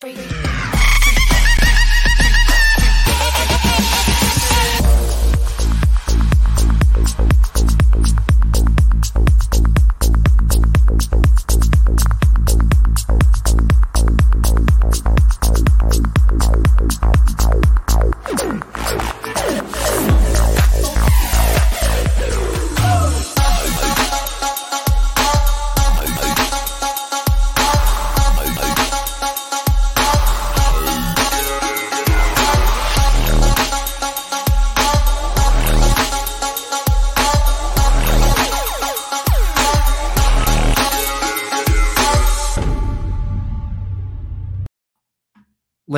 [0.00, 0.29] Break.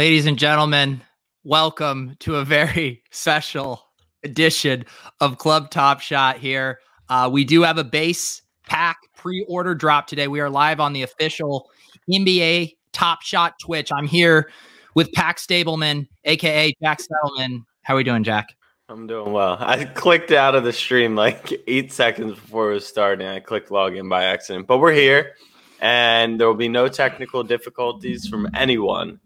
[0.02, 1.00] Ladies and gentlemen,
[1.44, 3.84] welcome to a very special
[4.24, 4.84] edition
[5.20, 6.80] of Club Top Shot here.
[7.08, 10.26] Uh, we do have a base pack pre order drop today.
[10.26, 11.70] We are live on the official
[12.10, 13.92] NBA Top Shot Twitch.
[13.92, 14.50] I'm here
[14.96, 17.60] with Pack Stableman, aka Jack Settleman.
[17.82, 18.48] How are we doing, Jack?
[18.88, 19.56] I'm doing well.
[19.60, 23.28] I clicked out of the stream like eight seconds before it was starting.
[23.28, 25.36] I clicked login by accident, but we're here
[25.80, 29.20] and there will be no technical difficulties from anyone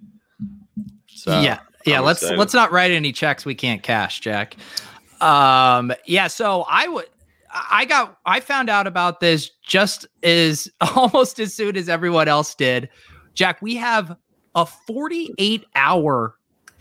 [1.26, 1.98] so yeah, yeah.
[1.98, 2.38] I'm let's excited.
[2.38, 4.56] let's not write any checks we can't cash, Jack.
[5.20, 6.26] Um, yeah.
[6.28, 7.06] So I would.
[7.70, 12.54] I got I found out about this just as almost as soon as everyone else
[12.54, 12.88] did.
[13.34, 14.16] Jack, we have
[14.54, 16.36] a 48 hour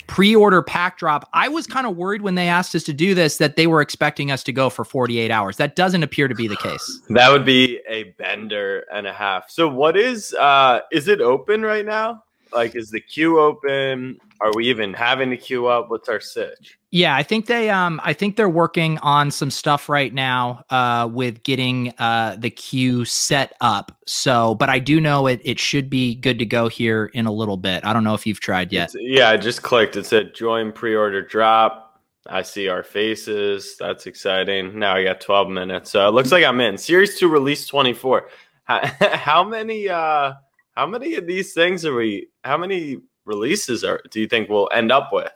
[0.07, 1.27] pre-order pack drop.
[1.33, 3.81] I was kind of worried when they asked us to do this that they were
[3.81, 5.57] expecting us to go for 48 hours.
[5.57, 7.01] That doesn't appear to be the case.
[7.09, 9.49] That would be a bender and a half.
[9.49, 12.23] So what is uh is it open right now?
[12.53, 14.19] Like is the queue open?
[14.41, 15.89] Are we even having to queue up?
[15.89, 16.77] What's our sitch?
[16.91, 21.09] Yeah, I think they um I think they're working on some stuff right now uh
[21.11, 23.97] with getting uh the queue set up.
[24.05, 27.31] So, but I do know it it should be good to go here in a
[27.31, 27.85] little bit.
[27.85, 28.93] I don't know if you've tried yet.
[28.93, 29.95] It's, yeah, I just clicked.
[29.95, 32.01] It said join pre-order drop.
[32.27, 33.75] I see our faces.
[33.77, 34.79] That's exciting.
[34.79, 35.91] Now I got 12 minutes.
[35.91, 36.77] So it looks like I'm in.
[36.77, 38.29] Series 2 release 24.
[38.63, 40.33] How, how many uh
[40.75, 44.69] how many of these things are we how many releases are do you think we'll
[44.73, 45.31] end up with?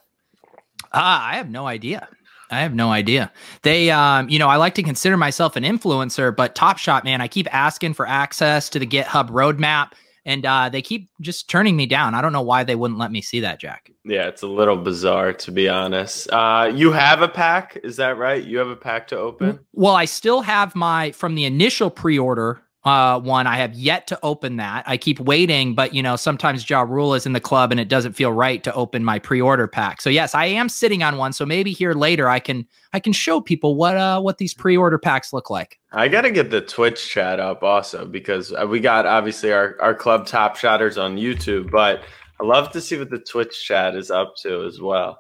[0.94, 2.08] Ah, I have no idea.
[2.52, 3.32] I have no idea.
[3.62, 7.22] They, um, you know, I like to consider myself an influencer, but Top Shot, man,
[7.22, 9.92] I keep asking for access to the GitHub roadmap,
[10.26, 12.16] and uh, they keep just turning me down.
[12.16, 13.92] I don't know why they wouldn't let me see that, Jack.
[14.04, 16.32] Yeah, it's a little bizarre to be honest.
[16.32, 18.44] Uh, you have a pack, is that right?
[18.44, 19.60] You have a pack to open?
[19.74, 23.46] Well, I still have my from the initial pre-order uh, one.
[23.46, 24.84] I have yet to open that.
[24.88, 27.90] I keep waiting, but you know, sometimes Ja Rule is in the club and it
[27.90, 30.02] doesn't feel right to open my pre-order pack.
[30.02, 31.34] So yes, I am sitting on one.
[31.34, 34.98] So maybe here later I can I can show people what uh what these pre-order
[34.98, 35.78] packs look like.
[35.92, 39.76] I got to get the Twitch chat up also because uh, we got obviously our
[39.82, 42.04] our club top shotters on YouTube, but
[42.40, 45.20] I love to see what the Twitch chat is up to as well.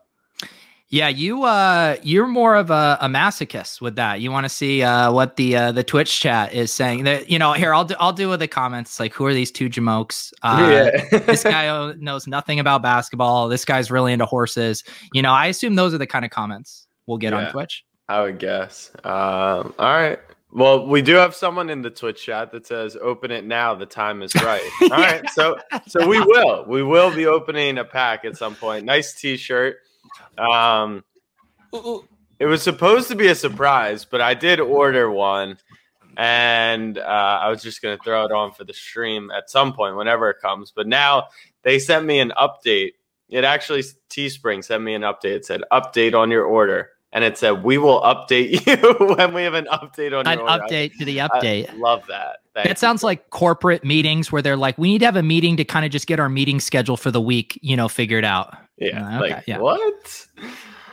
[0.91, 4.21] Yeah, you uh you're more of a, a masochist with that.
[4.21, 7.03] You want to see uh what the uh the Twitch chat is saying.
[7.03, 9.51] That you know, here I'll do I'll do with the comments like who are these
[9.51, 10.33] two jamokes?
[10.41, 11.19] Uh yeah.
[11.27, 13.49] this guy knows nothing about basketball.
[13.49, 14.83] This guy's really into horses.
[15.13, 17.85] You know, I assume those are the kind of comments we'll get yeah, on Twitch.
[18.07, 18.91] I would guess.
[19.03, 20.19] Um all right.
[20.51, 23.85] Well, we do have someone in the Twitch chat that says open it now, the
[23.85, 24.67] time is right.
[24.81, 25.11] All yeah.
[25.11, 25.29] right.
[25.29, 26.65] So so we will.
[26.67, 28.83] We will be opening a pack at some point.
[28.83, 29.77] Nice t-shirt.
[30.37, 31.03] Um,
[32.39, 35.57] it was supposed to be a surprise, but I did order one,
[36.17, 37.01] and uh,
[37.41, 40.29] I was just going to throw it on for the stream at some point, whenever
[40.29, 40.71] it comes.
[40.71, 41.27] But now
[41.63, 42.93] they sent me an update.
[43.29, 45.35] It actually Teespring sent me an update.
[45.35, 48.65] It said update on your order, and it said we will update
[49.09, 51.69] you when we have an update on an your update to the update.
[51.69, 52.37] I love that.
[52.53, 55.57] Thank it sounds like corporate meetings where they're like, we need to have a meeting
[55.57, 58.55] to kind of just get our meeting schedule for the week, you know, figured out.
[58.77, 59.05] Yeah.
[59.05, 59.59] Uh, okay, like, yeah.
[59.59, 60.27] What?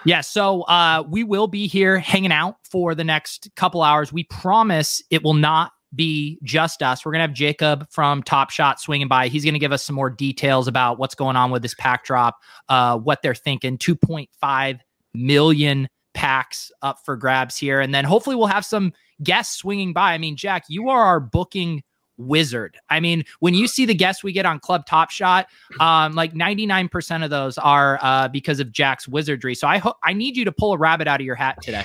[0.05, 0.21] Yeah.
[0.21, 4.13] So uh, we will be here hanging out for the next couple hours.
[4.13, 7.05] We promise it will not be just us.
[7.05, 9.29] We're going to have Jacob from Top Shot swinging by.
[9.29, 12.05] He's going to give us some more details about what's going on with this pack
[12.05, 12.39] drop,
[12.69, 13.79] uh, what they're thinking.
[13.79, 14.81] 2.5
[15.15, 17.81] million packs up for grabs here.
[17.81, 18.93] And then hopefully we'll have some
[19.23, 20.15] guests swinging by.
[20.15, 21.85] I mean, Jack, you are our booking
[22.17, 22.79] wizard.
[22.89, 25.47] I mean, when you see the guests we get on Club Top Shot,
[25.79, 29.55] um, like 99% of those are uh, because of Jack's wizardry.
[29.55, 31.85] So I hope I need you to pull a rabbit out of your hat today.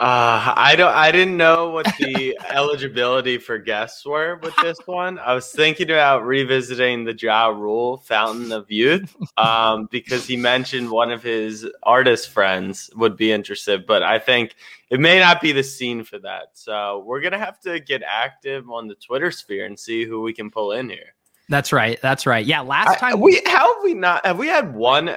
[0.00, 0.94] Uh, I don't.
[0.94, 5.18] I didn't know what the eligibility for guests were with this one.
[5.18, 10.90] I was thinking about revisiting the Ja Rule Fountain of Youth um, because he mentioned
[10.90, 14.54] one of his artist friends would be interested, but I think
[14.88, 16.52] it may not be the scene for that.
[16.54, 20.32] So we're gonna have to get active on the Twitter sphere and see who we
[20.32, 21.14] can pull in here.
[21.50, 22.00] That's right.
[22.00, 22.46] That's right.
[22.46, 22.62] Yeah.
[22.62, 25.14] Last time I, we how have we not have we had one?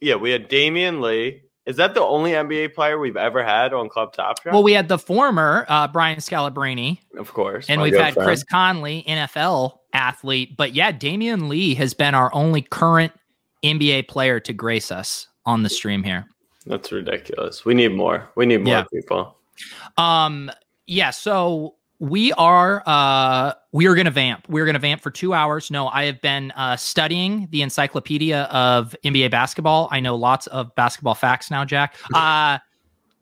[0.00, 1.42] Yeah, we had Damion Lee.
[1.64, 4.52] Is that the only NBA player we've ever had on Club Top Shot?
[4.52, 8.26] Well, we had the former uh, Brian Scalabrine, of course, and we've had friend.
[8.26, 10.56] Chris Conley, NFL athlete.
[10.56, 13.12] But yeah, Damion Lee has been our only current
[13.62, 16.26] NBA player to grace us on the stream here.
[16.66, 17.64] That's ridiculous.
[17.64, 18.28] We need more.
[18.34, 18.84] We need more yeah.
[18.92, 19.36] people.
[19.96, 20.50] Um.
[20.88, 21.10] Yeah.
[21.10, 24.48] So we are uh we are gonna vamp.
[24.48, 25.70] We're gonna vamp for two hours.
[25.70, 29.88] No i have been uh studying the encyclopedia of nba basketball.
[29.92, 31.94] I know lots of basketball facts now jack.
[32.14, 32.58] Uh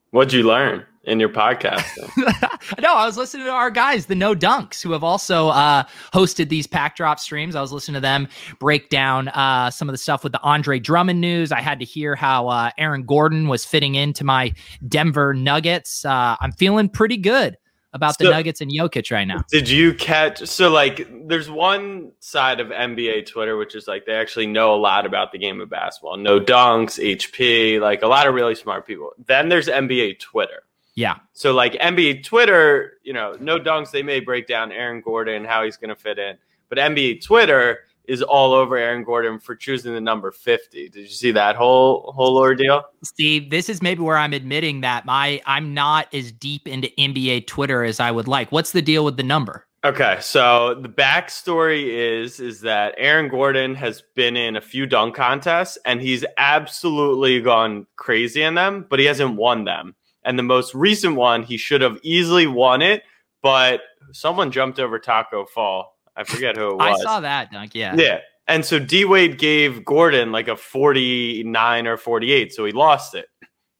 [0.09, 1.85] what'd you learn in your podcast
[2.79, 6.49] no i was listening to our guys the no dunks who have also uh hosted
[6.49, 7.55] these pack drop streams.
[7.55, 8.27] I was listening to them
[8.59, 11.51] break down uh some of the stuff with the andre drummond news.
[11.51, 14.53] I had to hear how uh aaron gordon was fitting into my
[14.87, 16.03] denver nuggets.
[16.03, 17.57] Uh i'm feeling pretty good
[17.93, 19.43] about so, the Nuggets and Jokic right now.
[19.49, 20.45] Did you catch?
[20.47, 24.77] So, like, there's one side of NBA Twitter, which is like they actually know a
[24.77, 26.17] lot about the game of basketball.
[26.17, 29.11] No dunks, HP, like a lot of really smart people.
[29.25, 30.63] Then there's NBA Twitter.
[30.95, 31.17] Yeah.
[31.33, 35.63] So, like, NBA Twitter, you know, no dunks, they may break down Aaron Gordon, how
[35.63, 36.37] he's going to fit in.
[36.69, 37.79] But NBA Twitter,
[38.11, 40.89] is all over Aaron Gordon for choosing the number 50.
[40.89, 42.83] Did you see that whole whole ordeal?
[43.05, 47.47] Steve, this is maybe where I'm admitting that my I'm not as deep into NBA
[47.47, 48.51] Twitter as I would like.
[48.51, 49.65] What's the deal with the number?
[49.85, 55.15] Okay, so the backstory is is that Aaron Gordon has been in a few dunk
[55.15, 59.95] contests and he's absolutely gone crazy in them, but he hasn't won them.
[60.25, 63.03] And the most recent one, he should have easily won it,
[63.41, 63.79] but
[64.11, 66.99] someone jumped over Taco Fall I forget who it was.
[66.99, 67.75] I saw that dunk.
[67.75, 67.95] Yeah.
[67.95, 68.19] Yeah.
[68.47, 72.53] And so D Wade gave Gordon like a 49 or 48.
[72.53, 73.27] So he lost it.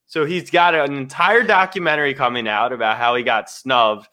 [0.08, 4.08] So he's got an entire documentary coming out about how he got snubbed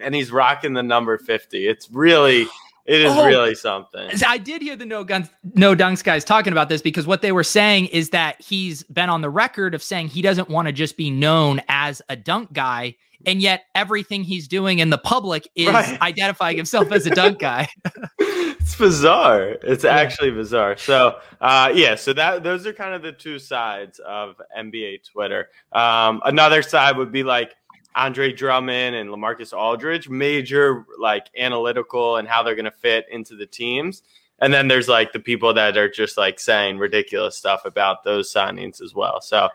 [0.00, 1.66] and he's rocking the number 50.
[1.66, 2.42] It's really,
[2.84, 4.10] it is oh, really something.
[4.26, 7.32] I did hear the no guns, no dunks guys talking about this because what they
[7.32, 10.72] were saying is that he's been on the record of saying he doesn't want to
[10.72, 15.48] just be known as a dunk guy and yet everything he's doing in the public
[15.54, 16.00] is right.
[16.02, 17.68] identifying himself as a dunk guy.
[18.18, 19.56] it's bizarre.
[19.62, 19.96] It's yeah.
[19.96, 20.76] actually bizarre.
[20.76, 25.48] So, uh, yeah, so that those are kind of the two sides of NBA Twitter.
[25.72, 27.54] Um, another side would be like
[27.94, 33.36] Andre Drummond and LaMarcus Aldridge, major like analytical and how they're going to fit into
[33.36, 34.02] the teams.
[34.40, 38.32] And then there's like the people that are just like saying ridiculous stuff about those
[38.32, 39.20] signings as well.
[39.20, 39.48] So,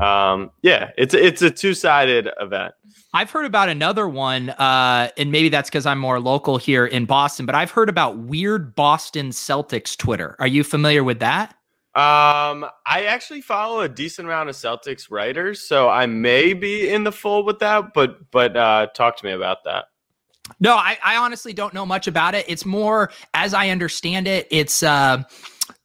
[0.00, 2.74] um, yeah, it's it's a two sided event.
[3.14, 7.06] I've heard about another one, uh, and maybe that's because I'm more local here in
[7.06, 10.36] Boston, but I've heard about weird Boston Celtics Twitter.
[10.38, 11.54] Are you familiar with that?
[11.94, 17.04] Um, I actually follow a decent amount of Celtics writers, so I may be in
[17.04, 17.94] the fold with that.
[17.94, 19.86] But but uh, talk to me about that.
[20.60, 22.44] No, I, I honestly don't know much about it.
[22.48, 25.24] It's more, as I understand it, it's uh,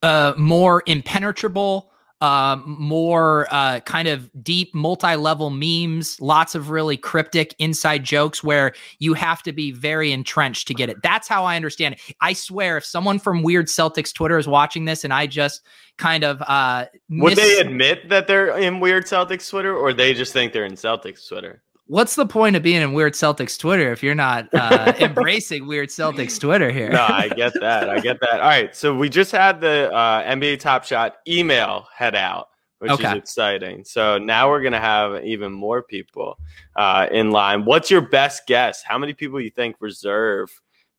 [0.03, 1.90] uh, more impenetrable
[2.21, 8.73] uh, more uh, kind of deep multi-level memes lots of really cryptic inside jokes where
[8.99, 11.01] you have to be very entrenched to get it.
[11.01, 12.15] That's how i understand it.
[12.21, 15.61] I swear if someone from weird celtics twitter is watching this and i just
[15.97, 20.13] kind of uh miss- would they admit that they're in weird celtics twitter or they
[20.13, 23.91] just think they're in celtics twitter what's the point of being in Weird Celtics Twitter
[23.91, 26.89] if you're not uh, embracing Weird Celtics Twitter here?
[26.89, 27.89] no, I get that.
[27.89, 28.35] I get that.
[28.35, 28.73] All right.
[28.73, 32.47] So we just had the uh, NBA Top Shot email head out,
[32.79, 33.09] which okay.
[33.09, 33.83] is exciting.
[33.83, 36.37] So now we're going to have even more people
[36.77, 37.65] uh, in line.
[37.65, 38.81] What's your best guess?
[38.81, 40.49] How many people you think reserve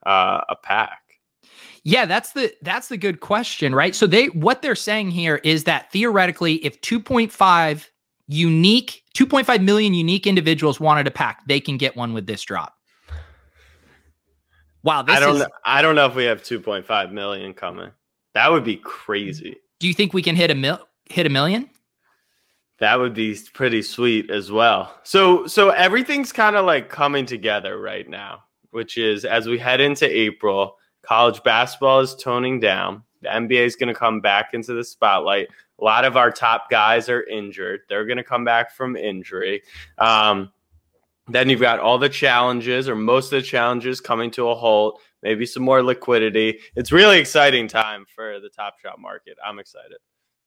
[0.04, 0.98] uh, a pack?
[1.84, 3.94] Yeah, that's the that's the good question, right?
[3.94, 7.88] So they what they're saying here is that theoretically if 2.5
[8.28, 12.74] unique 2.5 million unique individuals wanted a pack, they can get one with this drop.
[14.82, 17.90] Wow, I don't is, know, I don't know if we have 2.5 million coming.
[18.34, 19.56] That would be crazy.
[19.78, 21.68] Do you think we can hit a mil hit a million?
[22.78, 24.98] That would be pretty sweet as well.
[25.04, 29.80] So so everything's kind of like coming together right now, which is as we head
[29.80, 33.04] into April, college basketball is toning down.
[33.20, 35.48] The NBA is going to come back into the spotlight.
[35.82, 37.80] A lot of our top guys are injured.
[37.88, 39.62] They're going to come back from injury.
[39.98, 40.52] Um,
[41.26, 45.00] then you've got all the challenges, or most of the challenges, coming to a halt.
[45.22, 46.60] Maybe some more liquidity.
[46.76, 49.36] It's really exciting time for the Top Shot market.
[49.44, 49.98] I'm excited.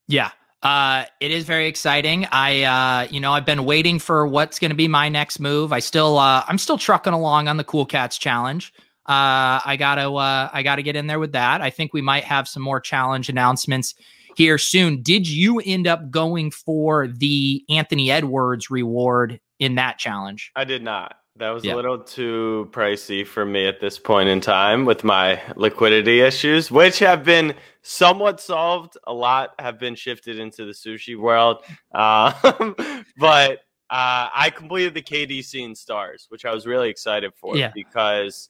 [0.08, 0.32] Yeah,
[0.64, 2.28] uh, it is very exciting.
[2.32, 5.74] I, uh, you know, I've been waiting for what's going to be my next move.
[5.74, 8.74] I still, uh, I'm still trucking along on the Cool Cats challenge.
[9.06, 11.62] Uh, I gotta, uh, I gotta get in there with that.
[11.62, 13.94] I think we might have some more challenge announcements
[14.38, 15.02] here soon.
[15.02, 20.52] Did you end up going for the Anthony Edwards reward in that challenge?
[20.56, 21.18] I did not.
[21.38, 21.74] that was Yeah.
[21.74, 26.72] a little too pricey for me at this point in time with my liquidity issues,
[26.72, 28.98] which have been somewhat solved.
[29.06, 31.58] A lot have been shifted into the sushi world.
[31.94, 32.76] Um,
[33.18, 37.72] but uh, I completed the KD seeing stars, which I was really excited for Yeah.
[37.76, 38.50] because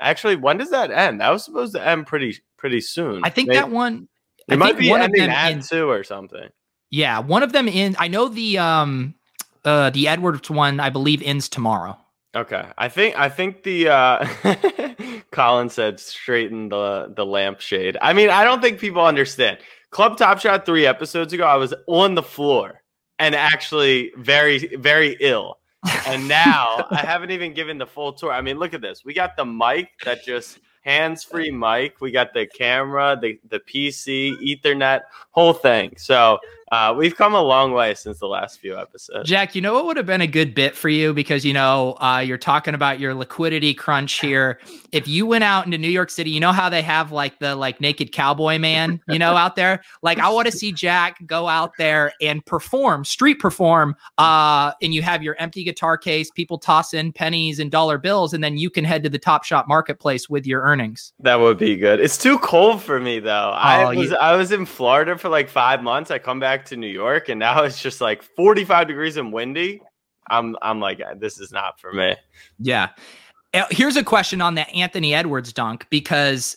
[0.00, 1.20] actually, when does that end?
[1.20, 3.20] That was supposed to end pretty pretty soon.
[3.24, 4.08] I think May- that one.
[4.48, 6.48] It I might be one of them at in- two or something.
[6.90, 7.96] Yeah, one of them in.
[7.98, 9.14] I know the um,
[9.64, 10.80] uh, the Edwards one.
[10.80, 11.98] I believe ends tomorrow.
[12.34, 14.28] Okay, I think I think the uh,
[15.32, 17.96] Colin said straighten the the lampshade.
[18.00, 19.58] I mean, I don't think people understand.
[19.90, 22.82] Club Top Shot three episodes ago, I was on the floor
[23.18, 25.58] and actually very very ill,
[26.06, 28.32] and now I haven't even given the full tour.
[28.32, 29.04] I mean, look at this.
[29.04, 32.00] We got the mic that just hands free mic.
[32.00, 35.94] We got the camera, the the PC, Ethernet, whole thing.
[35.98, 36.38] So
[36.72, 39.28] uh, we've come a long way since the last few episodes.
[39.28, 41.96] Jack, you know what would have been a good bit for you because you know
[42.00, 44.58] uh, you're talking about your liquidity crunch here.
[44.92, 47.54] If you went out into New York City, you know how they have like the
[47.56, 49.82] like naked cowboy man, you know, out there.
[50.02, 54.92] Like I want to see Jack go out there and perform, street perform, uh, and
[54.94, 58.56] you have your empty guitar case, people toss in pennies and dollar bills, and then
[58.56, 61.12] you can head to the Top Shot marketplace with your earnings.
[61.20, 62.00] That would be good.
[62.00, 63.50] It's too cold for me though.
[63.54, 66.10] I Oh, was you- I was in Florida for like five months.
[66.10, 69.80] I come back to New York and now it's just like 45 degrees and windy.
[70.30, 72.14] I'm I'm like this is not for me.
[72.58, 72.90] Yeah.
[73.54, 76.56] Uh, Here's a question on the Anthony Edwards dunk because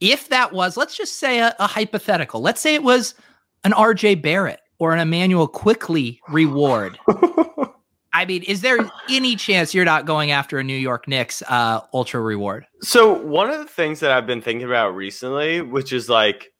[0.00, 3.14] if that was, let's just say a, a hypothetical, let's say it was
[3.62, 6.98] an RJ Barrett or an Immanuel Quickley reward.
[8.12, 8.78] I mean, is there
[9.10, 12.64] any chance you're not going after a New York Knicks uh, ultra reward?
[12.80, 16.52] So one of the things that I've been thinking about recently, which is like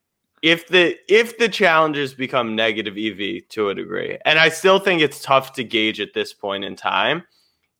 [0.44, 5.00] if the if the challenges become negative EV to a degree, and I still think
[5.00, 7.24] it's tough to gauge at this point in time,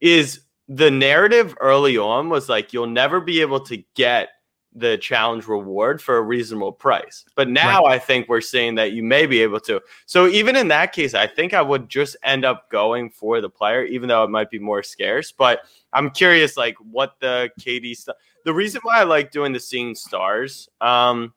[0.01, 4.31] is the narrative early on was like you'll never be able to get
[4.75, 7.27] the challenge reward for a reasonable price.
[7.37, 9.83] But now I think we're seeing that you may be able to.
[10.07, 13.51] So even in that case, I think I would just end up going for the
[13.51, 15.33] player, even though it might be more scarce.
[15.33, 15.61] But
[15.93, 18.17] I'm curious, like what the KD stuff.
[18.47, 21.35] The reason why I like doing the seeing stars um,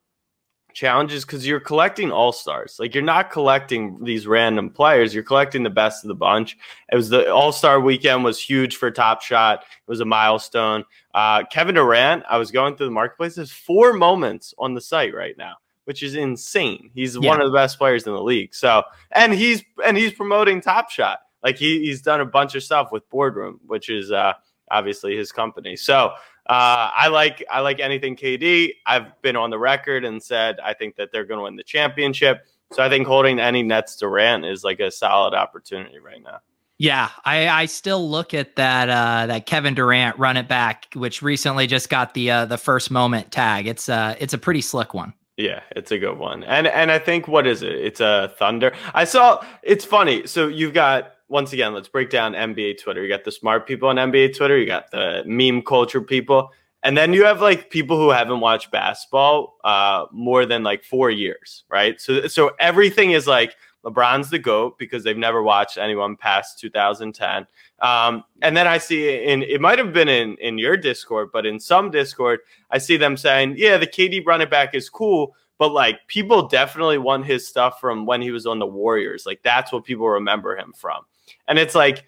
[0.77, 2.77] challenges because you're collecting all stars.
[2.79, 5.11] Like you're not collecting these random players.
[5.11, 6.55] You're collecting the best of the bunch.
[6.91, 9.61] It was the All Star weekend was huge for Top Shot.
[9.61, 10.83] It was a milestone.
[11.15, 12.23] Uh, Kevin Durant.
[12.29, 13.35] I was going through the marketplace.
[13.35, 15.55] There's four moments on the site right now.
[15.85, 16.91] Which is insane.
[16.93, 17.29] He's Yeah.
[17.29, 18.53] one of the best players in the league.
[18.53, 21.19] So, and he's and he's promoting Top Shot.
[21.43, 24.33] Like he, he's done a bunch of stuff with Boardroom, which is uh,
[24.69, 25.75] obviously his company.
[25.77, 26.11] So
[26.49, 28.73] uh, I like I like anything KD.
[28.85, 31.63] I've been on the record and said I think that they're going to win the
[31.63, 32.45] championship.
[32.71, 36.39] So I think holding any Nets Durant is like a solid opportunity right now.
[36.79, 41.21] Yeah, I, I still look at that uh, that Kevin Durant run it back, which
[41.21, 43.67] recently just got the uh, the first moment tag.
[43.67, 45.13] It's uh it's a pretty slick one.
[45.37, 46.43] Yeah, it's a good one.
[46.43, 47.73] And and I think what is it?
[47.73, 48.73] It's a Thunder.
[48.93, 50.27] I saw it's funny.
[50.27, 53.03] So you've got once again, let's break down NBA Twitter.
[53.03, 56.51] You got the smart people on NBA Twitter, you got the meme culture people,
[56.83, 61.11] and then you have like people who haven't watched basketball uh more than like 4
[61.11, 61.99] years, right?
[61.99, 63.55] So so everything is like
[63.87, 67.47] LeBron's the GOAT because they've never watched anyone past 2010.
[67.79, 71.45] Um, and then I see in it might have been in in your Discord, but
[71.45, 72.39] in some Discord,
[72.71, 76.97] I see them saying, "Yeah, the KD running back is cool, but like people definitely
[76.97, 79.25] want his stuff from when he was on the Warriors.
[79.25, 81.03] Like that's what people remember him from."
[81.47, 82.05] And it's like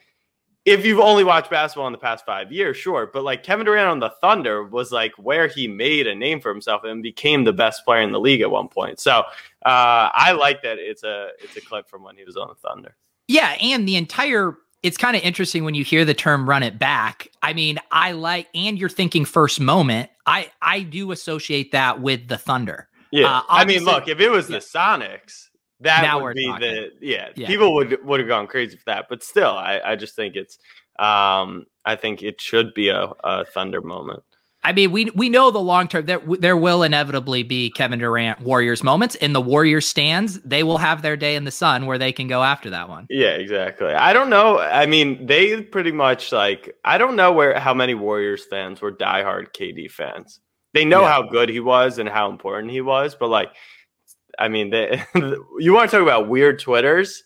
[0.66, 3.90] if you've only watched basketball in the past five years, sure, but like Kevin Durant
[3.90, 7.54] on the Thunder was like where he made a name for himself and became the
[7.54, 9.00] best player in the league at one point.
[9.00, 9.24] So uh,
[10.14, 12.96] I like that it's a it's a clip from when he was on the Thunder.
[13.28, 16.80] Yeah, and the entire it's kind of interesting when you hear the term run it
[16.80, 17.28] back.
[17.42, 20.10] I mean, I like and you're thinking first moment.
[20.26, 22.88] I I do associate that with the Thunder.
[23.12, 24.58] Yeah, Uh, I mean, look, if it was the.
[24.58, 25.49] Sonics,
[25.82, 26.62] that Now would be talking.
[26.62, 27.48] the yeah, Yeah.
[27.48, 30.58] People would would have gone crazy for that, but still, I I just think it's
[30.98, 34.24] um I think it should be a, a Thunder moment.
[34.62, 38.42] I mean, we we know the long term there there will inevitably be Kevin Durant
[38.42, 40.42] Warriors moments in the Warriors stands.
[40.42, 43.08] They will have their day in the sun where they can go after that one.
[43.10, 43.94] Yeah, exactly.
[43.94, 44.60] I don't know.
[44.60, 48.92] I mean, they pretty much like I don't know where how many Warriors fans were
[48.92, 50.42] diehard KD fans.
[50.74, 51.08] They know Yeah.
[51.14, 53.50] how good he was and how important he was, but like,
[54.40, 57.24] I mean, they, you want to talk about weird Twitters?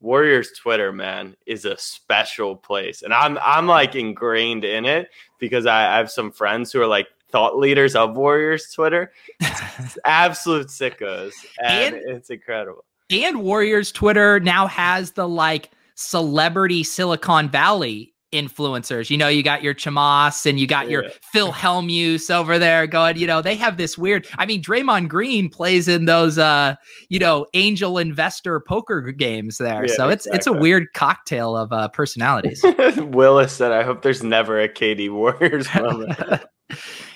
[0.00, 5.08] Warriors Twitter, man, is a special place, and I'm I'm like ingrained in it
[5.40, 9.10] because I, I have some friends who are like thought leaders of Warriors Twitter,
[10.04, 11.32] absolute sickos,
[11.62, 12.84] and, And- it's incredible.
[13.10, 19.10] and Warriors Twitter now has the like celebrity Silicon Valley influencers.
[19.10, 20.92] You know, you got your Chamaths and you got yeah.
[20.92, 24.26] your Phil Hellmuth over there going, you know, they have this weird.
[24.38, 26.76] I mean, Draymond Green plays in those uh,
[27.08, 29.86] you know, angel investor poker games there.
[29.86, 30.36] Yeah, so it's exactly.
[30.36, 32.64] it's a weird cocktail of uh personalities.
[32.96, 36.18] Willis said, I hope there's never a KD Warriors moment.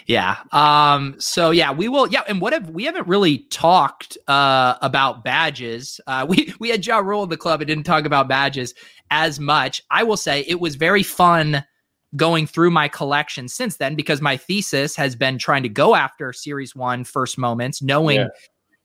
[0.07, 0.37] Yeah.
[0.53, 2.09] Um, so yeah, we will.
[2.09, 2.23] Yeah.
[2.29, 6.01] And what have we haven't really talked uh about badges.
[6.07, 8.75] Uh we we had Ja Rule in the club and didn't talk about badges
[9.11, 9.83] as much.
[9.91, 11.65] I will say it was very fun
[12.17, 16.33] going through my collection since then because my thesis has been trying to go after
[16.33, 18.29] series one first moments, knowing yeah.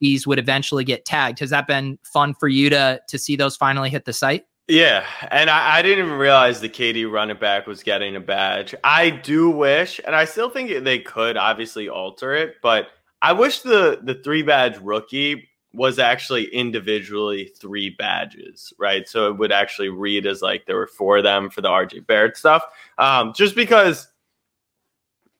[0.00, 1.40] these would eventually get tagged.
[1.40, 4.44] Has that been fun for you to to see those finally hit the site?
[4.68, 8.74] Yeah, and I, I, didn't even realize the KD running back was getting a badge.
[8.82, 12.88] I do wish, and I still think they could obviously alter it, but
[13.22, 19.08] I wish the the three badge rookie was actually individually three badges, right?
[19.08, 22.06] So it would actually read as like there were four of them for the RJ
[22.06, 22.64] Barrett stuff.
[22.98, 24.08] Um, just because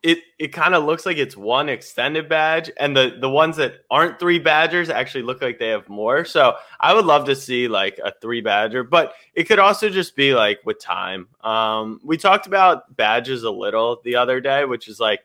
[0.06, 3.80] it it kind of looks like it's one extended badge, and the the ones that
[3.90, 6.25] aren't three badgers actually look like they have more.
[6.25, 10.14] So I would love to see like a three badger, but it could also just
[10.14, 11.28] be like with time.
[11.42, 15.20] Um, we talked about badges a little the other day, which is like,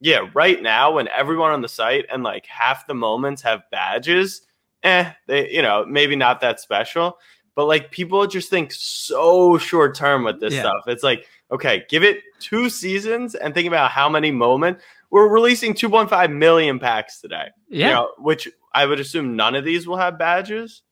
[0.00, 4.42] yeah, right now when everyone on the site and like half the moments have badges
[4.82, 7.18] eh, they, you know, maybe not that special.
[7.54, 10.60] But like people just think so short term with this yeah.
[10.60, 10.84] stuff.
[10.86, 14.82] It's like, okay, give it two seasons and think about how many moments.
[15.10, 17.48] We're releasing 2.5 million packs today.
[17.68, 17.86] Yeah.
[17.86, 20.82] You know, which I would assume none of these will have badges.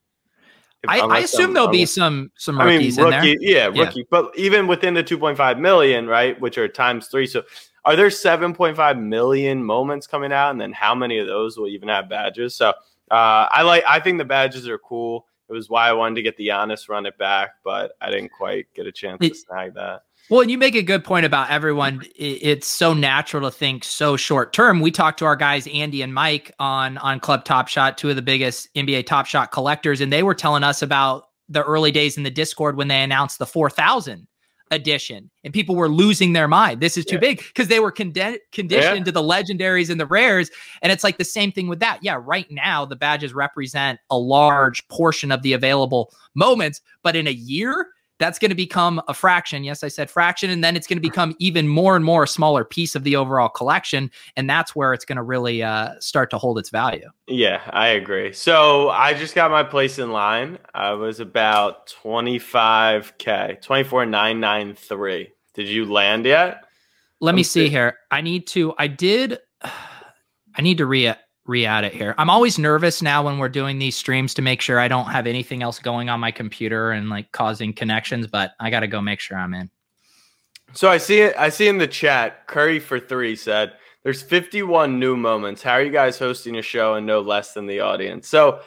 [0.83, 4.01] If, I, I, assume there'll be some some rookies I mean, rookie, Yeah, rookie.
[4.01, 4.05] Yeah.
[4.11, 7.27] But even within the 2.5 million, right, which are times three.
[7.27, 7.43] So
[7.85, 10.51] are there 7.5 million moments coming out?
[10.51, 12.55] And then how many of those will even have badges?
[12.55, 12.71] So
[13.11, 13.85] uh, I like.
[13.87, 15.27] I think the badges are cool.
[15.51, 18.31] It was why I wanted to get the Giannis run it back, but I didn't
[18.31, 20.03] quite get a chance to snag that.
[20.31, 22.03] Well, and you make a good point about everyone.
[22.15, 24.81] It's so natural to think so short term.
[24.81, 28.17] We talked to our guys Andy and Mike on on Club Top Shot, two of
[28.17, 32.17] the biggest NBA Top Shot collectors, and they were telling us about the early days
[32.17, 34.29] in the Discord when they announced the four thousand
[34.71, 36.81] edition and people were losing their mind.
[36.81, 37.21] This is too yeah.
[37.21, 39.05] big because they were condi- conditioned yeah.
[39.05, 40.49] to the legendaries and the rares.
[40.81, 41.99] And it's like the same thing with that.
[42.03, 47.27] Yeah, right now the badges represent a large portion of the available moments, but in
[47.27, 47.89] a year,
[48.21, 49.65] that's going to become a fraction.
[49.65, 50.51] Yes, I said fraction.
[50.51, 53.17] And then it's going to become even more and more a smaller piece of the
[53.17, 54.11] overall collection.
[54.37, 57.09] And that's where it's going to really uh, start to hold its value.
[57.27, 58.33] Yeah, I agree.
[58.35, 60.59] So I just got my place in line.
[60.75, 65.33] I was about 25K, 24,993.
[65.55, 66.65] Did you land yet?
[67.21, 67.99] Let me see here.
[68.11, 71.15] I need to, I did, I need to re
[71.51, 72.15] re-add it here.
[72.17, 75.27] I'm always nervous now when we're doing these streams to make sure I don't have
[75.27, 79.03] anything else going on my computer and like causing connections, but I got to go
[79.03, 79.69] make sure I'm in.
[80.73, 81.35] So I see it.
[81.37, 83.73] I see in the chat, Curry for three said,
[84.05, 85.63] "There's 51 new moments.
[85.63, 88.61] How are you guys hosting a show and no less than the audience?" So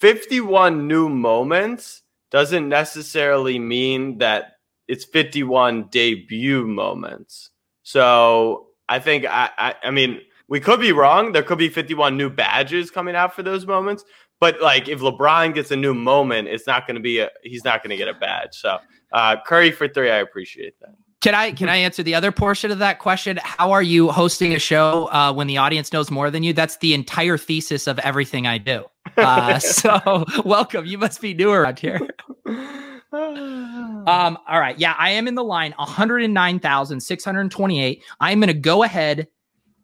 [0.00, 4.54] 51 new moments doesn't necessarily mean that
[4.88, 7.50] it's 51 debut moments.
[7.84, 11.32] So I think I, I, I mean we could be wrong.
[11.32, 14.04] There could be 51 new badges coming out for those moments.
[14.40, 17.64] But like if LeBron gets a new moment, it's not going to be a he's
[17.64, 18.50] not going to get a badge.
[18.52, 18.78] So
[19.12, 20.94] uh, Curry for three, I appreciate that.
[21.20, 23.40] Can I can I answer the other portion of that question?
[23.42, 26.52] How are you hosting a show uh, when the audience knows more than you?
[26.52, 28.84] That's the entire thesis of everything I do.
[29.16, 30.86] Uh, so welcome.
[30.86, 31.98] You must be new around here.
[32.46, 34.38] um.
[34.46, 34.78] All right.
[34.78, 35.72] Yeah, I am in the line.
[35.76, 38.04] One hundred nine thousand six hundred twenty-eight.
[38.20, 39.26] I'm going to go ahead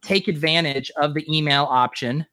[0.05, 2.27] take advantage of the email option,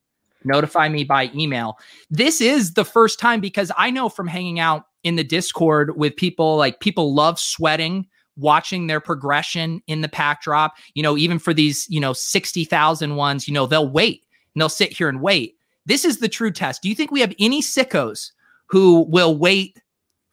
[0.43, 1.77] notify me by email.
[2.09, 6.15] This is the first time because I know from hanging out in the Discord with
[6.15, 8.07] people, like people love sweating,
[8.37, 10.75] watching their progression in the pack drop.
[10.93, 14.69] You know, even for these, you know, 60,000 ones, you know, they'll wait and they'll
[14.69, 15.55] sit here and wait.
[15.85, 16.81] This is the true test.
[16.81, 18.31] Do you think we have any sickos
[18.67, 19.81] who will wait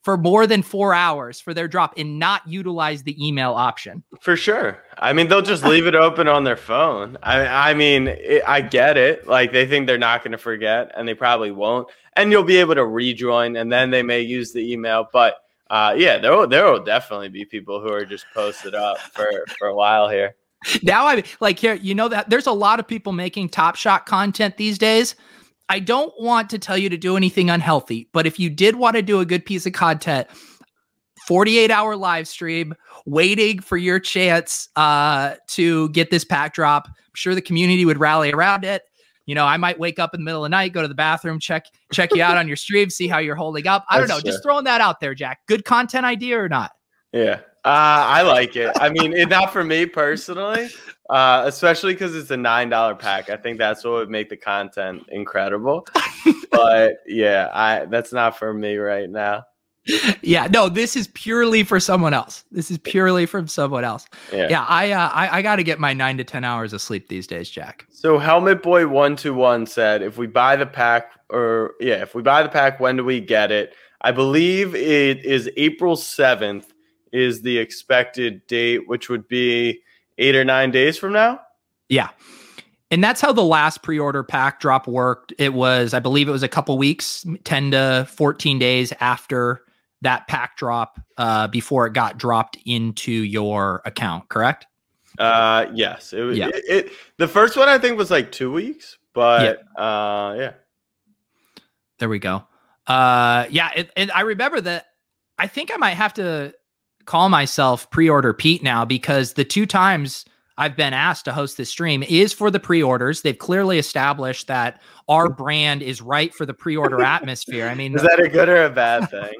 [0.08, 4.02] for more than four hours for their drop and not utilize the email option.
[4.22, 4.82] For sure.
[4.96, 7.18] I mean, they'll just leave it open on their phone.
[7.22, 9.28] I, I mean, it, I get it.
[9.28, 11.88] Like they think they're not going to forget, and they probably won't.
[12.16, 15.06] And you'll be able to rejoin, and then they may use the email.
[15.12, 15.34] But
[15.68, 19.30] uh, yeah, there will, there will definitely be people who are just posted up for
[19.58, 20.36] for a while here.
[20.82, 24.06] Now I like here, you know that there's a lot of people making top shot
[24.06, 25.16] content these days
[25.68, 28.96] I don't want to tell you to do anything unhealthy, but if you did want
[28.96, 30.28] to do a good piece of content,
[31.26, 36.86] 48 hour live stream, waiting for your chance uh, to get this pack drop.
[36.88, 38.82] I'm sure the community would rally around it.
[39.26, 40.94] You know, I might wake up in the middle of the night, go to the
[40.94, 43.84] bathroom, check check you out on your stream, see how you're holding up.
[43.90, 45.40] I don't know, just throwing that out there, Jack.
[45.46, 46.70] Good content idea or not?
[47.12, 48.70] Yeah, Uh, I like it.
[48.76, 50.68] I mean, it, not for me personally,
[51.10, 53.30] uh, especially because it's a nine dollar pack.
[53.30, 55.86] I think that's what would make the content incredible.
[56.50, 59.44] but yeah, I that's not for me right now.
[60.20, 62.44] Yeah, no, this is purely for someone else.
[62.50, 64.06] This is purely from someone else.
[64.32, 66.82] Yeah, yeah I uh, I, I got to get my nine to ten hours of
[66.82, 67.86] sleep these days, Jack.
[67.90, 72.14] So Helmet Boy one two one said, if we buy the pack, or yeah, if
[72.14, 73.74] we buy the pack, when do we get it?
[74.02, 76.72] I believe it is April seventh
[77.12, 79.80] is the expected date, which would be
[80.18, 81.40] eight or nine days from now.
[81.88, 82.08] Yeah.
[82.90, 85.32] And that's how the last pre-order pack drop worked.
[85.38, 89.62] It was, I believe it was a couple weeks, 10 to 14 days after
[90.00, 94.66] that pack drop uh, before it got dropped into your account, correct?
[95.18, 96.12] Uh yes.
[96.12, 96.48] It was yeah.
[96.48, 99.82] it, it, the first one I think was like two weeks, but yeah.
[99.82, 100.52] uh yeah.
[101.98, 102.44] There we go.
[102.86, 104.86] Uh yeah, it, and I remember that
[105.36, 106.54] I think I might have to
[107.08, 110.26] call myself pre-order Pete now because the two times
[110.58, 113.22] I've been asked to host this stream is for the pre-orders.
[113.22, 117.66] They've clearly established that our brand is right for the pre-order atmosphere.
[117.66, 119.32] I mean, is that a good or a bad thing?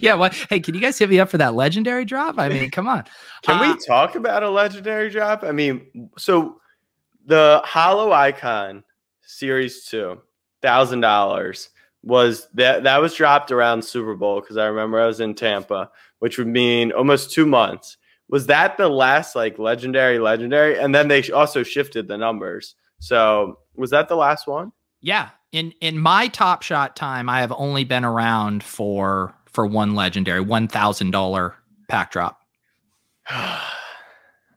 [0.00, 0.14] yeah.
[0.14, 2.38] Well, hey, can you guys hit me up for that legendary drop?
[2.38, 3.04] I mean, come on.
[3.42, 5.44] Can uh, we talk about a legendary drop?
[5.44, 6.58] I mean, so
[7.26, 8.82] the Holo Icon
[9.20, 10.22] Series Two,
[10.62, 11.68] thousand dollars
[12.06, 15.90] was that that was dropped around Super Bowl because I remember I was in Tampa
[16.18, 17.96] which would mean almost two months.
[18.28, 20.78] Was that the last like legendary, legendary?
[20.78, 22.74] And then they also shifted the numbers.
[22.98, 24.72] So was that the last one?
[25.00, 25.30] Yeah.
[25.52, 30.40] In in my top shot time, I have only been around for for one legendary,
[30.40, 31.54] one thousand dollar
[31.88, 32.40] pack drop.
[33.28, 33.70] I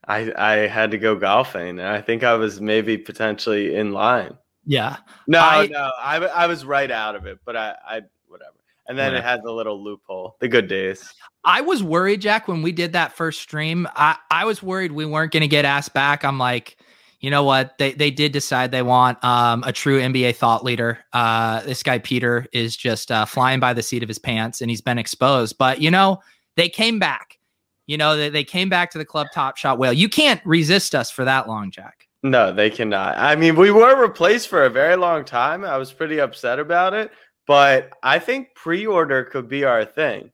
[0.07, 4.35] I had to go golfing, and I think I was maybe potentially in line.
[4.65, 4.97] Yeah.
[5.27, 8.53] No, I, no, I I was right out of it, but I I whatever.
[8.87, 11.13] And then it has a little loophole, the good days.
[11.45, 13.87] I was worried, Jack, when we did that first stream.
[13.95, 16.25] I, I was worried we weren't going to get asked back.
[16.25, 16.75] I'm like,
[17.19, 17.77] you know what?
[17.77, 20.99] They they did decide they want um, a true NBA thought leader.
[21.13, 24.71] Uh, this guy Peter is just uh, flying by the seat of his pants, and
[24.71, 25.57] he's been exposed.
[25.59, 26.19] But you know,
[26.55, 27.37] they came back.
[27.85, 29.93] You know, they, they came back to the club top shot whale.
[29.93, 32.07] You can't resist us for that long, Jack.
[32.23, 33.17] No, they cannot.
[33.17, 35.63] I mean, we were replaced for a very long time.
[35.63, 37.11] I was pretty upset about it,
[37.47, 40.31] but I think pre-order could be our thing.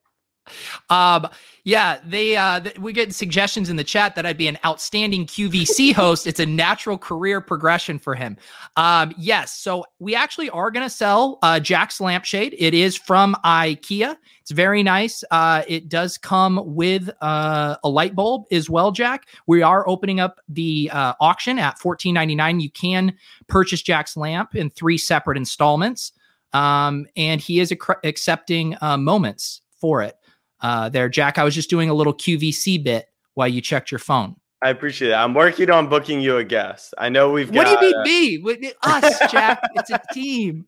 [0.90, 1.28] Um,
[1.64, 5.26] yeah, they uh, th- we get suggestions in the chat that I'd be an outstanding
[5.26, 6.28] QVC host.
[6.28, 8.38] it's a natural career progression for him.
[8.76, 12.56] Um, yes, so we actually are going to sell uh, Jack's lampshade.
[12.60, 14.16] It is from IKEA.
[14.42, 15.24] It's very nice.
[15.32, 19.28] Uh, it does come with uh, a light bulb as well, Jack.
[19.48, 22.60] We are opening up the uh, auction at fourteen ninety nine.
[22.60, 23.16] You can
[23.48, 26.12] purchase Jack's lamp in three separate installments,
[26.54, 30.16] um, and he is ac- accepting uh, moments for it
[30.62, 31.38] uh, there, Jack.
[31.38, 34.36] I was just doing a little QVC bit while you checked your phone.
[34.62, 35.14] I appreciate it.
[35.14, 36.94] I'm working on booking you a guest.
[36.98, 37.68] I know we've got.
[37.68, 38.74] What do you mean uh, me?
[38.82, 39.62] Us, Jack.
[39.76, 40.66] it's a team.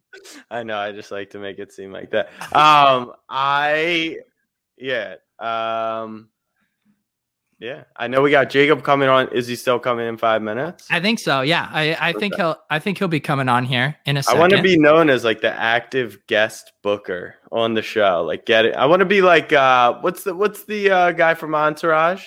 [0.51, 0.77] I know.
[0.77, 2.27] I just like to make it seem like that.
[2.55, 4.17] Um, I,
[4.77, 5.15] yeah.
[5.39, 6.29] Um,
[7.59, 9.29] yeah, I know we got Jacob coming on.
[9.29, 10.85] Is he still coming in five minutes?
[10.91, 11.41] I think so.
[11.41, 12.55] Yeah, I, I think he'll.
[12.69, 14.37] I think he'll be coming on here in a second.
[14.37, 18.23] I want to be known as like the active guest booker on the show.
[18.23, 18.75] Like, get it?
[18.75, 22.25] I want to be like, uh, what's the what's the uh, guy from Entourage?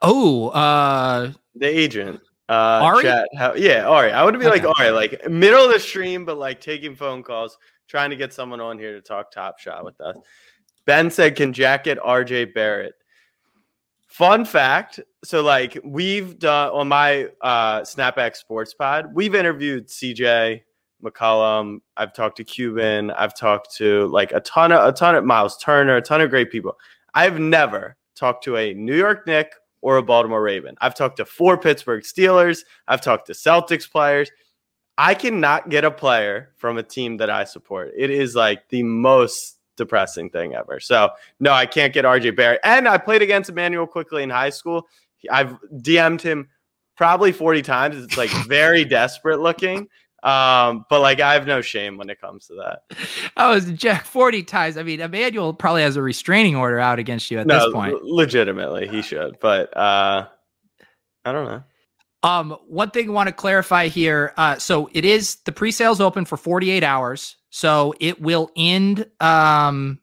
[0.00, 2.20] Oh, uh, the agent.
[2.48, 3.02] Uh, Ari?
[3.02, 4.12] Chat, how, yeah, Ari.
[4.12, 4.66] I want to be okay.
[4.66, 8.32] like Ari, like middle of the stream, but like taking phone calls, trying to get
[8.32, 10.16] someone on here to talk Top Shot with us.
[10.86, 12.94] Ben said, "Can Jack get RJ Barrett?"
[14.12, 15.00] Fun fact.
[15.24, 20.60] So, like, we've done on my uh, Snapback Sports Pod, we've interviewed CJ
[21.02, 21.78] McCollum.
[21.96, 23.10] I've talked to Cuban.
[23.12, 26.28] I've talked to like a ton of a ton of Miles Turner, a ton of
[26.28, 26.76] great people.
[27.14, 30.76] I've never talked to a New York Knick or a Baltimore Raven.
[30.82, 32.60] I've talked to four Pittsburgh Steelers.
[32.88, 34.30] I've talked to Celtics players.
[34.98, 37.92] I cannot get a player from a team that I support.
[37.96, 40.80] It is like the most depressing thing ever.
[40.80, 42.60] So no, I can't get RJ Barrett.
[42.64, 44.86] And I played against Immanuel Quickley in high school.
[45.30, 46.48] I've DM'd him
[46.96, 48.02] probably 40 times.
[48.02, 49.88] It's like very desperate looking.
[50.22, 52.96] Um, but like I have no shame when it comes to that.
[53.36, 54.76] Oh, Jack 40 times.
[54.76, 57.94] I mean, Emmanuel probably has a restraining order out against you at no, this point.
[57.94, 59.38] L- legitimately, he should.
[59.40, 60.28] But uh
[61.24, 61.62] I don't know.
[62.24, 64.32] Um, one thing I want to clarify here.
[64.36, 67.36] Uh, so it is the pre-sales open for 48 hours.
[67.52, 70.00] So it will end um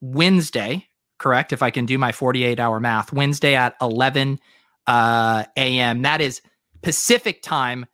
[0.00, 1.52] Wednesday, correct?
[1.52, 4.40] If I can do my 48 hour math, Wednesday at 11
[4.88, 6.02] uh, a.m.
[6.02, 6.42] That is
[6.82, 7.86] Pacific time.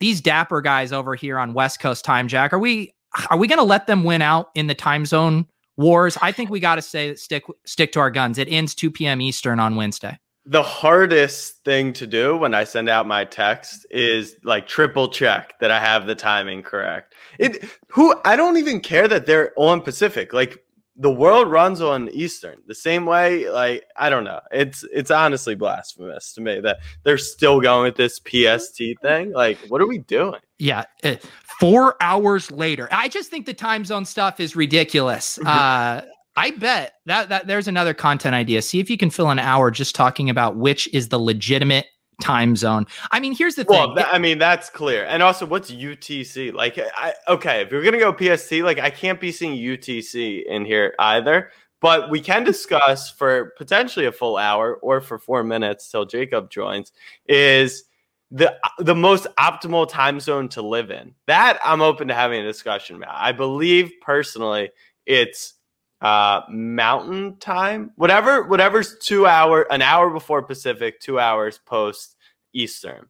[0.00, 2.92] These dapper guys over here on West Coast time, Jack, are we
[3.30, 6.18] are we going to let them win out in the time zone wars.
[6.20, 8.38] I think we got to say stick stick to our guns.
[8.38, 9.20] It ends 2 p.m.
[9.20, 10.18] Eastern on Wednesday.
[10.46, 15.58] The hardest thing to do when I send out my text is like triple check
[15.60, 17.13] that I have the timing correct.
[17.38, 20.32] It who I don't even care that they're on Pacific.
[20.32, 20.64] Like
[20.96, 23.50] the world runs on Eastern the same way.
[23.50, 24.40] Like I don't know.
[24.52, 29.32] It's it's honestly blasphemous to me that they're still going with this PST thing.
[29.32, 30.40] Like, what are we doing?
[30.58, 31.16] Yeah, uh,
[31.58, 32.88] four hours later.
[32.92, 35.38] I just think the time zone stuff is ridiculous.
[35.54, 36.02] Uh,
[36.36, 38.60] I bet that that there's another content idea.
[38.60, 41.86] See if you can fill an hour just talking about which is the legitimate
[42.20, 42.86] time zone.
[43.10, 43.96] I mean, here's the well, thing.
[43.96, 45.04] Well, I mean, that's clear.
[45.04, 46.52] And also, what's UTC?
[46.52, 50.64] Like, I, okay, if you're gonna go PST, like, I can't be seeing UTC in
[50.64, 51.50] here either.
[51.80, 56.48] But we can discuss for potentially a full hour or for four minutes till Jacob
[56.48, 56.92] joins.
[57.26, 57.84] Is
[58.30, 61.14] the the most optimal time zone to live in?
[61.26, 63.14] That I'm open to having a discussion about.
[63.14, 64.70] I believe personally,
[65.04, 65.54] it's
[66.00, 67.92] uh mountain time?
[67.96, 72.16] Whatever whatever's two hour an hour before pacific two hours post
[72.52, 73.06] eastern.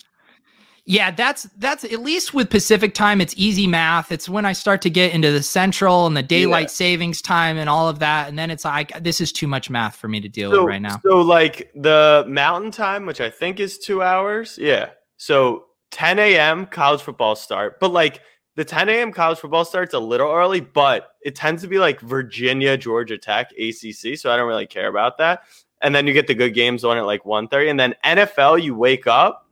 [0.87, 4.13] Yeah that's that's at least with pacific time it's easy math.
[4.13, 6.69] It's when i start to get into the central and the daylight yeah.
[6.69, 9.97] savings time and all of that and then it's like this is too much math
[9.97, 11.01] for me to deal so, with right now.
[11.03, 14.59] so like the mountain time which i think is two hours?
[14.61, 14.91] Yeah.
[15.17, 18.21] So 10 a.m college football start but like
[18.57, 19.13] the 10 a.m.
[19.13, 23.51] college football starts a little early, but it tends to be like Virginia, Georgia Tech,
[23.53, 24.17] ACC.
[24.17, 25.43] So I don't really care about that.
[25.83, 27.71] And then you get the good games on at like 1.30.
[27.71, 29.49] And then NFL, you wake up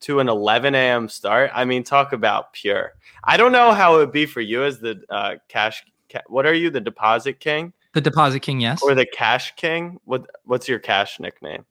[0.00, 1.08] to an 11 a.m.
[1.08, 1.50] start.
[1.54, 2.92] I mean, talk about pure.
[3.22, 5.84] I don't know how it would be for you as the uh, cash.
[6.10, 7.72] Ca- what are you, the deposit king?
[7.92, 8.82] The deposit king, yes.
[8.82, 10.00] Or the cash king?
[10.04, 11.64] What What's your cash nickname?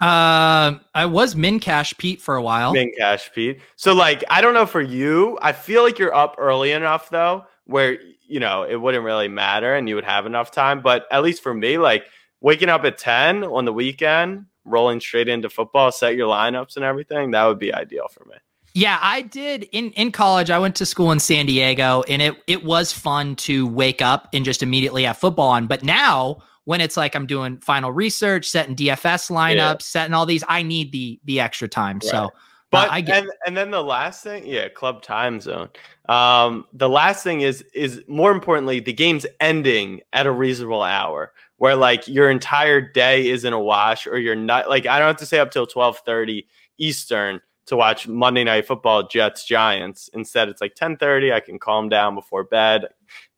[0.00, 2.72] Uh, I was Min Cash Pete for a while.
[2.72, 3.60] Min Cash Pete.
[3.76, 5.38] So, like, I don't know for you.
[5.40, 9.74] I feel like you're up early enough though, where you know it wouldn't really matter
[9.74, 10.82] and you would have enough time.
[10.82, 12.04] But at least for me, like
[12.40, 16.84] waking up at ten on the weekend, rolling straight into football, set your lineups and
[16.84, 18.36] everything, that would be ideal for me.
[18.74, 20.50] Yeah, I did in in college.
[20.50, 24.28] I went to school in San Diego, and it it was fun to wake up
[24.34, 25.66] and just immediately have football on.
[25.66, 29.76] But now when it's like I'm doing final research, setting DFS lineups, yeah.
[29.78, 31.96] setting all these, I need the the extra time.
[31.96, 32.10] Right.
[32.10, 32.30] So,
[32.72, 35.68] but uh, I get- and and then the last thing, yeah, club time zone.
[36.08, 41.32] Um, the last thing is is more importantly, the game's ending at a reasonable hour
[41.58, 45.16] where like your entire day isn't a wash or you're not like I don't have
[45.18, 46.48] to stay up till twelve thirty
[46.78, 50.10] Eastern to watch Monday Night Football Jets Giants.
[50.14, 51.32] Instead, it's like ten thirty.
[51.32, 52.86] I can calm down before bed,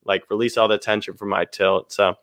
[0.07, 1.93] like release all the tension from my tilt.
[1.93, 2.15] So.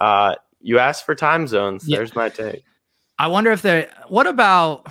[0.00, 1.86] Uh, you asked for time zones.
[1.86, 1.98] Yeah.
[1.98, 2.64] There's my take.
[3.18, 3.90] I wonder if there.
[4.08, 4.86] What about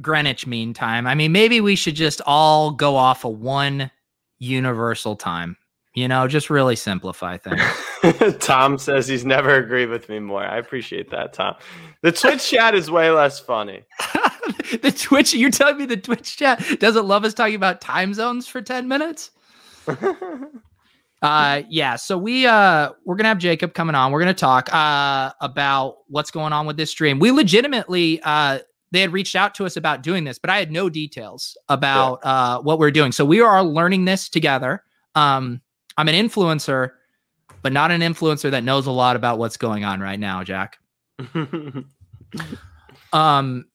[0.00, 1.06] Greenwich Mean Time?
[1.06, 3.90] I mean, maybe we should just all go off of one
[4.38, 5.56] universal time.
[5.94, 8.38] You know, just really simplify things.
[8.38, 10.44] Tom says he's never agreed with me more.
[10.44, 11.56] I appreciate that, Tom.
[12.02, 13.82] The Twitch chat is way less funny.
[14.82, 18.46] the Twitch, you're telling me the Twitch chat doesn't love us talking about time zones
[18.46, 19.32] for 10 minutes?
[21.22, 21.96] Uh, yeah.
[21.96, 24.10] So we uh we're gonna have Jacob coming on.
[24.10, 27.18] We're gonna talk uh about what's going on with this stream.
[27.18, 28.60] We legitimately uh
[28.92, 32.20] they had reached out to us about doing this, but I had no details about
[32.24, 32.30] yeah.
[32.30, 33.12] uh what we're doing.
[33.12, 34.82] So we are learning this together.
[35.14, 35.60] Um,
[35.96, 36.92] I'm an influencer,
[37.62, 40.78] but not an influencer that knows a lot about what's going on right now, Jack.
[43.12, 43.66] um,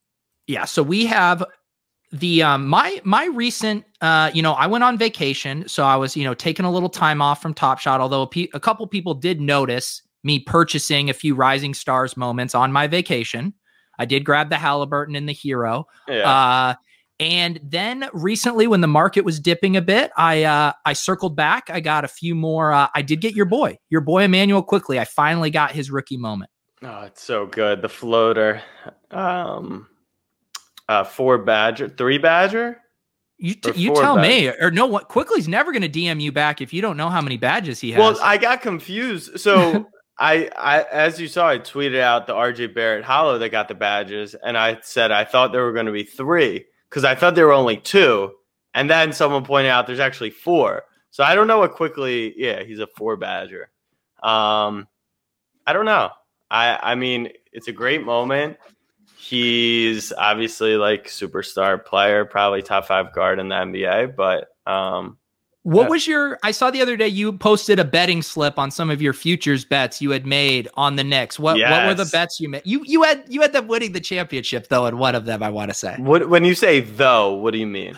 [0.47, 0.65] yeah.
[0.65, 1.43] So we have
[2.11, 6.15] the um my my recent uh you know i went on vacation so i was
[6.15, 8.85] you know taking a little time off from top shot although a, pe- a couple
[8.87, 13.53] people did notice me purchasing a few rising stars moments on my vacation.
[13.99, 15.85] I did grab the Haliburton and the Herro.
[16.07, 16.29] Yeah.
[16.29, 16.73] uh
[17.17, 21.69] and then recently when the market was dipping a bit i uh i circled back.
[21.69, 24.99] I got a few more uh, i did get your boy your boy Immanuel Quickley.
[24.99, 26.49] i finally got his rookie moment.
[26.81, 27.81] Oh it's so good.
[27.83, 28.61] The floater.
[29.11, 29.87] Um
[30.89, 32.81] uh, four Badger, three Badger.
[33.37, 34.85] You, t- you tell me, or no?
[34.85, 37.81] What Quickley's never going to DM you back if you don't know how many badges
[37.81, 37.99] he has.
[37.99, 39.41] Well, I got confused.
[39.41, 39.87] So
[40.19, 43.75] I, I, as you saw, I tweeted out the RJ Barrett Holo that got the
[43.75, 47.35] badges, and I said I thought there were going to be three because I thought
[47.35, 48.31] there were only two,
[48.73, 50.83] and then someone pointed out there's actually four.
[51.11, 52.33] So I don't know what Quickley.
[52.37, 53.69] Yeah, he's a four Badger.
[54.23, 54.87] Um,
[55.67, 56.11] I don't know.
[56.49, 58.57] I, I mean, it's a great moment.
[59.17, 64.15] He's obviously like superstar player, probably top five guard in the NBA.
[64.15, 65.17] But um,
[65.63, 65.89] what yeah.
[65.89, 66.39] was your?
[66.43, 69.65] I saw the other day you posted a betting slip on some of your futures
[69.65, 71.39] bets you had made on the Knicks.
[71.39, 71.71] What yes.
[71.71, 72.61] what were the bets you made?
[72.65, 75.41] You you had you had them winning the championship though, in one of them.
[75.41, 75.95] I want to say.
[75.97, 77.97] What when you say though, what do you mean?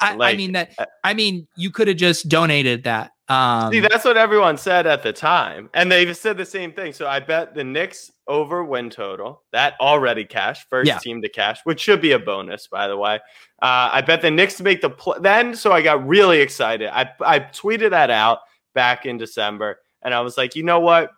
[0.00, 0.72] I, like, I mean that.
[0.76, 4.86] Uh, I mean you could have just donated that Um, See, that's what everyone said
[4.86, 6.92] at the time, and they said the same thing.
[6.92, 10.98] So I bet the Knicks over win total that already cash first Yeah.
[10.98, 13.14] team to cash, which should be a bonus, by the way.
[13.62, 15.16] Uh, I bet the Knicks make the play.
[15.20, 16.90] Then, so I got really excited.
[16.94, 18.40] I I tweeted that out
[18.74, 21.10] back in December, and I was like, you know what?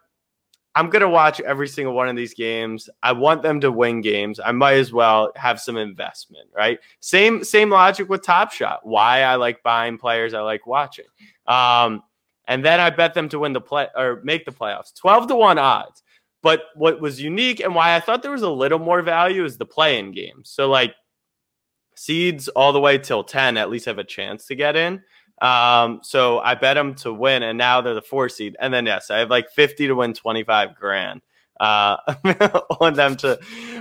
[0.77, 2.89] I'm gonna watch every single one of these games.
[3.03, 4.39] I want them to win games.
[4.45, 6.79] I might as well have some investment, right?
[7.01, 8.81] Same same logic with Top Shot.
[8.87, 11.07] Why I like buying players I like watching.
[11.49, 12.03] Um,
[12.49, 14.95] and then I bet them to win the play or make the playoffs.
[14.95, 16.03] 12 to 1 odds.
[16.43, 19.59] But what was unique and why I thought there was a little more value is
[19.59, 20.49] the play in games.
[20.51, 20.95] So like
[21.97, 25.03] seeds all the way till 10 at least have a chance to get in.
[25.43, 28.57] Um, so I bet them to win, and now they're the four seed.
[28.59, 31.21] And then yes, I have like 50 to win 25 grand
[31.59, 31.97] uh
[32.81, 33.39] on them to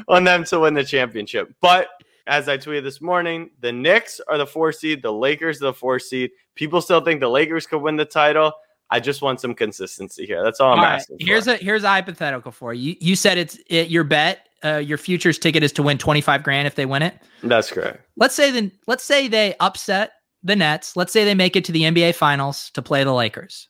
[0.08, 1.54] on them to win the championship.
[1.62, 1.88] But
[2.28, 5.74] as I tweeted this morning, the Knicks are the four seed, the Lakers are the
[5.74, 6.32] four seed.
[6.56, 8.54] People still think the Lakers could win the title.
[8.90, 10.44] I just want some consistency here.
[10.44, 11.18] That's all I'm all right, asking.
[11.20, 11.52] here's for.
[11.52, 12.92] a here's a hypothetical for you.
[12.92, 14.48] You, you said it's it, your bet.
[14.64, 17.16] Uh, your futures ticket is to win 25 grand if they win it.
[17.44, 18.04] That's correct.
[18.16, 20.96] Let's say then let's say they upset the Nets.
[20.96, 23.68] Let's say they make it to the NBA finals to play the Lakers.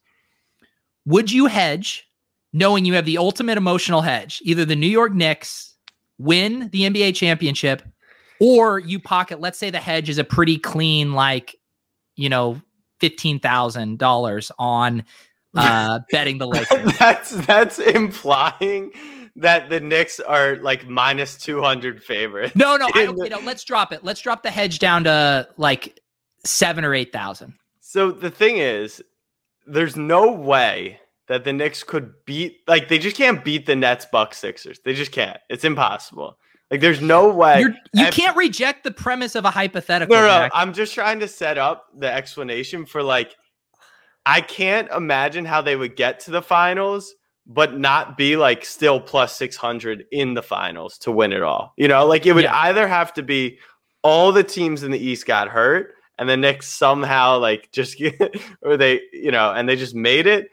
[1.06, 2.08] Would you hedge
[2.54, 4.42] knowing you have the ultimate emotional hedge?
[4.44, 5.74] Either the New York Knicks
[6.18, 7.82] win the NBA championship
[8.40, 11.56] or you pocket let's say the hedge is a pretty clean like,
[12.16, 12.62] you know,
[13.02, 15.04] $15,000 on
[15.56, 16.94] uh betting the Lakers.
[17.00, 18.92] that's that's implying
[19.38, 22.56] that the Knicks are like minus 200 favorite.
[22.56, 24.04] No, no, I don't, the- you know, let's drop it.
[24.04, 26.00] Let's drop the hedge down to like
[26.46, 27.54] 7 or 8,000.
[27.82, 29.02] So the thing is,
[29.66, 34.06] there's no way that the Knicks could beat like they just can't beat the Nets,
[34.06, 34.80] Bucks, Sixers.
[34.84, 35.38] They just can't.
[35.50, 36.38] It's impossible.
[36.76, 37.62] Like there's no way.
[37.62, 40.14] You're, you And- can't reject the premise of a hypothetical.
[40.14, 40.50] No, no.
[40.54, 43.34] I'm just trying to set up the explanation for like
[44.26, 47.14] I can't imagine how they would get to the finals
[47.48, 51.74] but not be like still plus 600 in the finals to win it all.
[51.78, 52.58] You know, like it would Yeah.
[52.62, 53.60] either have to be
[54.04, 58.36] all the teams in the East got hurt and the Knicks somehow like just get
[58.64, 60.50] or they, you know, and they just made it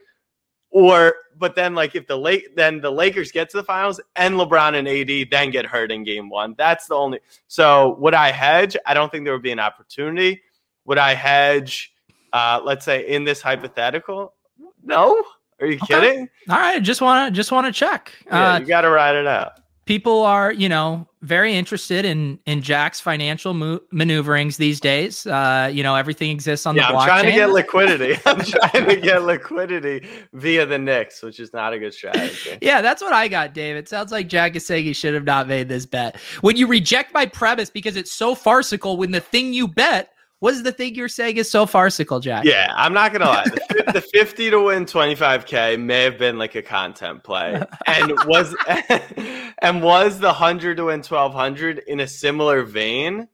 [0.72, 4.34] or but then like if the late then the Lakers get to the finals and
[4.34, 6.54] LeBron and AD then get hurt in game 1.
[6.58, 8.76] That's the only So would I hedge?
[8.86, 10.42] I don't think there would be an opportunity.
[10.86, 11.92] Would I hedge
[12.32, 14.34] uh let's say in this hypothetical?
[14.82, 15.22] No?
[15.60, 15.86] Are you Okay.
[16.00, 16.28] kidding?
[16.48, 18.12] All right, just want to just want to check.
[18.26, 19.52] Yeah, Uh, you got to ride it out.
[19.84, 25.26] People are, you know, very interested in in Jack's financial mo- maneuverings these days.
[25.26, 27.00] Uh, you know, everything exists on Yeah, the blockchain.
[27.00, 28.20] I'm trying to get liquidity.
[28.26, 32.58] I'm trying to get liquidity via the Knicks, which is not a good strategy.
[32.62, 33.76] yeah, that's what I got, Dave.
[33.76, 36.16] It sounds like Jack is saying he should have not made this bet.
[36.40, 40.12] When you reject my premise because it's so farcical, when the thing you bet
[40.42, 42.44] was the thing you're saying is so farcical, Jack.
[42.44, 43.44] Yeah, I'm not gonna lie.
[43.44, 48.54] The, the 50 to win 25k may have been like a content play, and was
[49.62, 53.28] and was the 100 to win 1200 in a similar vein.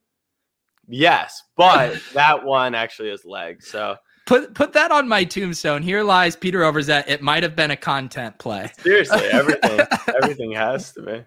[0.87, 3.67] Yes, but that one actually is legs.
[3.69, 5.81] So Put put that on my tombstone.
[5.81, 7.09] Here lies Peter Overzet.
[7.09, 8.71] It might have been a content play.
[8.79, 9.81] seriously, everything
[10.23, 11.25] everything has to be.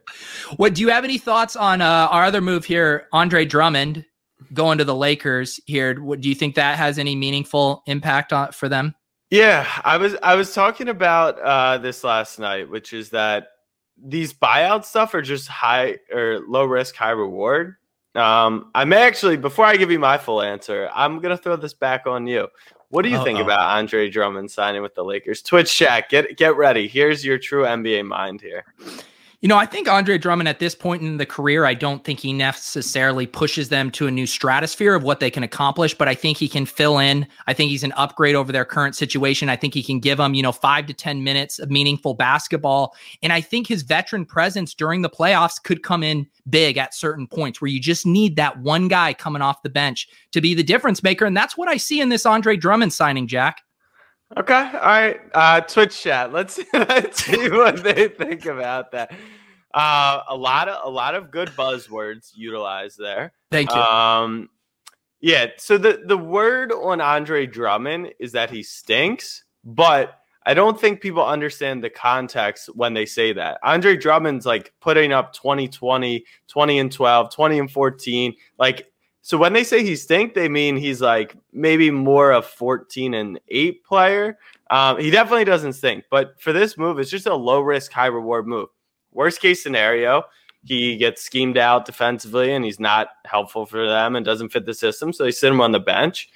[0.58, 4.06] What do you have any thoughts on uh, our other move here, Andre Drummond
[4.54, 6.01] going to the Lakers here?
[6.01, 8.95] What do you think that has any meaningful impact on for them?
[9.30, 13.47] Yeah, I was I was talking about uh, this last night, which is that
[13.97, 17.75] these buyout stuff are just high or low risk, high reward.
[18.13, 21.73] Um, I may actually, before I give you my full answer, I'm gonna throw this
[21.73, 22.47] back on you.
[22.89, 23.45] What do you think Uh-oh.
[23.45, 25.41] about Andre Drummond signing with the Lakers?
[25.41, 26.89] Twitch chat, get get ready.
[26.89, 28.65] Here's your true NBA mind here.
[29.41, 32.19] You know, I think Andre Drummond at this point in the career, I don't think
[32.19, 36.13] he necessarily pushes them to a new stratosphere of what they can accomplish, but I
[36.13, 37.25] think he can fill in.
[37.47, 39.49] I think he's an upgrade over their current situation.
[39.49, 42.93] I think he can give them, you know, five to 10 minutes of meaningful basketball.
[43.23, 47.25] And I think his veteran presence during the playoffs could come in big at certain
[47.25, 50.62] points where you just need that one guy coming off the bench to be the
[50.62, 51.25] difference maker.
[51.25, 53.63] And that's what I see in this Andre Drummond signing, Jack.
[54.38, 55.20] Okay, all right.
[55.34, 56.32] Uh, Twitch chat.
[56.32, 59.12] Let's let's see what they think about that.
[59.74, 63.34] Uh, a lot of a lot of good buzzwords utilized there.
[63.52, 63.77] Thank you.
[63.77, 64.50] Um,
[65.19, 65.48] yeah.
[65.58, 71.02] So the the word on Andre Drummond is that he stinks, but I don't think
[71.02, 73.60] people understand the context when they say that.
[73.63, 78.36] Andre Drummond's like putting up 20 20, 20 and 12, 20 and 14.
[78.58, 78.90] Like,
[79.22, 83.40] so when they say he stink, they mean he's like maybe more a 14 and
[83.50, 84.38] 8 player.
[84.72, 88.08] Um, he definitely doesn't stink, but for this move, it's just a low risk, high
[88.08, 88.69] reward move.
[89.12, 90.24] Worst case scenario,
[90.63, 94.74] he gets schemed out defensively and he's not helpful for them and doesn't fit the
[94.74, 95.13] system.
[95.13, 96.30] So they sit him on the bench.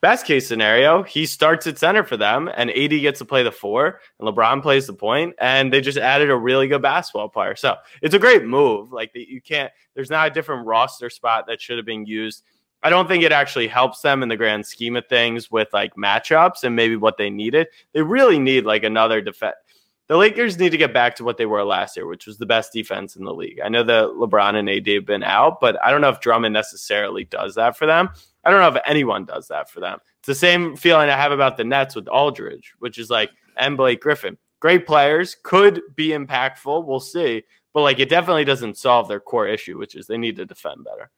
[0.00, 3.52] Best case scenario, he starts at center for them, and AD gets to play the
[3.52, 7.56] four, and LeBron plays the point, and they just added a really good basketball player.
[7.56, 8.92] So it's a great move.
[8.92, 9.72] Like you can't.
[9.94, 12.42] There's not a different roster spot that should have been used.
[12.82, 15.96] I don't think it actually helps them in the grand scheme of things with like
[15.96, 17.66] matchups and maybe what they needed.
[17.92, 19.56] They really need like another defense
[20.08, 22.46] the Lakers need to get back to what they were last year, which was the
[22.46, 23.60] best defense in the league.
[23.62, 26.54] I know that LeBron and AD have been out, but I don't know if Drummond
[26.54, 28.08] necessarily does that for them.
[28.44, 29.98] I don't know if anyone does that for them.
[30.20, 33.76] It's the same feeling I have about the Nets with Aldridge, which is like, and
[33.76, 34.38] Blake Griffin.
[34.60, 36.84] Great players, could be impactful.
[36.84, 37.44] We'll see.
[37.74, 40.84] But like, it definitely doesn't solve their core issue, which is they need to defend
[40.84, 41.10] better.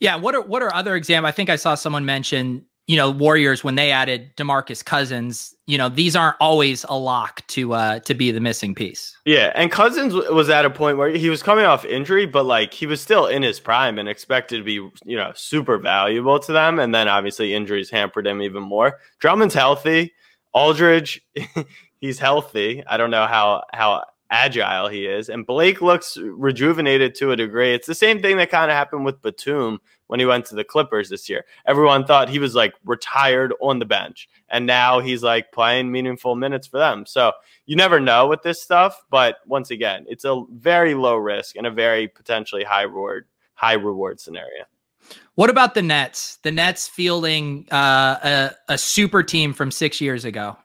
[0.00, 0.16] Yeah.
[0.16, 1.28] What are what are other examples?
[1.28, 5.78] I think I saw someone mention you know, Warriors when they added DeMarcus Cousins, you
[5.78, 9.16] know, these aren't always a lock to uh to be the missing piece.
[9.24, 12.74] Yeah, and Cousins was at a point where he was coming off injury, but like
[12.74, 14.74] he was still in his prime and expected to be,
[15.04, 18.98] you know, super valuable to them and then obviously injuries hampered him even more.
[19.18, 20.12] Drummond's healthy.
[20.52, 21.22] Aldridge
[22.00, 22.84] he's healthy.
[22.86, 25.28] I don't know how how agile he is.
[25.28, 27.72] And Blake looks rejuvenated to a degree.
[27.72, 29.80] It's the same thing that kind of happened with Batum
[30.14, 31.44] when he went to the Clippers this year.
[31.66, 34.28] Everyone thought he was like retired on the bench.
[34.48, 37.04] And now he's like playing meaningful minutes for them.
[37.04, 37.32] So
[37.66, 39.02] you never know with this stuff.
[39.10, 43.72] But once again, it's a very low risk and a very potentially high reward, high
[43.72, 44.66] reward scenario.
[45.34, 46.36] What about the Nets?
[46.44, 50.56] The Nets fielding uh, a, a super team from six years ago.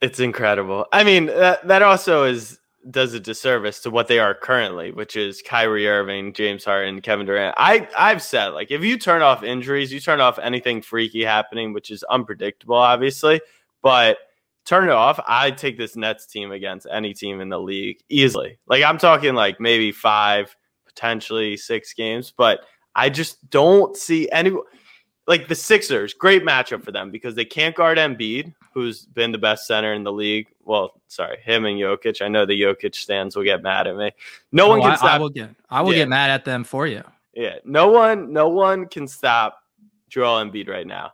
[0.00, 0.86] It's incredible.
[0.92, 2.58] I mean, that, that also is
[2.90, 7.26] does a disservice to what they are currently, which is Kyrie Irving, James Harden, Kevin
[7.26, 7.54] Durant.
[7.58, 11.72] I I've said like if you turn off injuries, you turn off anything freaky happening,
[11.72, 13.40] which is unpredictable, obviously,
[13.82, 14.18] but
[14.64, 15.20] turn it off.
[15.26, 18.58] I take this Nets team against any team in the league easily.
[18.66, 20.54] Like I'm talking like maybe five,
[20.86, 22.60] potentially six games, but
[22.94, 24.52] I just don't see any
[25.26, 29.38] like the Sixers, great matchup for them because they can't guard Embiid, who's been the
[29.38, 30.48] best center in the league.
[30.64, 32.22] Well, sorry, him and Jokic.
[32.22, 34.10] I know the Jokic stands will get mad at me.
[34.50, 35.10] No oh, one can I, stop.
[35.10, 35.98] I will get I will yeah.
[35.98, 37.02] get mad at them for you.
[37.34, 39.58] Yeah, no one, no one can stop
[40.08, 41.12] Joel Embiid right now.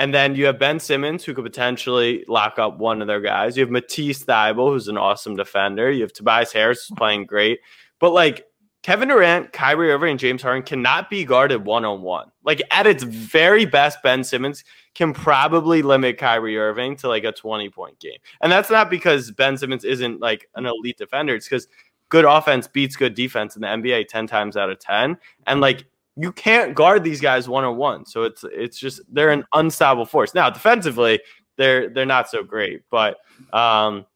[0.00, 3.56] And then you have Ben Simmons, who could potentially lock up one of their guys.
[3.56, 5.90] You have Matisse Thybulle, who's an awesome defender.
[5.90, 7.58] You have Tobias Harris, who's playing great.
[7.98, 8.44] But like
[8.82, 12.30] Kevin Durant, Kyrie Irving, and James Harden cannot be guarded one on one.
[12.44, 14.64] Like at its very best, Ben Simmons
[14.94, 18.18] can probably limit Kyrie Irving to like a 20 point game.
[18.40, 21.34] And that's not because Ben Simmons isn't like an elite defender.
[21.34, 21.66] It's because
[22.08, 25.18] good offense beats good defense in the NBA 10 times out of 10.
[25.46, 25.84] And like
[26.16, 28.06] you can't guard these guys one on one.
[28.06, 30.34] So it's it's just they're an unstoppable force.
[30.34, 31.20] Now defensively,
[31.56, 33.18] they're they're not so great, but
[33.52, 34.06] um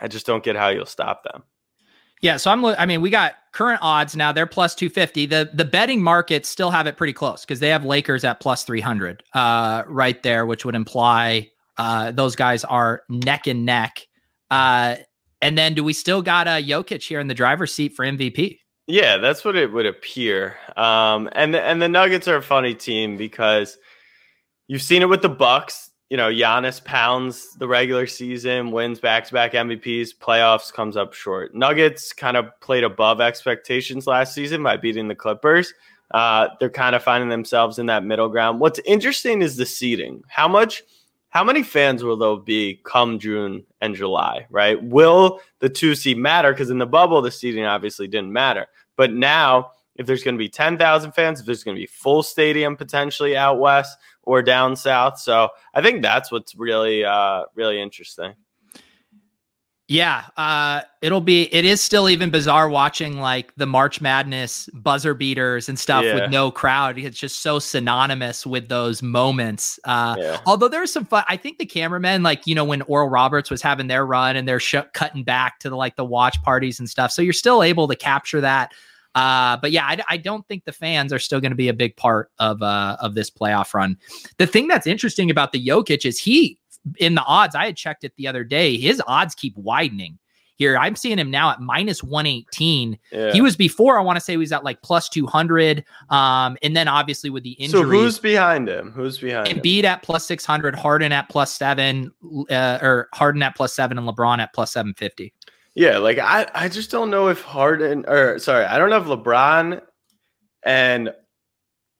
[0.00, 1.42] I just don't get how you'll stop them.
[2.26, 2.64] Yeah, so I'm.
[2.64, 4.32] I mean, we got current odds now.
[4.32, 5.26] They're plus two fifty.
[5.26, 8.64] The the betting markets still have it pretty close because they have Lakers at plus
[8.64, 11.48] three hundred, uh, right there, which would imply
[11.78, 14.08] uh, those guys are neck and neck.
[14.50, 14.96] Uh,
[15.40, 18.58] and then do we still got a Jokic here in the driver's seat for MVP?
[18.88, 20.56] Yeah, that's what it would appear.
[20.76, 23.78] Um, and and the Nuggets are a funny team because
[24.66, 29.26] you've seen it with the Bucks you know, Giannis pounds the regular season, wins back
[29.26, 31.54] to back MVPs, playoffs comes up short.
[31.54, 35.74] Nuggets kind of played above expectations last season by beating the Clippers.
[36.12, 38.60] Uh, they're kind of finding themselves in that middle ground.
[38.60, 40.22] What's interesting is the seeding.
[40.28, 40.84] How much,
[41.30, 44.80] how many fans will there be come June and July, right?
[44.80, 46.52] Will the two seed matter?
[46.52, 48.66] Because in the bubble, the seeding obviously didn't matter.
[48.96, 52.22] But now, if there's going to be 10,000 fans, if there's going to be full
[52.22, 55.18] stadium potentially out west, or down south.
[55.18, 58.34] So I think that's what's really uh, really interesting.
[59.88, 61.42] Yeah, uh, it'll be.
[61.54, 66.14] It is still even bizarre watching like the March Madness buzzer beaters and stuff yeah.
[66.14, 66.98] with no crowd.
[66.98, 69.78] It's just so synonymous with those moments.
[69.84, 70.40] Uh, yeah.
[70.44, 71.22] Although there's some fun.
[71.28, 74.48] I think the cameramen, like you know, when Oral Roberts was having their run and
[74.48, 77.12] they're sh- cutting back to the like the watch parties and stuff.
[77.12, 78.72] So you're still able to capture that.
[79.16, 81.74] Uh, but yeah, I, I, don't think the fans are still going to be a
[81.74, 83.96] big part of uh, of this playoff run.
[84.36, 86.58] The thing that's interesting about the Jokic is he
[86.98, 87.54] in the odds.
[87.54, 88.76] I had checked it the other day.
[88.76, 90.18] His odds keep widening.
[90.56, 92.98] Here, I'm seeing him now at minus 118.
[93.10, 93.32] Yeah.
[93.32, 95.84] He was before, I want to say he was at like plus 200.
[96.08, 97.82] Um, and then obviously with the injury.
[97.82, 98.90] So who's behind him?
[98.90, 99.84] Who's behind Embiid him?
[99.86, 102.10] at plus 600, Harden at plus seven,
[102.50, 105.34] uh, or Harden at plus seven, and LeBron at plus 750.
[105.76, 109.04] Yeah, like I, I just don't know if Harden or sorry, I don't know if
[109.04, 109.82] LeBron
[110.62, 111.12] and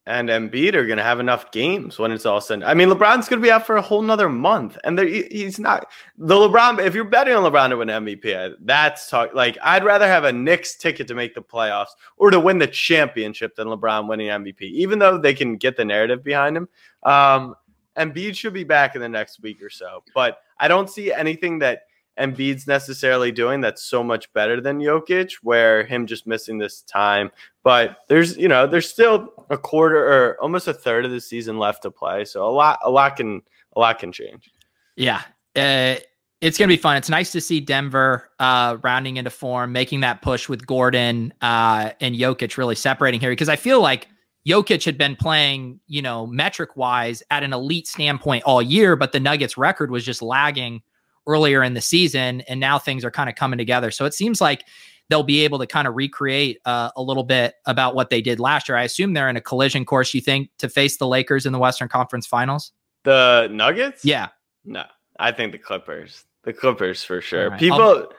[0.07, 2.63] and Embiid are going to have enough games when it's all said.
[2.63, 5.89] I mean, LeBron's going to be out for a whole nother month, and he's not
[6.17, 6.83] the LeBron.
[6.83, 9.35] If you're betting on LeBron to win MVP, that's talk.
[9.35, 12.67] Like I'd rather have a Knicks ticket to make the playoffs or to win the
[12.67, 16.67] championship than LeBron winning MVP, even though they can get the narrative behind him.
[17.03, 17.55] Um,
[17.99, 21.59] Embiid should be back in the next week or so, but I don't see anything
[21.59, 21.83] that
[22.19, 27.31] Embiid's necessarily doing that's so much better than Jokic, where him just missing this time.
[27.63, 31.59] But there's, you know, there's still a quarter or almost a third of the season
[31.59, 32.25] left to play.
[32.25, 33.43] So a lot, a lot can,
[33.75, 34.51] a lot can change.
[34.97, 35.23] Yeah.
[35.55, 35.97] Uh,
[36.41, 36.97] it's going to be fun.
[36.97, 41.91] It's nice to see Denver uh, rounding into form, making that push with Gordon uh,
[42.01, 44.09] and Jokic really separating here because I feel like
[44.47, 49.13] Jokic had been playing, you know, metric wise at an elite standpoint all year, but
[49.13, 50.83] the Nuggets record was just lagging
[51.27, 52.43] earlier in the season.
[52.43, 53.91] And now things are kind of coming together.
[53.91, 54.65] So it seems like
[55.09, 58.41] they'll be able to kind of recreate uh, a little bit about what they did
[58.41, 58.77] last year.
[58.77, 61.59] I assume they're in a collision course, you think, to face the Lakers in the
[61.59, 62.73] Western Conference finals?
[63.05, 64.05] The Nuggets?
[64.05, 64.29] Yeah.
[64.65, 64.85] No,
[65.19, 66.25] I think the Clippers.
[66.43, 67.51] The Clippers for sure.
[67.51, 67.59] Right.
[67.59, 67.81] People.
[67.81, 68.13] I'll,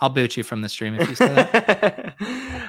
[0.00, 2.14] I'll, boot you from the stream if you say that.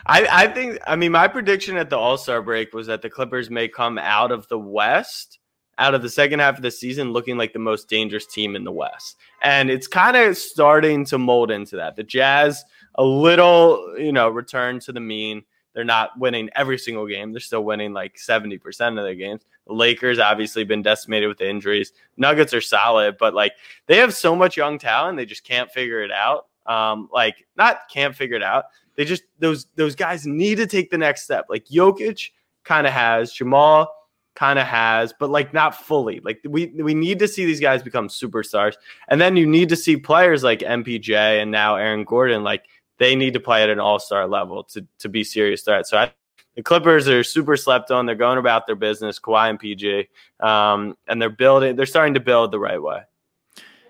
[0.06, 3.10] I, I think, I mean, my prediction at the All Star break was that the
[3.10, 5.40] Clippers may come out of the West
[5.78, 8.64] out of the second half of the season looking like the most dangerous team in
[8.64, 9.18] the West.
[9.42, 11.96] And it's kind of starting to mold into that.
[11.96, 12.64] The Jazz,
[12.96, 15.44] a little, you know, return to the mean.
[15.74, 17.32] They're not winning every single game.
[17.32, 19.44] They're still winning like 70% of their games.
[19.68, 21.94] The Lakers obviously been decimated with injuries.
[22.18, 23.54] Nuggets are solid, but like
[23.86, 26.48] they have so much young talent, they just can't figure it out.
[26.66, 28.66] Um, like not can't figure it out.
[28.96, 31.46] They just those those guys need to take the next step.
[31.48, 32.32] Like Jokic
[32.64, 33.88] kind of has, Jamal
[34.38, 36.20] kind of has, but like not fully.
[36.20, 38.76] Like we we need to see these guys become superstars,
[39.08, 42.44] and then you need to see players like MPJ and now Aaron Gordon.
[42.44, 42.66] Like
[43.00, 45.90] they need to play at an all star level to to be serious threats.
[45.90, 46.14] So I,
[46.56, 48.06] the Clippers are super slept on.
[48.06, 50.08] They're going about their business, Kawhi and PG,
[50.40, 51.76] um, and they're building.
[51.76, 53.02] They're starting to build the right way.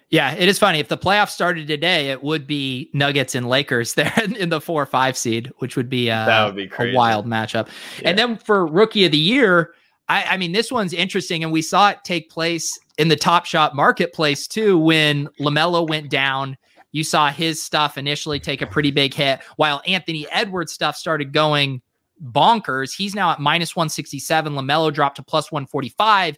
[0.10, 0.80] Yeah, it is funny.
[0.80, 4.82] If the playoffs started today, it would be Nuggets and Lakers there in the four
[4.82, 6.93] or five seed, which would be, uh, that would be crazy.
[6.93, 7.68] a wild matchup.
[8.02, 8.10] Yeah.
[8.10, 9.74] And then for rookie of the year,
[10.10, 13.45] I, I mean, this one's interesting, and we saw it take place in the Top
[13.45, 14.78] Shot marketplace too.
[14.78, 16.58] When Lamelo went down,
[16.91, 21.34] you saw his stuff initially take a pretty big hit, while Anthony Edwards stuff started
[21.34, 21.82] going
[22.24, 22.95] bonkers.
[22.95, 24.53] He's now at minus 167.
[24.53, 26.38] Lamelo dropped to plus 145,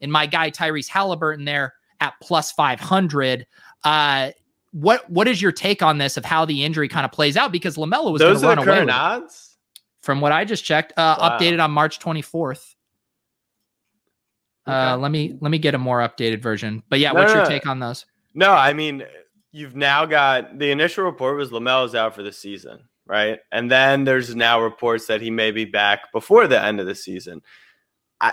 [0.00, 3.46] and my guy Tyrese Halliburton there at plus 500.
[3.84, 4.30] Uh,
[4.72, 7.52] what what is your take on this of how the injury kind of plays out?
[7.52, 8.92] Because Lamelo was going to run away.
[8.92, 9.56] odds
[10.02, 11.38] from what I just checked, uh, wow.
[11.38, 12.73] updated on March 24th.
[14.66, 14.76] Okay.
[14.76, 16.82] Uh, let me let me get a more updated version.
[16.88, 18.06] But yeah, no, what's no, your take on those?
[18.34, 19.04] No, I mean
[19.54, 23.38] you've now got the initial report was Lamelo's out for the season, right?
[23.52, 26.94] And then there's now reports that he may be back before the end of the
[26.96, 27.40] season.
[28.20, 28.32] I,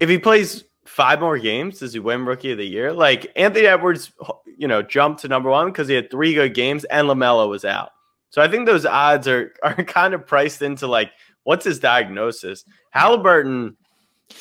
[0.00, 2.92] if he plays five more games, does he win Rookie of the Year?
[2.92, 4.12] Like Anthony Edwards,
[4.58, 7.64] you know, jumped to number one because he had three good games and Lamelo was
[7.64, 7.92] out.
[8.28, 11.10] So I think those odds are are kind of priced into like
[11.44, 12.66] what's his diagnosis.
[12.90, 13.78] Halliburton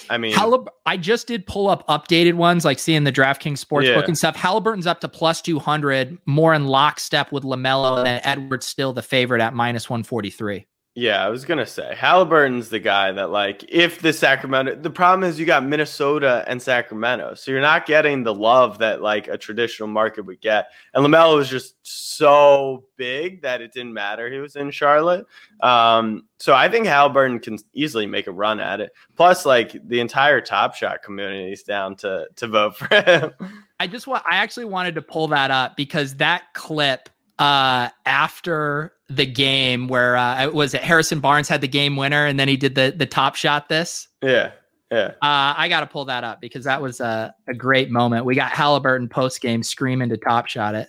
[0.09, 3.85] I mean, Hallib- I just did pull up updated ones, like seeing the DraftKings sportsbook
[3.85, 4.05] yeah.
[4.05, 4.35] and stuff.
[4.35, 9.41] Halliburton's up to plus 200, more in lockstep with LaMelo, and Edwards still the favorite
[9.41, 10.65] at minus 143.
[10.95, 15.27] Yeah, I was gonna say Halliburton's the guy that like if the Sacramento the problem
[15.27, 19.35] is you got Minnesota and Sacramento, so you're not getting the love that like a
[19.35, 20.67] traditional market would get.
[20.93, 25.25] And Lamelo was just so big that it didn't matter he was in Charlotte.
[25.61, 28.91] Um, so I think Halliburton can easily make a run at it.
[29.15, 33.31] Plus, like the entire Top Shot community is down to to vote for him.
[33.79, 38.93] I just want I actually wanted to pull that up because that clip uh after
[39.15, 42.57] the game where uh was it Harrison Barnes had the game winner and then he
[42.57, 44.07] did the the top shot this?
[44.21, 44.51] Yeah
[44.91, 45.13] yeah.
[45.21, 48.25] Uh I got to pull that up because that was a, a great moment.
[48.25, 50.87] We got Halliburton post game screaming to top shot it.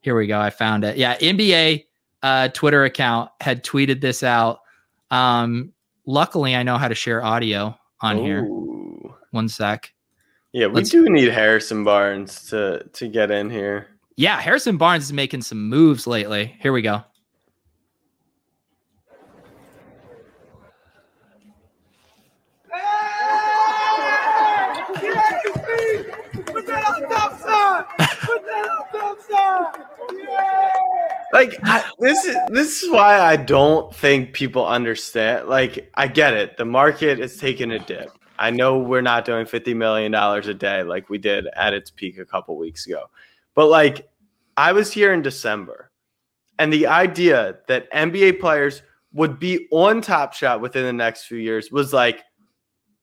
[0.00, 0.96] Here we go I found it.
[0.96, 1.84] Yeah NBA
[2.22, 4.60] uh Twitter account had tweeted this out.
[5.10, 5.72] Um
[6.06, 8.24] luckily I know how to share audio on Ooh.
[8.24, 9.92] here one sec.
[10.52, 13.88] Yeah we Let's, do need Harrison Barnes to to get in here.
[14.18, 16.56] Yeah, Harrison Barnes is making some moves lately.
[16.58, 17.04] Here we go.
[31.32, 31.60] Like
[31.98, 35.48] this is this is why I don't think people understand.
[35.48, 38.10] Like I get it, the market is taking a dip.
[38.38, 41.90] I know we're not doing fifty million dollars a day like we did at its
[41.90, 43.04] peak a couple weeks ago.
[43.54, 44.08] But like,
[44.56, 45.90] I was here in December,
[46.58, 51.38] and the idea that NBA players would be on Top Shot within the next few
[51.38, 52.22] years was like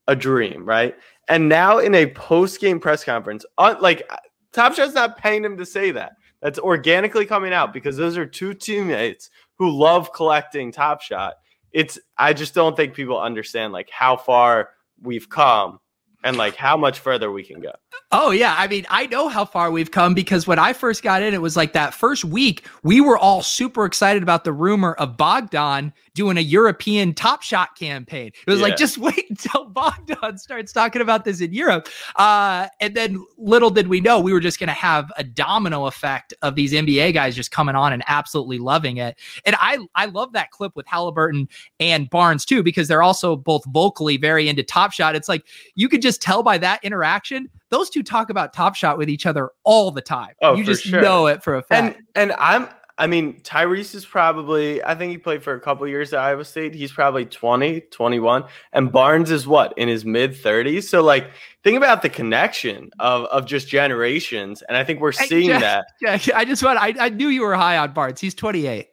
[0.08, 0.96] a dream, right?
[1.28, 4.08] And now in a post game press conference, like
[4.52, 6.12] Top Shot's not paying him to say that.
[6.46, 11.34] That's organically coming out because those are two teammates who love collecting Top Shot.
[11.72, 14.68] It's I just don't think people understand like how far
[15.02, 15.80] we've come
[16.26, 17.70] and like how much further we can go.
[18.10, 21.22] Oh yeah, I mean, I know how far we've come because when I first got
[21.22, 24.94] in, it was like that first week we were all super excited about the rumor
[24.94, 28.32] of Bogdan doing a European Top Shot campaign.
[28.46, 28.66] It was yeah.
[28.66, 33.70] like just wait until Bogdan starts talking about this in Europe, uh, and then little
[33.70, 37.14] did we know we were just going to have a domino effect of these NBA
[37.14, 39.16] guys just coming on and absolutely loving it.
[39.44, 41.48] And I I love that clip with Halliburton
[41.78, 45.14] and Barnes too because they're also both vocally very into Top Shot.
[45.14, 45.44] It's like
[45.76, 49.26] you could just tell by that interaction those two talk about Top Shot with each
[49.26, 50.34] other all the time.
[50.42, 51.02] Oh, you just sure.
[51.02, 51.96] know it for a fact.
[52.14, 55.86] And and I'm I mean, Tyrese is probably, I think he played for a couple
[55.86, 56.74] years at Iowa State.
[56.74, 58.44] He's probably 20, 21.
[58.72, 60.84] And Barnes is what, in his mid 30s?
[60.84, 61.30] So, like,
[61.62, 64.62] think about the connection of, of just generations.
[64.62, 65.86] And I think we're seeing I, that.
[66.00, 68.18] Yeah, I just want, I, I knew you were high on Barnes.
[68.18, 68.88] He's 28.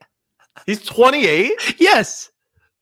[0.65, 1.75] He's 28?
[1.79, 2.29] Yes.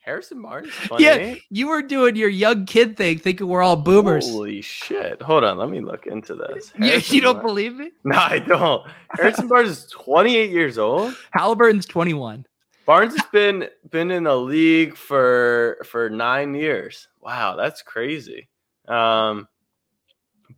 [0.01, 0.71] Harrison Barnes?
[0.99, 4.29] Yeah, you were doing your young kid thing, thinking we're all boomers.
[4.29, 5.21] Holy shit!
[5.21, 6.73] Hold on, let me look into this.
[6.79, 7.45] Yeah, you don't Barnes.
[7.45, 7.91] believe me?
[8.03, 8.85] No, I don't.
[9.11, 11.15] Harrison Barnes is 28 years old.
[11.31, 12.45] Halliburton's 21.
[12.85, 17.07] Barnes has been been in the league for for nine years.
[17.21, 18.49] Wow, that's crazy.
[18.87, 19.47] Um,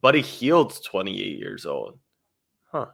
[0.01, 1.99] Buddy Hield's 28 years old.
[2.71, 2.87] Huh.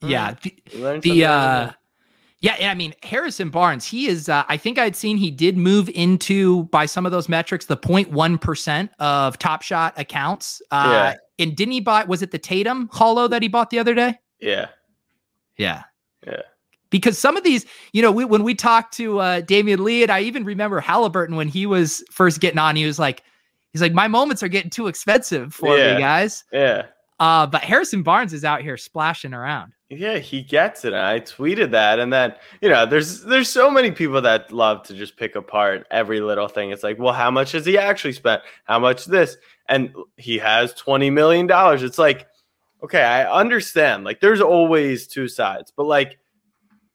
[0.00, 0.34] Yeah.
[0.42, 1.70] The, the uh
[2.58, 4.28] yeah, I mean Harrison Barnes, he is.
[4.28, 7.76] Uh, I think I'd seen he did move into by some of those metrics the
[7.76, 10.60] 0.1 percent of Top Shot accounts.
[10.70, 11.14] Uh, yeah.
[11.38, 12.04] And didn't he buy?
[12.04, 14.18] Was it the Tatum Holo that he bought the other day?
[14.40, 14.68] Yeah.
[15.56, 15.82] Yeah.
[16.26, 16.42] Yeah.
[16.90, 20.12] Because some of these, you know, we, when we talked to uh, Damion Lee, and
[20.12, 23.22] I even remember Halliburton when he was first getting on, he was like,
[23.72, 25.94] he's like, my moments are getting too expensive for yeah.
[25.94, 26.44] me, guys.
[26.52, 26.86] Yeah.
[27.18, 29.72] Uh, but Harrison Barnes is out here splashing around.
[29.88, 30.92] Yeah, he gets it.
[30.92, 34.94] I tweeted that, and then you know, there's there's so many people that love to
[34.94, 36.70] just pick apart every little thing.
[36.70, 38.42] It's like, well, how much has he actually spent?
[38.64, 39.36] How much this?
[39.68, 41.84] And he has twenty million dollars.
[41.84, 42.26] It's like,
[42.82, 44.02] okay, I understand.
[44.02, 46.18] Like, there's always two sides, but like,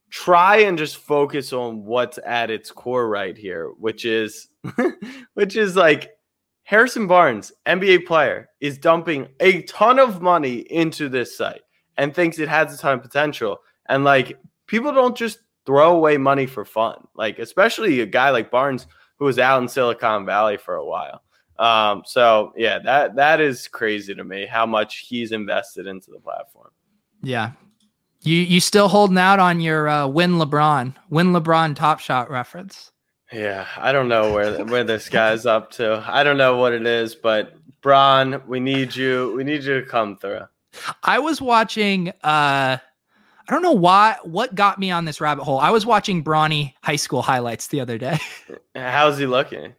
[0.09, 4.49] try and just focus on what's at its core right here, which is,
[5.33, 6.11] which is like
[6.71, 11.63] Harrison Barnes, NBA player, is dumping a ton of money into this site
[11.97, 13.59] and thinks it has a ton of potential.
[13.89, 17.09] And like people don't just throw away money for fun.
[17.13, 18.87] Like especially a guy like Barnes
[19.19, 21.23] who was out in Silicon Valley for a while.
[21.59, 26.19] Um, so yeah, that that is crazy to me how much he's invested into the
[26.19, 26.69] platform.
[27.21, 27.51] Yeah.
[28.21, 32.93] You you still holding out on your uh, win LeBron, win LeBron top shot reference.
[33.31, 36.03] Yeah, I don't know where where this guy's up to.
[36.05, 39.33] I don't know what it is, but Bron, we need you.
[39.35, 40.41] We need you to come through.
[41.03, 42.77] I was watching uh
[43.51, 45.59] I don't know why what got me on this rabbit hole.
[45.59, 48.17] I was watching Bronny high school highlights the other day.
[48.75, 49.73] How's he looking?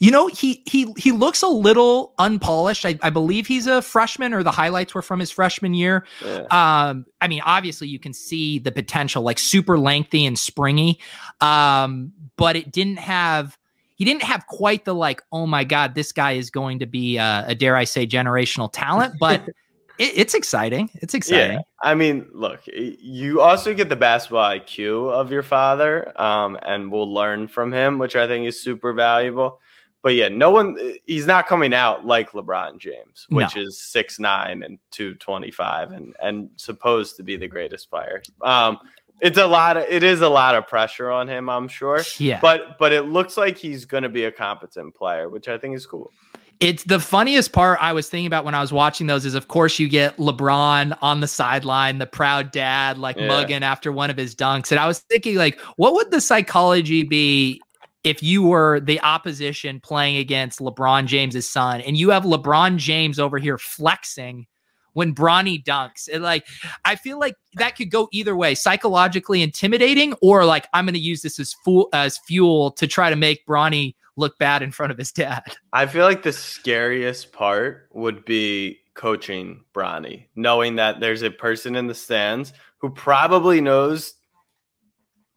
[0.00, 2.86] You know, he he he looks a little unpolished.
[2.86, 6.06] I, I believe he's a freshman or the highlights were from his freshman year.
[6.24, 6.46] Yeah.
[6.50, 10.98] Um, I mean, obviously you can see the potential, like super lengthy and springy.
[11.42, 13.58] Um, but it didn't have
[13.96, 17.18] he didn't have quite the like, oh my God, this guy is going to be
[17.18, 19.42] uh, a dare I say generational talent, but
[19.98, 20.90] it, it's exciting.
[20.94, 21.56] It's exciting.
[21.56, 21.62] Yeah.
[21.82, 27.12] I mean, look, you also get the basketball IQ of your father, um, and we'll
[27.12, 29.60] learn from him, which I think is super valuable.
[30.02, 33.62] But yeah, no one he's not coming out like LeBron James, which no.
[33.62, 38.22] is six nine and two twenty five and and supposed to be the greatest player.
[38.40, 38.78] Um,
[39.20, 42.02] it's a lot of it is a lot of pressure on him, I'm sure.
[42.18, 42.38] Yeah.
[42.40, 45.84] But but it looks like he's gonna be a competent player, which I think is
[45.84, 46.12] cool.
[46.60, 49.46] It's the funniest part I was thinking about when I was watching those is, of
[49.46, 53.28] course, you get LeBron on the sideline, the proud dad, like yeah.
[53.28, 54.72] mugging after one of his dunks.
[54.72, 57.60] And I was thinking, like, what would the psychology be
[58.02, 63.20] if you were the opposition playing against LeBron James's son and you have LeBron James
[63.20, 64.48] over here flexing
[64.94, 66.08] when Bronny dunks?
[66.12, 66.44] And like,
[66.84, 71.00] I feel like that could go either way psychologically intimidating, or like, I'm going to
[71.00, 74.92] use this as, fu- as fuel to try to make Bronny look bad in front
[74.92, 75.42] of his dad.
[75.72, 81.76] I feel like the scariest part would be coaching Bronny, knowing that there's a person
[81.76, 84.14] in the stands who probably knows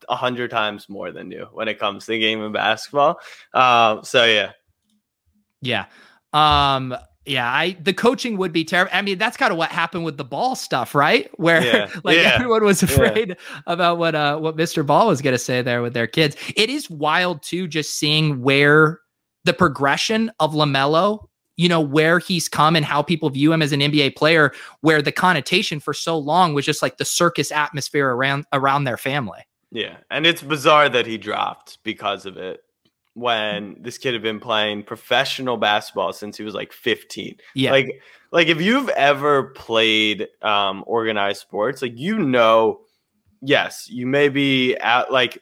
[0.10, 3.20] a hundred times more than you when it comes to the game of basketball.
[3.54, 4.52] Uh, so yeah,
[5.62, 5.86] yeah.
[6.34, 8.92] Um, yeah, I the coaching would be terrible.
[8.94, 11.30] I mean, that's kind of what happened with the ball stuff, right?
[11.40, 11.90] Where yeah.
[12.04, 12.34] like yeah.
[12.36, 13.62] everyone was afraid yeah.
[13.68, 14.86] about what uh what Mr.
[14.86, 16.36] Ball was going to say there with their kids.
[16.56, 19.00] It is wild too, just seeing where
[19.46, 23.72] the progression of Lamelo, you know, where he's come and how people view him as
[23.72, 24.52] an NBA player.
[24.82, 28.98] Where the connotation for so long was just like the circus atmosphere around around their
[28.98, 29.42] family.
[29.72, 32.62] Yeah, and it's bizarre that he dropped because of it
[33.14, 37.38] when this kid had been playing professional basketball since he was like 15.
[37.56, 37.72] Yeah.
[37.72, 38.02] Like
[38.32, 42.82] like if you've ever played um organized sports, like you know,
[43.42, 45.42] yes, you may be at like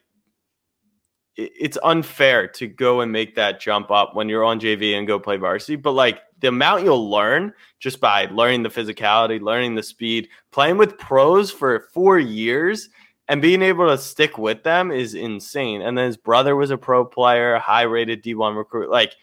[1.36, 5.20] it's unfair to go and make that jump up when you're on JV and go
[5.20, 9.84] play varsity, but like the amount you'll learn just by learning the physicality, learning the
[9.84, 12.90] speed, playing with pros for 4 years
[13.30, 15.82] and being able to stick with them is insane.
[15.82, 18.90] And then his brother was a pro player, high rated D1 recruit.
[18.90, 19.14] Like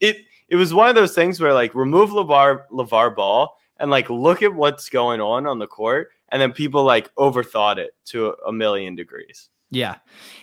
[0.00, 4.08] it it was one of those things where like remove LeVar LeVar Ball and like
[4.10, 8.34] look at what's going on on the court and then people like overthought it to
[8.46, 9.48] a million degrees.
[9.70, 9.96] Yeah.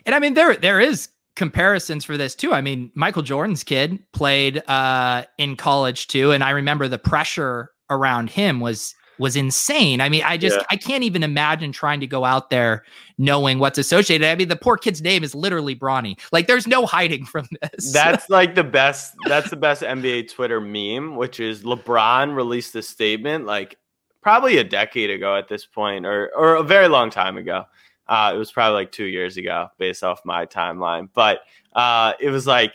[0.07, 2.53] And I mean there there is comparisons for this too.
[2.53, 7.71] I mean, Michael Jordan's kid played uh in college too and I remember the pressure
[7.91, 10.01] around him was was insane.
[10.01, 10.65] I mean, I just yeah.
[10.71, 12.83] I can't even imagine trying to go out there
[13.19, 14.27] knowing what's associated.
[14.27, 16.19] I mean, the poor kid's name is literally Bronny.
[16.31, 17.93] Like, there's no hiding from this.
[17.93, 19.13] That's like the best.
[19.27, 23.77] That's the best NBA Twitter meme, which is LeBron released a statement like
[24.21, 27.65] probably a decade ago at this point, or or a very long time ago.
[28.07, 31.07] Uh, it was probably like two years ago, based off my timeline.
[31.13, 31.41] But
[31.73, 32.73] uh, it was like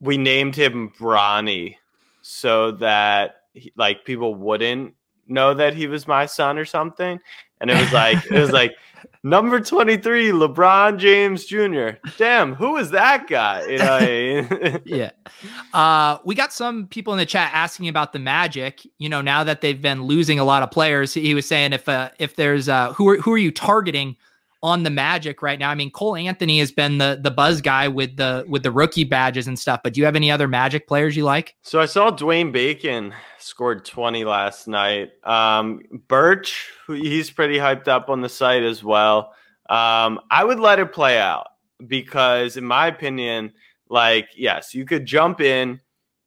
[0.00, 1.76] we named him Bronny
[2.22, 3.42] so that
[3.76, 4.94] like people wouldn't
[5.30, 7.18] know that he was my son or something.
[7.60, 8.74] And it was like it was like
[9.22, 11.98] number 23, LeBron James Jr.
[12.16, 13.66] Damn, who is that guy?
[13.66, 15.10] You know, yeah.
[15.72, 18.86] Uh, we got some people in the chat asking about the Magic.
[18.98, 21.88] You know, now that they've been losing a lot of players, he was saying if
[21.88, 24.16] uh, if there's uh, who are who are you targeting
[24.62, 25.70] on the Magic right now.
[25.70, 29.04] I mean, Cole Anthony has been the the buzz guy with the with the rookie
[29.04, 29.80] badges and stuff.
[29.82, 31.56] But do you have any other Magic players you like?
[31.62, 35.12] So I saw Dwayne Bacon scored 20 last night.
[35.24, 39.34] Um, Birch, he's pretty hyped up on the site as well.
[39.68, 41.46] Um, I would let it play out
[41.86, 43.52] because, in my opinion,
[43.88, 45.80] like yes, you could jump in.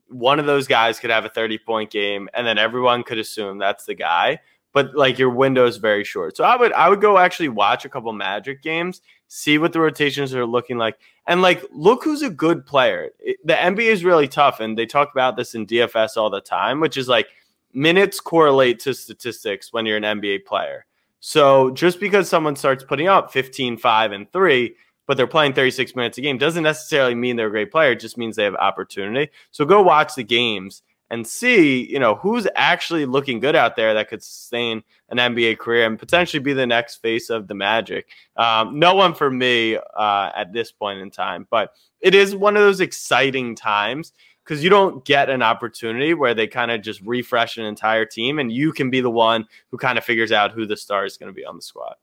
[0.07, 3.57] One of those guys could have a 30 point game, and then everyone could assume
[3.57, 4.39] that's the guy
[4.73, 6.35] but like your window is very short.
[6.35, 9.79] So I would I would go actually watch a couple Magic games, see what the
[9.79, 13.11] rotations are looking like, and like look who's a good player.
[13.19, 16.41] It, the NBA is really tough, and they talk about this in DFS all the
[16.41, 17.27] time, which is like
[17.73, 20.85] minutes correlate to statistics when you're an NBA player.
[21.19, 24.75] So just because someone starts putting up 15, 5, and 3,
[25.07, 27.91] but they're playing 36 minutes a game doesn't necessarily mean they're a great player.
[27.91, 29.31] It just means they have opportunity.
[29.51, 30.81] So go watch the games
[31.13, 35.59] and see, you know, who's actually looking good out there that could sustain an NBA
[35.59, 38.07] career and potentially be the next face of the Magic.
[38.35, 42.57] Um, no one for me uh, at this point in time, but it is one
[42.57, 44.11] of those exciting times
[44.43, 48.39] because you don't get an opportunity where they kind of just refresh an entire team
[48.39, 51.15] and you can be the one who kind of figures out who the star is
[51.17, 51.93] going to be on the squad.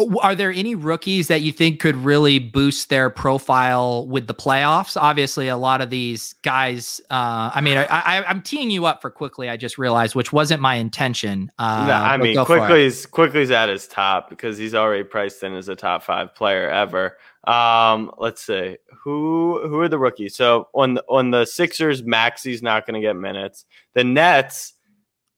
[0.00, 4.34] Oh, are there any rookies that you think could really boost their profile with the
[4.34, 4.96] playoffs?
[4.96, 7.00] Obviously, a lot of these guys.
[7.10, 9.50] Uh, I mean, I, am teeing you up for Quickley.
[9.50, 11.50] I just realized, which wasn't my intention.
[11.58, 15.68] Uh, no, I mean, quickly's Quickley's at his top because he's already priced in as
[15.68, 17.16] a top five player ever.
[17.48, 20.36] Um, let's see who who are the rookies.
[20.36, 23.64] So on the, on the Sixers, Maxey's not going to get minutes.
[23.94, 24.74] The Nets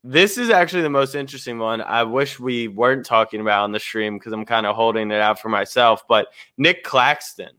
[0.02, 1.82] this is actually the most interesting one.
[1.82, 5.20] I wish we weren't talking about on the stream because I'm kind of holding it
[5.20, 6.04] out for myself.
[6.08, 7.50] But Nic Claxton,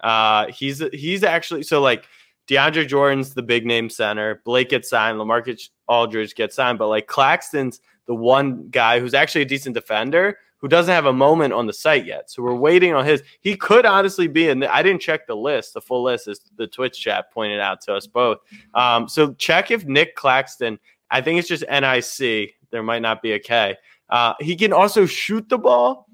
[0.00, 2.04] uh, he's he's actually so like
[2.46, 4.40] DeAndre Jordan's the big name center.
[4.44, 5.18] Blake gets signed.
[5.18, 6.78] Lamarcus Aldridge gets signed.
[6.78, 11.12] But like Claxton's the one guy who's actually a decent defender who doesn't have a
[11.12, 12.30] moment on the site yet.
[12.30, 13.22] So we're waiting on his.
[13.40, 14.60] He could honestly be in.
[14.60, 17.80] The, I didn't check the list, the full list, as the Twitch chat pointed out
[17.82, 18.38] to us both.
[18.74, 20.78] Um, so check if Nic Claxton
[21.10, 22.54] I think it's just NIC.
[22.70, 23.76] There might not be a K.
[24.10, 26.08] Uh, he can also shoot the ball,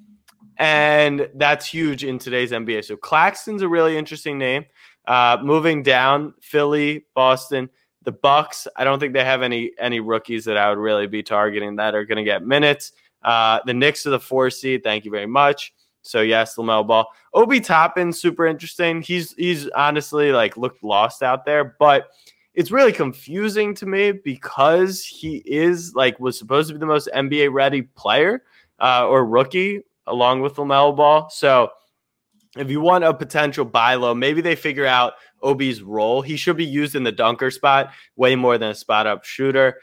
[0.58, 2.84] and that's huge in today's NBA.
[2.84, 4.64] So Claxton's a really interesting name.
[5.06, 7.68] Uh, moving down, Philly, Boston,
[8.04, 8.66] the Bucks.
[8.76, 11.94] I don't think they have any any rookies that I would really be targeting that
[11.94, 12.92] are going to get minutes.
[13.22, 14.82] Uh, the Knicks are the four seed.
[14.82, 15.72] Thank you very much.
[16.02, 17.06] So yes, LaMelo Ball.
[17.32, 19.00] Obi Toppin, super interesting.
[19.02, 22.08] He's he's honestly like looked lost out there, but
[22.54, 27.08] it's really confusing to me because he is like was supposed to be the most
[27.14, 28.44] NBA ready player
[28.80, 31.28] uh, or rookie along with LaMelo Ball.
[31.30, 31.70] So
[32.56, 36.22] if you want a potential buy low, maybe they figure out Obi's role.
[36.22, 39.80] He should be used in the dunker spot way more than a spot up shooter.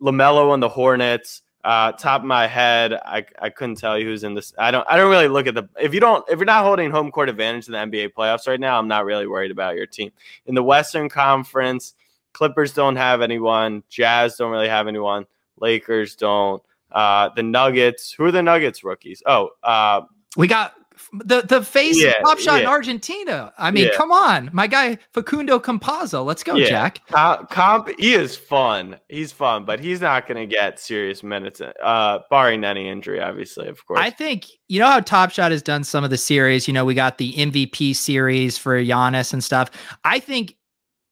[0.00, 1.42] LaMelo on the Hornets.
[1.62, 4.52] Uh, top of my head, I, I couldn't tell you who's in this.
[4.58, 6.90] I don't I don't really look at the if you don't if you're not holding
[6.90, 9.86] home court advantage in the NBA playoffs right now, I'm not really worried about your
[9.86, 10.12] team.
[10.44, 11.94] In the Western Conference,
[12.34, 13.82] Clippers don't have anyone.
[13.88, 15.24] Jazz don't really have anyone.
[15.60, 16.62] Lakers don't.
[16.92, 18.12] Uh, the Nuggets.
[18.12, 19.22] Who are the Nuggets rookies?
[19.26, 20.02] Oh, uh,
[20.36, 20.74] we got
[21.12, 22.66] the the face Yeah, top shot in.
[22.66, 23.52] Argentina.
[23.58, 23.96] I mean, Yeah.
[23.96, 26.24] come on, my guy Facundo Campazzo.
[26.24, 26.68] Let's go, Yeah.
[26.68, 27.00] Jack.
[27.08, 28.98] Com- Comp, he is fun.
[29.08, 33.66] He's fun, but he's not going to get serious minutes, uh, barring any injury, obviously,
[33.66, 33.98] of course.
[34.00, 36.68] I think you know how Top Shot has done some of the series.
[36.68, 39.70] You know, we got the MVP series for Giannis and stuff.
[40.04, 40.54] I think,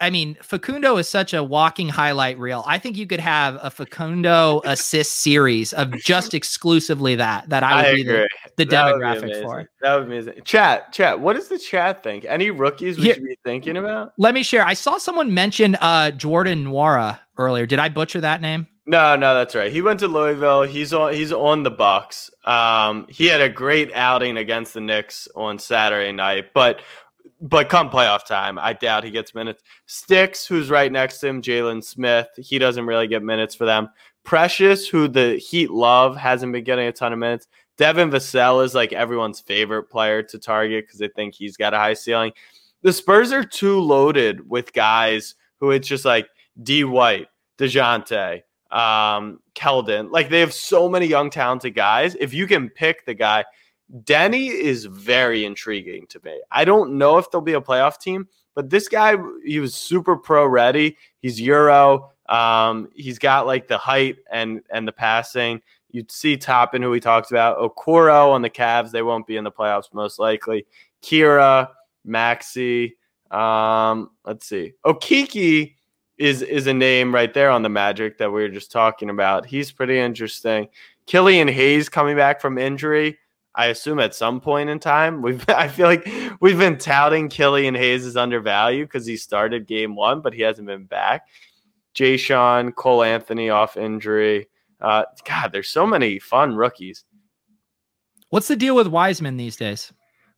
[0.03, 2.65] I mean, Facundo is such a walking highlight reel.
[2.67, 7.49] I think you could have a Facundo assist series of just exclusively that.
[7.49, 9.71] That I would I be the, the would be demographic for.
[9.81, 10.43] That would be amazing.
[10.45, 11.21] Chat, chat.
[11.21, 12.25] What does the chat think?
[12.25, 14.13] Any rookies we Here- should be thinking about?
[14.19, 14.67] Let me share.
[14.67, 17.65] I saw someone mention uh Jordan Nwora earlier.
[17.65, 18.67] Did I butcher that name?
[18.85, 19.71] No, no, that's right.
[19.71, 20.63] He went to Louisville.
[20.63, 21.15] He's on.
[21.15, 22.31] He's on the Bucks.
[22.45, 26.83] Um, he had a great outing against the Knicks on Saturday night, but
[27.43, 29.65] but come playoff time, I doubt he gets minutes.
[29.89, 33.89] Stix, who's right next to him, Jalen Smith, he doesn't really get minutes for them.
[34.23, 37.49] Precious, who the Heat love, hasn't been getting a ton of minutes.
[37.77, 41.79] Devin Vassell is like everyone's favorite player to target because they think he's got a
[41.79, 42.33] high ceiling.
[42.83, 46.29] The Spurs are too loaded with guys who it's just like
[46.63, 46.85] D.
[46.85, 47.27] White,
[47.59, 50.13] DeJounte, um, Keldon.
[50.13, 52.15] Like they have so many young, talented guys.
[52.21, 53.45] If you can pick the guy,
[54.01, 56.41] Deni is very intriguing to me.
[56.51, 60.17] I don't know if they'll be a playoff team, but this guy, he was super
[60.17, 60.97] pro ready.
[61.21, 62.11] He's Euro.
[62.29, 65.61] Um, he's got like the height and and the passing.
[65.91, 67.59] You'd see Toppin, who we talked about.
[67.59, 68.91] Okoro on the Cavs.
[68.91, 70.67] They won't be in the playoffs most likely.
[71.03, 71.69] Kira,
[72.05, 72.97] Maxey.
[73.31, 74.73] Um, let's see.
[74.87, 75.75] Okeke
[76.17, 79.45] is is a name right there on the Magic that we were just talking about.
[79.45, 80.69] He's pretty interesting.
[81.07, 83.19] Killian Hayes coming back from injury.
[83.55, 85.23] I assume at some point in time.
[85.23, 86.09] We've I feel like
[86.41, 90.67] we've been touting Killian Hayes is undervalued because he started game one, but he hasn't
[90.67, 91.27] been back.
[91.95, 94.49] Jay Sean, Cole Anthony off injury.
[94.81, 97.05] Uh, God, there's so many fun rookies.
[98.31, 99.93] What's the deal with Wiseman these days?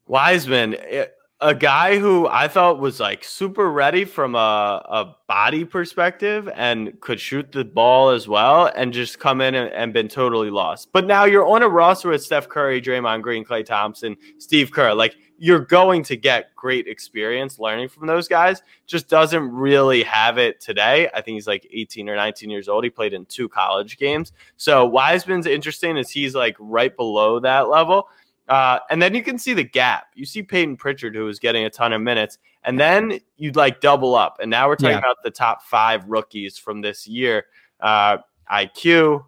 [0.06, 1.06] Wiseman, eh,
[1.44, 6.98] a guy who I thought was like super ready from a, a body perspective and
[7.02, 10.88] could shoot the ball as well, and just come in and, and been totally lost.
[10.90, 14.94] But now you're on a roster with Steph Curry, Draymond Green, Klay Thompson, Steve Kerr.
[14.94, 18.62] Like you're going to get great experience learning from those guys.
[18.86, 21.10] Just doesn't really have it today.
[21.12, 22.84] I think he's like 18 or 19 years old.
[22.84, 24.32] He played in two college games.
[24.56, 28.08] So Wiseman's interesting as he's like right below that level.
[28.48, 30.08] Uh, and then you can see the gap.
[30.14, 33.80] You see Payton Pritchard, who is getting a ton of minutes, and then you'd like
[33.80, 34.38] double up.
[34.40, 34.98] And now we're talking Yeah.
[34.98, 37.46] about the top five rookies from this year:
[37.80, 38.18] uh,
[38.52, 39.24] IQ,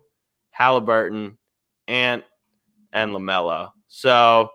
[0.51, 1.39] Halliburton,
[1.89, 2.25] Ant,
[2.93, 3.73] and Lamelo.
[3.89, 4.51] So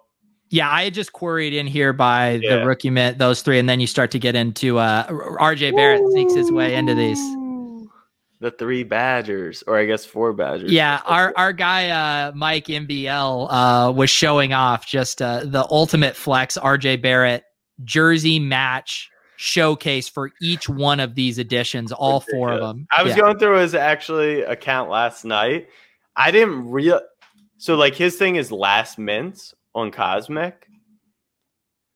[0.49, 2.57] Yeah, I had just queried in here by Yeah.
[2.57, 5.07] the rookie those three, and then you start to get into uh
[5.39, 7.17] RJ Barrett sneaks his way into these.
[8.41, 10.71] The three Badgers, or I guess four Badgers.
[10.71, 16.15] Yeah, our our guy uh Mike MBL uh was showing off just uh the ultimate
[16.15, 17.43] flex RJ Barrett
[17.85, 22.85] jersey match showcase for each one of these editions, all four of them.
[22.95, 23.21] I was Yeah.
[23.21, 25.67] going through his actually account last night.
[26.15, 26.99] I didn't real
[27.57, 30.67] so like his thing is last mints on Cosmic.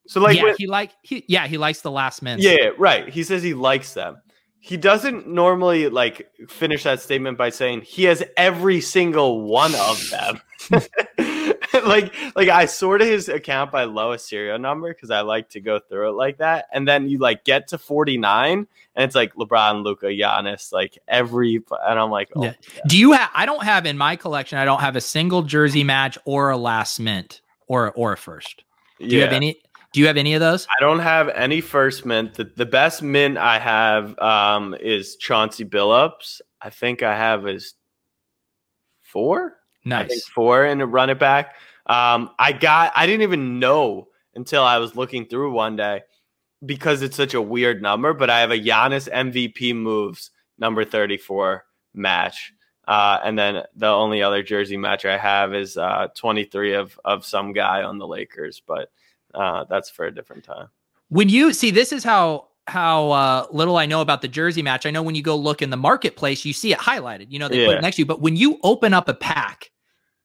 [0.07, 2.45] So like yeah, when- he like he yeah, he likes the last minutes.
[2.45, 3.09] yeah, right.
[3.09, 4.17] He says he likes them.
[4.65, 10.09] He doesn't normally like finish that statement by saying he has every single one of
[10.09, 10.41] them.
[11.85, 15.77] like like I sorted his account by lowest serial number because I like to go
[15.77, 16.65] through it like that.
[16.73, 21.57] And then you like get to 49 and it's like LeBron, Luka, Giannis, like every
[21.85, 22.53] and I'm like, oh Yeah.
[22.87, 25.83] Do you have I don't have in my collection, I don't have a single jersey
[25.83, 28.63] match or a last mint or or a first.
[28.97, 29.59] Do you have any
[29.95, 30.67] do you have any of those?
[30.77, 32.33] I don't have any first mint.
[32.33, 36.41] The, the best mint I have um, is Chauncey Billups.
[36.61, 37.75] I think I have is
[38.99, 39.55] four.
[39.85, 40.27] I think Nice.
[40.27, 41.55] four and a run it back.
[41.85, 46.01] Um, I got I didn't even know until I was looking through one day
[46.65, 51.63] because it's such a weird number, but I have a Giannis MVP moves number 34
[51.93, 52.51] match.
[52.85, 57.25] Uh, and then the only other jersey match I have is uh, 23 of of
[57.25, 58.89] some guy on the Lakers, but
[59.35, 60.67] uh, that's for a different time.
[61.09, 64.85] When you see this is how how uh, little I know about the jersey match.
[64.85, 67.27] I know when you go look in the marketplace, you see it highlighted.
[67.29, 68.05] You know, they put it next to you.
[68.05, 69.71] But when you open up a pack,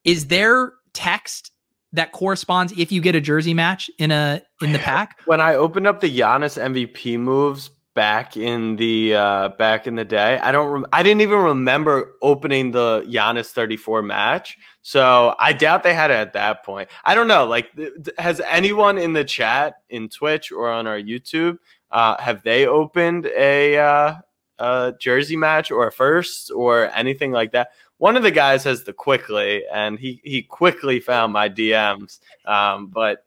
[0.04, 1.52] is there text
[1.92, 5.18] that corresponds if you get a jersey match in a in the pack?
[5.26, 10.04] When I opened up the Giannis MVP moves back in the uh, back in the
[10.04, 10.68] day, I don't.
[10.68, 14.56] Rem- I didn't even remember opening the Giannis 34 match.
[14.82, 16.88] So I doubt they had it at that point.
[17.04, 17.46] I don't know.
[17.46, 21.58] Like, th- has anyone in the chat in Twitch or on our YouTube
[21.90, 24.14] uh, have they opened a uh,
[24.58, 27.70] a jersey match or a first or anything like that?
[27.98, 32.20] One of the guys has the Quickley, and he he quickly found my DMs.
[32.46, 33.24] Um, but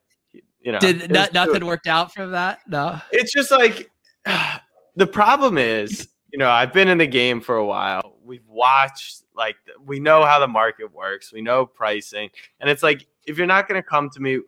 [0.62, 2.60] you know, Did it no- was nothing worked out from that?
[2.68, 3.00] No.
[3.12, 3.92] It's just like
[4.96, 8.18] the problem is, you know, I've been in the game for a while.
[8.24, 9.56] We've watched, like,
[9.86, 11.32] we know how the market works.
[11.34, 14.40] We know pricing, and it's like if you're not going to come to me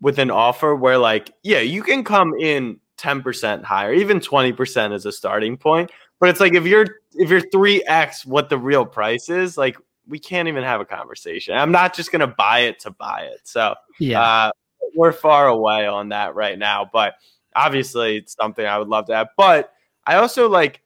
[0.00, 4.52] with an offer where, like, yeah, you can come in ten percent higher, even twenty
[4.52, 5.90] percent as a starting point.
[6.18, 9.76] But it's like if you're if you're three x what the real price is, like
[10.08, 11.54] we can't even have a conversation.
[11.56, 13.40] I'm not just gonna buy it to buy it.
[13.44, 14.20] So Yeah.
[14.22, 14.50] uh,
[14.94, 17.14] we're far away on that right now, but
[17.56, 19.28] obviously it's something I would love to have.
[19.36, 19.72] But
[20.06, 20.82] I also like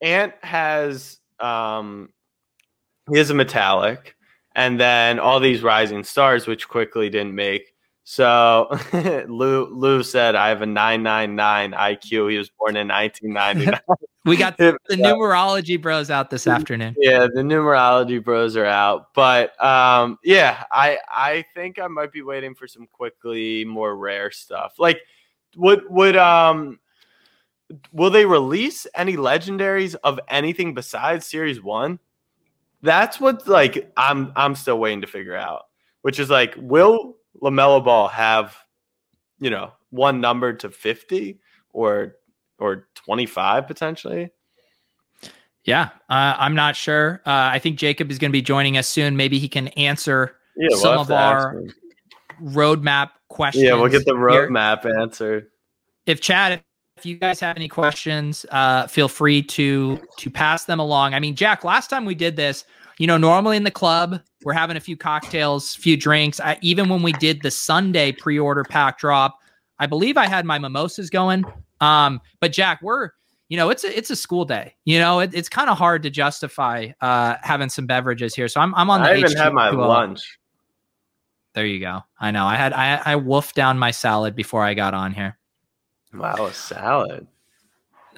[0.00, 2.10] Ant has um
[3.10, 4.16] he has a metallic
[4.54, 7.74] and then all these rising stars which Quickley didn't make.
[8.04, 8.68] So
[9.28, 12.30] Lou Lou said I have a 999 IQ.
[12.30, 13.80] He was born in 1999.
[14.26, 16.94] we got If- the numerology bros out this afternoon.
[16.98, 19.14] yeah, the numerology bros are out.
[19.14, 24.30] But um, yeah, I I think I might be waiting for some Quickley more rare
[24.30, 24.74] stuff.
[24.78, 25.00] Like
[25.56, 26.78] would would um
[27.92, 31.98] will they release any legendaries of anything besides series one?
[32.82, 35.66] That's what like I'm I'm still waiting to figure out.
[36.02, 38.56] Which is like, will LaMelo Ball have,
[39.40, 41.40] you know, one number to 50
[41.72, 42.16] or
[42.58, 44.30] or 25 potentially?
[45.64, 47.22] Yeah, uh, I'm not sure.
[47.24, 49.16] Uh, I think Jacob is going to be joining us soon.
[49.16, 51.64] Maybe he can answer Yeah, we'll Some of our
[52.42, 53.64] roadmap questions.
[53.64, 55.48] Yeah, we'll get the roadmap answered.
[56.06, 56.62] If Chad,
[56.96, 61.14] if you guys have any questions, uh, feel free to to pass them along.
[61.14, 62.64] I mean, Jack, last time we did this,
[62.98, 66.38] you know, normally in the club we're having a few cocktails, few drinks.
[66.38, 69.38] I, even when we did the Sunday pre-order pack drop,
[69.78, 71.44] I believe I had my mimosas going.
[71.80, 73.10] Um, but Jack, we're
[73.48, 74.74] you know, it's a it's a school day.
[74.84, 78.48] You know, it, it's kind of hard to justify uh, having some beverages here.
[78.48, 79.10] So I'm I'm on the.
[79.10, 79.88] I even had my H2O.
[79.88, 80.38] lunch.
[81.54, 82.00] There you go.
[82.18, 82.44] I know.
[82.46, 85.38] I had I I wolfed down my salad before I got on here.
[86.12, 87.26] Wow, a salad.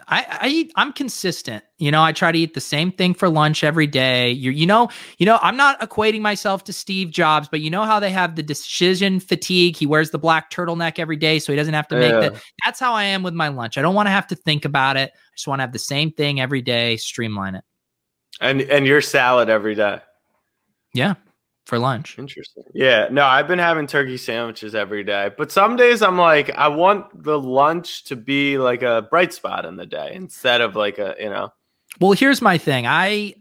[0.09, 1.65] I, I eat, I'm consistent.
[1.79, 4.31] You know, I try to eat the same thing for lunch every day.
[4.31, 7.83] You you know, you know, I'm not equating myself to Steve Jobs, but you know
[7.83, 9.77] how they have the decision fatigue.
[9.77, 12.21] He wears the black turtleneck every day, so he doesn't have to make Yeah.
[12.21, 12.43] that.
[12.65, 13.79] That's how I am with my lunch.
[13.79, 15.11] I don't want to have to think about it.
[15.13, 17.65] I just want to have the same thing every day, streamline it.
[18.41, 20.01] And and your salad every day.
[20.95, 21.15] Yeah,
[21.67, 22.19] for lunch.
[22.19, 22.63] Interesting.
[22.73, 26.69] Yeah, no, I've been having turkey sandwiches every day, but some days I'm like, I
[26.69, 30.99] want the lunch to be like a bright spot in the day instead of like
[30.99, 31.53] a, you know,
[32.01, 32.87] Well, here's my thing.
[32.87, 33.35] I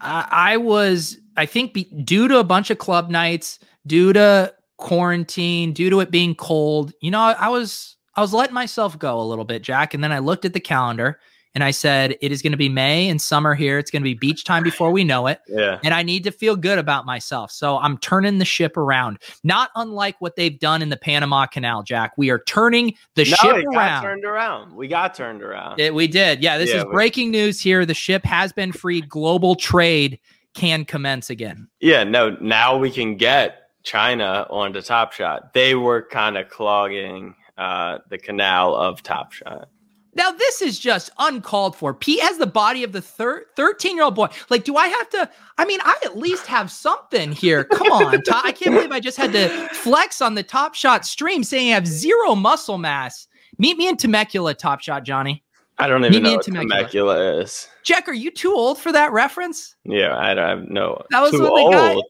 [0.00, 4.54] I, I was I think be, due to a bunch of club nights, due to
[4.76, 8.96] quarantine, due to it being cold, you know, I, I was I was letting myself
[8.98, 11.18] go a little bit, Jack, and then I looked at the calendar
[11.54, 13.78] and I said it is going to be May and summer here.
[13.78, 15.78] It's going to be beach time before we know it, yeah.
[15.84, 17.50] and I need to feel good about myself.
[17.50, 19.18] So I'm turning the ship around.
[19.44, 22.12] Not unlike what they've done in the Panama Canal, Jack.
[22.16, 24.02] We are turning the No, ship it got around.
[24.02, 24.74] turned around.
[24.74, 25.80] We got turned around.
[25.80, 26.42] It- we did.
[26.42, 27.86] Yeah, this Yeah, is we- breaking news here.
[27.86, 29.08] The ship has been freed.
[29.08, 30.18] Global trade
[30.54, 31.68] can commence again.
[31.80, 35.52] Yeah, no, now we can get China onto Top Shot.
[35.52, 39.68] They were kind of clogging uh, the canal of Top Shot.
[40.16, 41.92] Now, this is just uncalled for.
[41.92, 44.28] Pete has the body of the 13 year old boy.
[44.48, 45.30] Like, do I have to?
[45.58, 47.64] I mean, I at least have something here.
[47.64, 48.14] Come on.
[48.30, 51.74] I can't believe I just had to flex on the Top Shot stream saying I
[51.74, 53.26] have zero muscle mass.
[53.58, 55.42] Meet me in Temecula, Top Shot, Johnny.
[55.78, 56.78] I don't Meet even me know what Temecula.
[56.80, 57.68] Temecula is.
[57.82, 59.74] Jack, are you too old for that reference?
[59.84, 61.02] Yeah, I don't have no.
[61.10, 62.04] That was too when the guy- old.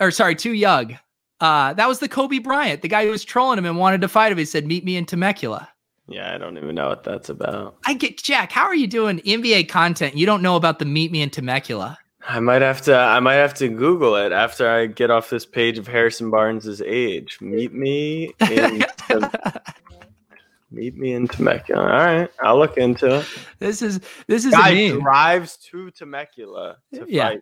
[0.00, 0.98] Or, sorry, too young.
[1.40, 4.08] Uh, that was the Kobe Bryant, the guy who was trolling him and wanted to
[4.08, 4.38] fight him.
[4.38, 5.68] He said, Meet me in Temecula.
[6.08, 7.76] Yeah, I don't even know what that's about.
[7.86, 8.52] I get Jack.
[8.52, 10.16] How are you doing NBA content?
[10.16, 11.98] You don't know about the Meet Me in Temecula.
[12.28, 12.96] I might have to.
[12.96, 16.80] I might have to Google it after I get off this page of Harrison Barnes's
[16.82, 17.38] age.
[17.40, 18.84] Meet me in.
[18.96, 19.30] Tem-
[20.70, 21.82] meet me in Temecula.
[21.82, 23.26] All right, I'll look into it.
[23.58, 27.28] this is this is Guy drives to Temecula to Yeah.
[27.30, 27.40] fight.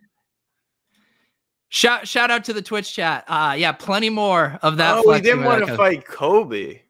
[1.69, 3.23] Shout shout out to the Twitch chat.
[3.27, 4.97] Uh yeah, plenty more of that.
[4.97, 6.81] oh, flexing didn't want to fight Kobe.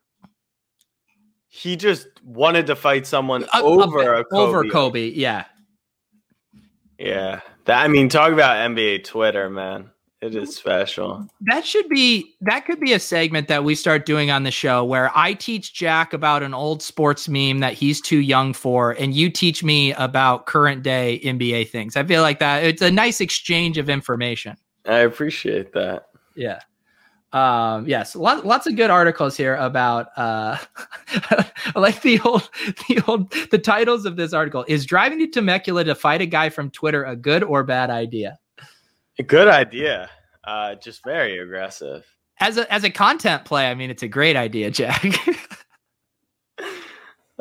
[1.54, 4.42] He just wanted to fight someone Uh, uh, over a Kobe.
[4.42, 5.10] over Kobe.
[5.10, 5.46] Yeah.
[6.98, 9.90] Yeah, that I mean, talk about NBA Twitter, man.
[10.22, 11.28] It is special.
[11.48, 14.86] That should be that could be a segment that we start doing on the show
[14.86, 19.16] where I teach Jack about an old sports meme that he's too young for, and
[19.16, 21.98] you teach me about current day NBA things.
[21.98, 24.56] I feel like that it's a nice exchange of information.
[24.86, 26.06] I appreciate that.
[26.36, 26.60] Yeah.
[27.34, 30.58] Um, yes, lots, lots of good articles here about uh
[31.76, 32.50] like the old
[32.90, 34.66] the old the titles of this article.
[34.68, 38.38] Is driving to Temecula to fight a guy from Twitter a good or bad idea?
[39.20, 40.10] A good idea.
[40.44, 42.06] Uh, just very aggressive.
[42.40, 45.04] as a as a content play, I mean, it's a great idea, Jack.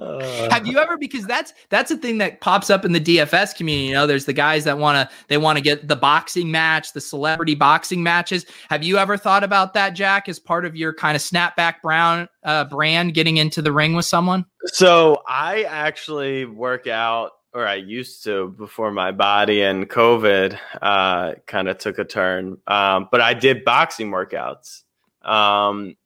[0.01, 3.55] Uh, Have you ever because that's that's a thing that pops up in the DFS
[3.55, 3.89] community.
[3.89, 6.95] You know, there's the guys that want to they want to get the boxing match,
[6.95, 8.47] the celebrity boxing matches.
[8.71, 12.29] Have you ever thought about that, Jack, as part of your kind of snapback brown
[12.45, 14.47] uh, brand, getting into the ring with someone?
[14.67, 21.35] So I actually work out, or I used to before my body and COVID uh,
[21.47, 22.57] kind of took a turn.
[22.67, 24.83] Um, but I did boxing workouts.
[25.23, 25.97] Um,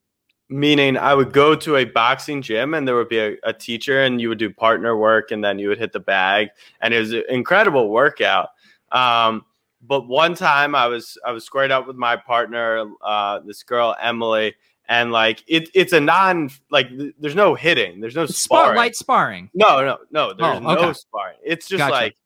[0.49, 4.03] meaning I would go to a boxing gym and there would be a, a, teacher
[4.03, 6.49] and you would do partner work and then you would hit the bag
[6.81, 8.51] and it was an incredible workout.
[8.93, 9.45] Um,
[9.87, 13.95] but one time I was I was squared up with my partner, uh, this girl
[14.01, 14.55] Emily,
[14.89, 18.77] and like it, it's a non like th- there's no hitting, there's no sparring.
[18.77, 19.51] light sparring.
[19.55, 20.33] No, no, no.
[20.33, 20.83] There's oh, okay.
[20.83, 21.37] no sparring.
[21.45, 21.93] It's just gotcha.
[21.93, 22.17] like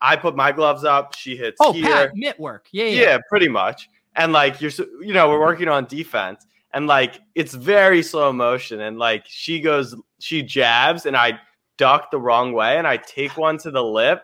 [0.00, 1.58] I put my gloves up, she hits.
[1.60, 1.84] Oh, here.
[1.84, 2.68] Pat, mitt work.
[2.72, 3.88] Yeah, yeah, yeah, pretty much.
[4.14, 8.80] And like you're, you know, we're working on defense, and like it's very slow motion
[8.80, 11.38] and like she goes she jabs and i
[11.76, 14.22] duck the wrong way and i take one to the lip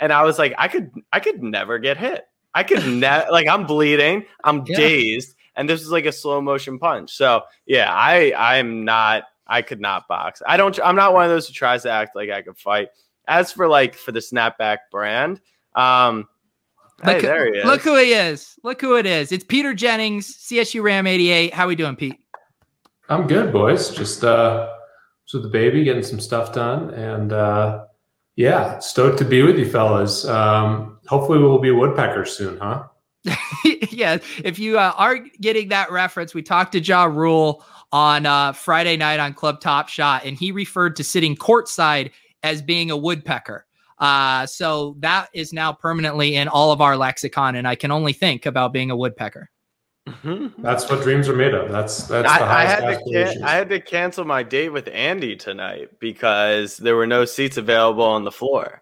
[0.00, 2.24] and i was like i could i could never get hit.
[2.54, 4.76] I could never like i'm bleeding i'm yeah.
[4.76, 7.14] dazed and this is like a slow motion punch.
[7.14, 10.42] So yeah i i'm not i could not box.
[10.46, 12.88] I don't i'm not one of those who tries to act like i could fight.
[13.26, 15.40] As for like for the snapback brand
[15.74, 16.28] um
[17.04, 17.64] Look, hey, there he is.
[17.64, 18.58] Look who he is.
[18.64, 19.30] Look who it is.
[19.30, 21.54] It's Peter Jennings, CSU Ram 88.
[21.54, 22.18] How we doing, Pete?
[23.08, 23.90] I'm good, boys.
[23.90, 24.68] Just uh
[25.32, 26.90] with the baby, getting some stuff done.
[26.94, 27.84] And uh
[28.34, 30.26] yeah, stoked to be with you fellas.
[30.26, 32.84] Um hopefully we'll be woodpeckers soon, huh?
[33.90, 34.18] yeah.
[34.42, 38.96] If you uh, are getting that reference, we talked to Ja Rule on uh Friday
[38.96, 42.10] night on Club Top Shot, and he referred to sitting courtside
[42.42, 43.66] as being a woodpecker.
[44.00, 48.12] Uh, so that is now permanently in all of our lexicon, and I can only
[48.12, 49.50] think about being a woodpecker.
[50.08, 50.62] Mm-hmm.
[50.62, 51.70] That's what dreams are made of.
[51.70, 52.28] That's that's.
[52.28, 56.76] I, I had to can- I had to cancel my date with Andy tonight because
[56.78, 58.80] there were no seats available on the floor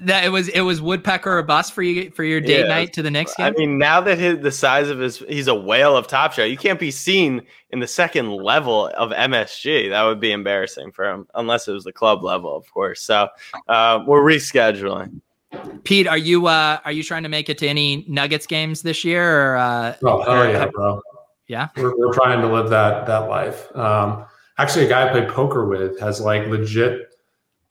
[0.00, 2.68] that it was it was woodpecker or bus for you for your date yeah.
[2.68, 3.46] night to the next game.
[3.46, 6.50] I mean, now that his, the size of his he's a whale of Top Shot,
[6.50, 9.90] you can't be seen in the second level of MSG.
[9.90, 13.02] That would be embarrassing for him, unless it was the club level, of course.
[13.02, 13.28] So
[13.68, 15.20] uh, we're rescheduling.
[15.84, 19.04] Pete, are you uh, are you trying to make it to any Nuggets games this
[19.04, 19.52] year?
[19.52, 21.00] Or, uh, oh hell yeah, bro!
[21.48, 23.74] Yeah, we're, we're trying to live that that life.
[23.76, 24.26] Um,
[24.58, 27.15] actually, a guy I played poker with has like legit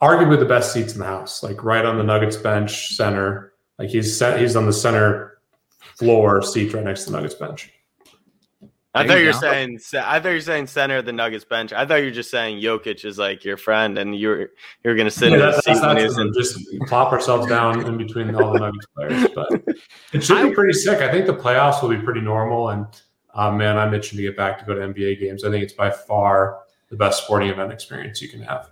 [0.02, 3.54] arguably the best seats in the house, like right on the Nuggets bench, center.
[3.80, 5.40] Like he's set, he's on the center
[5.98, 7.72] floor seat right next to the Nuggets bench.
[8.96, 11.74] I thought you were saying I thought you were saying center of the Nuggets bench.
[11.74, 14.52] I thought you were just saying Jokic is like your friend, and you're
[14.84, 16.40] you're going to sit yeah, in the seat when he.
[16.40, 19.76] Just plop ourselves down in between all the Nuggets players, but
[20.14, 21.02] it should be pretty sick.
[21.02, 22.86] I think the playoffs will be pretty normal, and
[23.34, 25.44] uh, man, I'm itching to get back to go to NBA games.
[25.44, 28.70] I think it's by far the best sporting event experience you can have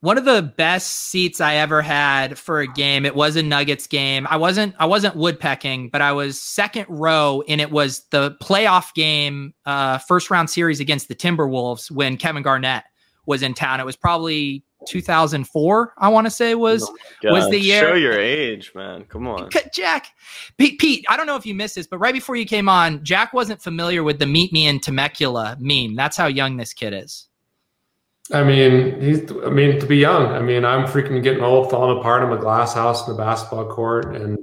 [0.00, 3.04] one of the best seats I ever had for a game.
[3.04, 4.26] It was a Nuggets game.
[4.30, 8.94] I wasn't I wasn't woodpecking, but I was second row, and it was the playoff
[8.94, 12.84] game, uh, first round series against the Timberwolves when Kevin Garnett
[13.26, 13.78] was in town.
[13.78, 15.94] It was probably 2004.
[15.98, 17.80] I want to say was oh was the year.
[17.80, 19.04] Show your age, man.
[19.04, 20.06] Come on, Jack.
[20.56, 21.04] Pete, Pete.
[21.10, 23.60] I don't know if you missed this, but right before you came on, Jack wasn't
[23.60, 25.94] familiar with the "Meet Me in Temecula" meme.
[25.94, 27.28] That's how young this kid is.
[28.32, 29.30] I mean, he's.
[29.44, 30.26] I mean, to be young.
[30.26, 32.22] I mean, I'm freaking getting old, falling apart.
[32.22, 34.38] I'm a glass house in the basketball court, and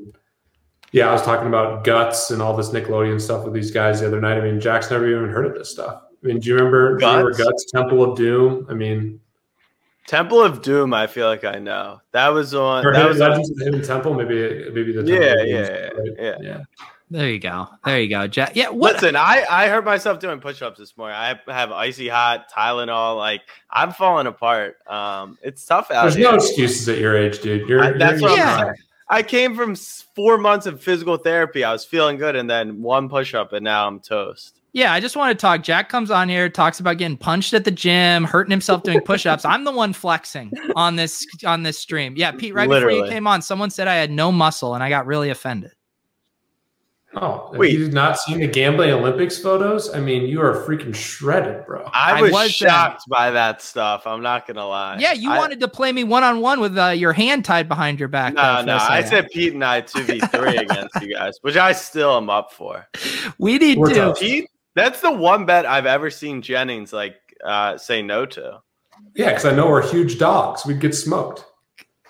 [0.92, 4.08] yeah, I was talking about guts and all this Nickelodeon stuff with these guys the
[4.08, 4.38] other night.
[4.38, 6.02] I mean, Jack's never even heard of this stuff.
[6.24, 7.12] I mean, do you remember guts?
[7.12, 8.68] You remember guts Temple of Doom?
[8.70, 9.22] I mean,
[10.08, 10.94] Temple of Doom.
[10.94, 12.84] I feel like I know that was on.
[12.92, 14.14] That was Legends on, Hidden Temple.
[14.14, 16.12] Maybe maybe the yeah, yeah, yeah, right?
[16.18, 16.60] yeah, yeah.
[17.10, 17.70] There you go.
[17.86, 18.56] There you go, Jack.
[18.56, 18.70] Yeah.
[18.70, 18.96] What?
[18.96, 21.16] Listen, I I heard myself doing push-ups this morning.
[21.16, 23.16] I have icy hot Tylenol.
[23.16, 24.78] Like I'm falling apart.
[24.88, 26.32] Um, it's tough out There's here.
[26.32, 27.68] no excuses at your age, dude.
[27.70, 28.74] You're, I, that's you're what yeah.
[29.10, 31.64] i came from four months of physical therapy.
[31.64, 34.60] I was feeling good, and then one push-up, and now I'm toast.
[34.74, 35.64] Yeah, I just want to talk.
[35.64, 39.46] Jack comes on here, talks about getting punched at the gym, hurting himself doing push-ups.
[39.46, 42.16] I'm the one flexing on this on this stream.
[42.18, 42.54] Yeah, Pete.
[42.54, 42.96] Right Literally.
[42.96, 45.72] before you came on, someone said I had no muscle, and I got really offended.
[47.16, 47.72] Oh, wait!
[47.72, 49.94] You did not seen the gambling Olympics photos?
[49.94, 51.90] I mean, you are freaking shredded, bro.
[51.94, 54.06] I was, I was shocked by that stuff.
[54.06, 54.98] I'm not gonna lie.
[55.00, 57.70] Yeah, you I, wanted to play me one on one with uh, your hand tied
[57.70, 58.34] behind your back.
[58.34, 61.72] No, no, I said Pete and I two v three against you guys, which I
[61.72, 62.86] still am up for.
[63.38, 63.96] We need We're to.
[63.96, 64.20] Tough.
[64.20, 68.62] Pete, that's the one bet I've ever seen Jennings like uh, say no to.
[69.16, 70.66] Yeah, because I know we're huge dogs.
[70.66, 71.46] We'd get smoked.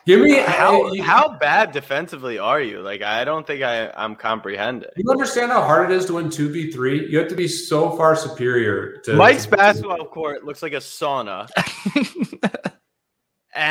[0.07, 2.79] Give me how how bad defensively are you?
[2.79, 4.87] Like I don't think I I'm comprehending.
[4.95, 7.09] You understand how hard it is to win two v three?
[7.11, 10.77] You have to be so far superior to Mike's to, basketball court looks like a
[10.77, 11.49] sauna.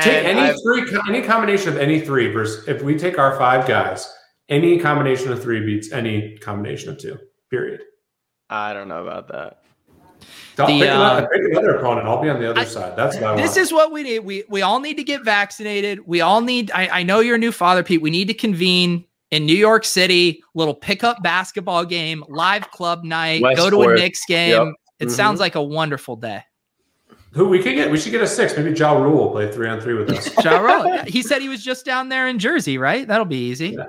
[0.03, 3.67] take any I've, three any combination of any three versus if we take our five
[3.67, 4.07] guys,
[4.51, 7.19] any combination of three beats any combination of two.
[7.49, 7.81] Period.
[8.51, 9.63] I don't know about that.
[10.59, 12.07] I'll the, pick, another, uh, pick another opponent.
[12.07, 12.97] I'll be on the other I, side.
[12.97, 14.21] That's what this is what we need.
[14.21, 16.07] We we all need to get vaccinated.
[16.07, 16.71] We all need.
[16.73, 18.03] I, I know you're a new father, Pete.
[18.03, 20.43] We need to convene in New York City.
[20.55, 23.43] Little pickup basketball game, live club night.
[23.57, 24.51] go to a Knicks game.
[24.51, 24.75] Yep.
[24.99, 25.15] It mm-hmm.
[25.15, 26.43] sounds like a wonderful day.
[27.33, 27.91] Who we could get?
[27.91, 28.57] We should get a six.
[28.57, 30.31] Maybe Ja Rule will play three on three with us.
[30.45, 31.03] ja Rule.
[31.07, 33.07] He said he was just down there in Jersey, right?
[33.07, 33.71] That'll be easy.
[33.71, 33.85] Yeah.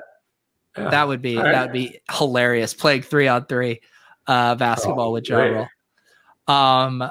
[0.78, 0.90] Yeah.
[0.90, 1.52] That would be right.
[1.54, 2.74] that would be hilarious.
[2.74, 3.82] Playing three on three
[4.28, 5.68] uh, basketball oh, with Ja Rule.
[6.48, 7.04] Um,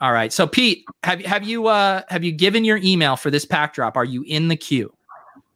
[0.00, 0.32] all right.
[0.32, 3.96] So Pete, have have you uh have you given your email for this pack drop?
[3.96, 4.92] Are you in the queue?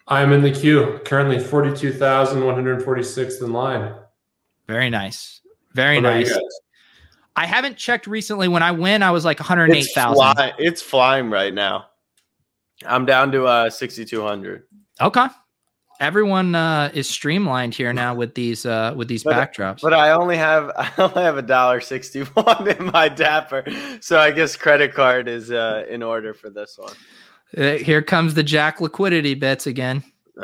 [0.07, 1.01] I'm in the queue.
[1.05, 3.95] Currently 42,146th in line.
[4.67, 5.43] Very nice.
[5.75, 6.33] Very nice.
[7.37, 8.49] I haven't checked recently.
[8.49, 9.79] When I win, I was like 108,000.
[9.79, 11.87] It's, fly, it's flying right now.
[12.87, 14.63] I'm down to uh 6,200.
[15.01, 15.27] Okay
[16.01, 19.83] everyone uh, is streamlined here now with these uh, with these but, pack drops.
[19.83, 23.65] But I only have I only have a dollar sixty one in my Dapper,
[24.01, 26.95] so I guess credit card is uh, in order for this one.
[27.57, 30.03] Uh, here comes the Jack liquidity bits again.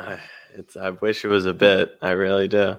[0.57, 1.99] It's I wish it was a bit.
[2.01, 2.77] I really do.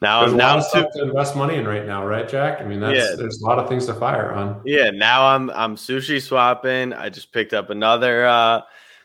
[0.00, 2.60] Now, there's now a lot of stuff to invest money in right now, right, Jack?
[2.60, 3.14] I mean, that's yeah.
[3.16, 4.60] there's a lot of things to fire on.
[4.64, 6.92] Yeah, now I'm I'm sushi swapping.
[6.92, 8.62] I just picked up another uh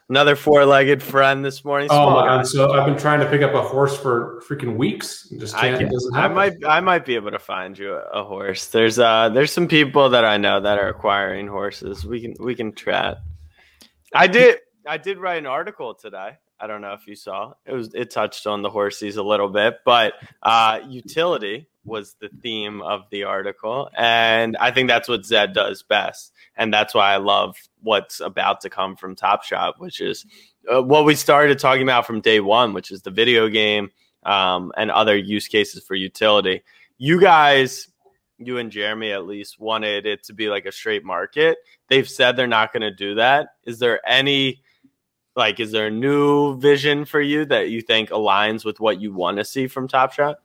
[0.10, 1.88] another four-legged friend this morning.
[1.92, 2.48] Oh my god!
[2.48, 5.30] So I've been trying to pick up a horse for freaking weeks.
[5.40, 5.76] Just can't.
[5.76, 6.54] I, can, I might.
[6.66, 8.68] I might be able to find you a, a, horse.
[8.68, 9.30] There's uh.
[9.30, 12.06] There's some people that I know that are acquiring horses.
[12.06, 12.36] We can.
[12.40, 13.18] We can chat.
[14.14, 14.60] I did.
[14.86, 16.38] I did write an article today.
[16.60, 17.54] I don't know if you saw.
[17.66, 17.94] It was.
[17.94, 23.02] It touched on the horses a little bit, but uh, utility was the theme of
[23.12, 27.56] the article, and I think that's what Zed does best and that's why I love
[27.84, 30.26] what's about to come from Top Shot, which is
[30.74, 33.92] uh, what we started talking about from day one, which is the video game
[34.24, 36.64] um, and other use cases for utility.
[36.98, 37.90] You guys,
[38.38, 41.58] you and Jeremy at least wanted it to be like a straight market.
[41.90, 43.50] They've said they're not going to do that.
[43.66, 44.64] Is there any
[45.36, 49.14] like is there a new vision for you that you think aligns with what you
[49.14, 50.38] want to see from Top Shot?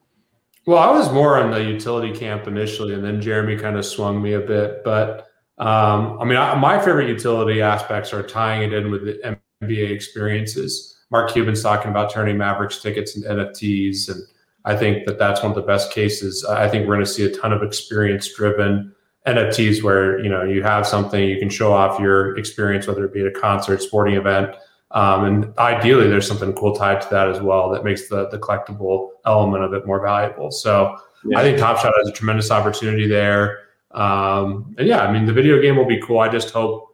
[0.66, 4.20] Well, I was more on the utility camp initially, and then Jeremy kind of swung
[4.20, 4.84] me a bit.
[4.84, 5.27] But
[5.58, 9.90] um, I mean, I, my favorite utility aspects are tying it in with the NBA
[9.90, 10.96] experiences.
[11.10, 14.22] Mark Cuban's talking about turning Mavericks tickets into NFTs, and
[14.64, 16.44] I think that that's one of the best cases.
[16.44, 18.94] I think we're going to see a ton of experience-driven
[19.26, 23.12] NFTs where you know you have something you can show off your experience, whether it
[23.12, 24.54] be at a concert, sporting event,
[24.92, 28.38] um, and ideally there's something cool tied to that as well that makes the the
[28.38, 30.50] collectible element of it more valuable.
[30.50, 31.38] So yeah.
[31.38, 33.67] I think Top Shot has a tremendous opportunity there.
[33.92, 36.20] Um, and yeah, I mean, the video game will be cool.
[36.20, 36.88] I just hope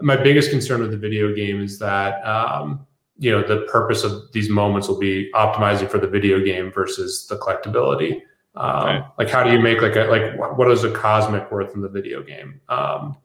[0.00, 2.86] my biggest concern with the video game is that, um,
[3.18, 7.26] you know, the purpose of these moments will be optimizing for the video game versus
[7.26, 8.22] the collectability.
[8.54, 11.80] Um, Like, how do you make like a, like, what is a cosmic worth in
[11.80, 12.60] the video game?
[12.68, 13.16] Um,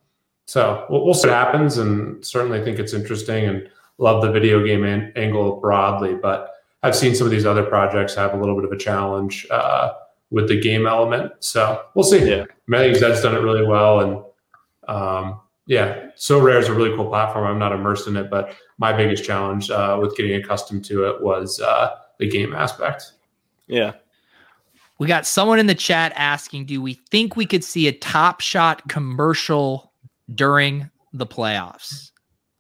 [0.45, 3.69] so we'll, we'll see what happens and certainly think it's interesting and
[3.99, 6.51] love the video game an- angle broadly, but
[6.81, 9.93] I've seen some of these other projects have a little bit of a challenge, uh,
[10.34, 11.31] with the game element.
[11.39, 12.27] So we'll see.
[12.27, 12.45] Yeah.
[12.73, 13.99] I think Zed's done it really well.
[13.99, 17.45] And um, yeah, Sorare is a really cool platform.
[17.45, 21.22] I'm not immersed in it, but my biggest challenge uh, with getting accustomed to it
[21.22, 23.14] was uh, the game aspect.
[23.68, 23.93] Yeah.
[24.97, 28.41] We got someone in the chat asking, do we think we could see a top
[28.41, 29.93] shot commercial
[30.34, 32.10] during the playoffs?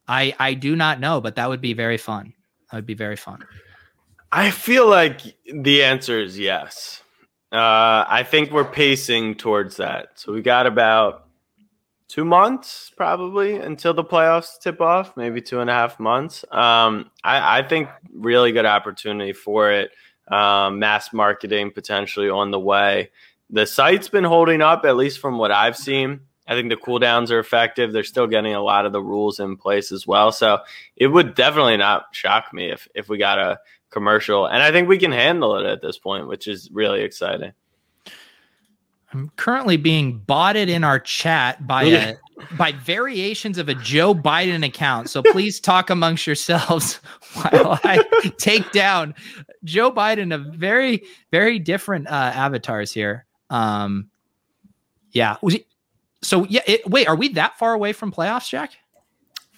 [0.07, 2.33] I I do not know, but that would be very fun.
[2.69, 3.43] That would be very fun.
[4.31, 5.21] I feel like
[5.51, 7.02] the answer is yes.
[7.53, 10.09] Uh, I think we're pacing towards that.
[10.15, 11.27] So we got about
[12.07, 16.43] two months probably until the playoffs tip off, maybe two and a half months.
[16.51, 19.91] Um, I, I, think really good opportunity for it.
[20.27, 23.11] Um, mass marketing potentially on the way.
[23.51, 26.21] The site's been holding up, at least from what I've seen.
[26.47, 27.93] I think the cooldowns are effective.
[27.93, 30.31] They're still getting a lot of the rules in place as well.
[30.31, 30.59] So
[30.95, 33.59] it would definitely not shock me if if we got a
[33.93, 34.47] commercial.
[34.47, 37.53] And I think we can handle it at this point, which is really exciting.
[39.13, 42.15] I'm currently being botted in our chat by a
[42.57, 45.09] by variations of a Joe Biden account.
[45.11, 46.95] So please talk amongst yourselves
[47.33, 48.03] while I
[48.39, 49.13] take down
[49.63, 53.25] Joe Biden of very very different uh, avatars here.
[53.51, 54.09] Um,
[55.11, 55.37] yeah.
[56.23, 56.61] So yeah.
[56.65, 58.71] It, wait, are we that far away from playoffs, Jack?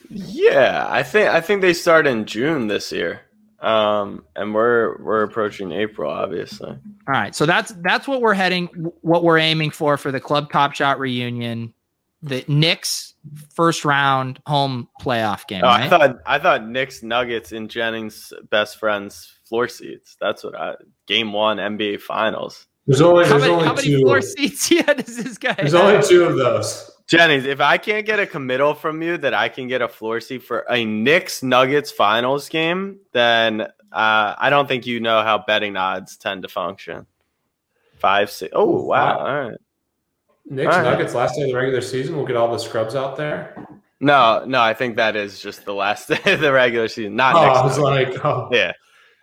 [0.09, 3.21] Yeah, I think I think they start in June this year.
[3.61, 6.69] Um, and we're we're approaching April, obviously.
[6.69, 8.67] All right, so that's that's what we're heading,
[9.01, 11.73] what we're aiming for for the Club Top Shot reunion,
[12.21, 13.13] the Knicks
[13.53, 15.61] first round home playoff game.
[15.63, 15.83] Oh, right?
[15.83, 20.17] I thought I thought Knicks Nuggets in Jennings' best friends floor seats.
[20.19, 20.75] That's what I
[21.07, 22.67] game one NBA Finals.
[22.87, 24.69] There's only there's how many, only how many floor seats?
[24.71, 25.53] Yeah, does this guy?
[25.53, 25.81] There's have?
[25.81, 26.91] only two of those.
[27.07, 30.19] Jennings, if I can't get a committal from you that I can get a floor
[30.19, 35.43] seat for a Knicks Nuggets finals game, then uh, I don't think you know how
[35.45, 37.05] betting odds tend to function.
[37.97, 38.51] Five, six.
[38.55, 39.19] Oh, wow.
[39.19, 39.57] All right.
[40.47, 41.21] Knicks all Nuggets right.
[41.21, 42.15] last day of the regular season.
[42.15, 43.55] We'll get all the scrubs out there.
[43.99, 47.15] No, no, I think that is just the last day of the regular season.
[47.15, 47.57] Not oh, next.
[47.57, 48.49] I was like, oh.
[48.51, 48.73] yeah.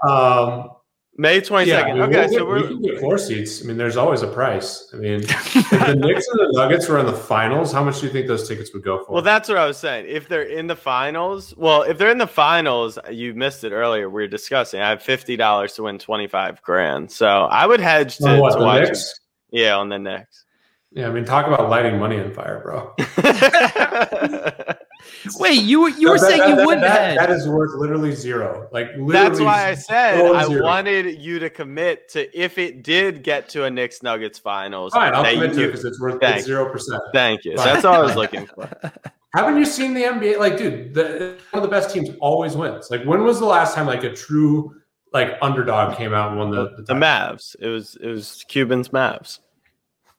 [0.09, 0.71] Um,
[1.17, 1.67] May 22nd.
[1.67, 3.63] Yeah, I mean, okay, we'll so we can get four seats.
[3.63, 4.89] I mean, there's always a price.
[4.95, 5.29] I mean, if
[5.71, 8.49] the Knicks and the Nuggets were in the finals, how much do you think those
[8.49, 9.13] tickets would go for?
[9.13, 10.07] Well, that's what I was saying.
[10.09, 14.09] If they're in the finals, well, if they're in the finals, you missed it earlier.
[14.09, 14.81] We were discussing.
[14.81, 18.57] I have fifty dollars to win twenty five grand, so I would hedge to, what,
[18.57, 18.85] to watch.
[18.85, 19.21] Knicks?
[19.51, 20.47] Yeah, on the Knicks.
[20.95, 22.95] Yeah, I mean, talk about lighting money on fire, bro.
[25.39, 28.13] Wait, you you were that, saying that, you that, wouldn't that, that is worth literally
[28.13, 28.69] zero.
[28.73, 30.65] Like literally that's why I said I zero.
[30.65, 34.93] wanted you to commit to if it did get to a Knicks Nuggets finals.
[34.93, 37.03] Fine, I'll commit you, to it because it's worth zero percent.
[37.13, 37.57] Thank you.
[37.57, 38.69] That's all I was looking for.
[39.35, 40.39] Haven't you seen the NBA?
[40.39, 42.91] Like, dude, the, one of the best teams always wins.
[42.91, 44.75] Like, when was the last time like a true
[45.15, 47.57] like underdog came out and won the the, the Mavs?
[47.59, 49.39] It was it was Cubans Mavs.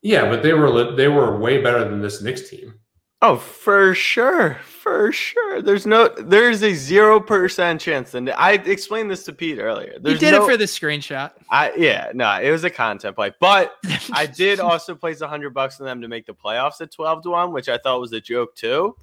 [0.04, 2.74] Yeah, but they were they were way better than this Knicks team.
[3.22, 5.62] Oh, for sure, for sure.
[5.62, 8.12] There's no, there's a zero percent chance.
[8.12, 9.96] And I explained this to Pete earlier.
[9.98, 11.32] There's you did no, it for the screenshot.
[11.48, 13.76] I yeah, no, it was a content play, but
[14.12, 17.22] I did also place a hundred bucks on them to make the playoffs at twelve
[17.22, 18.94] to one, which I thought was a joke too.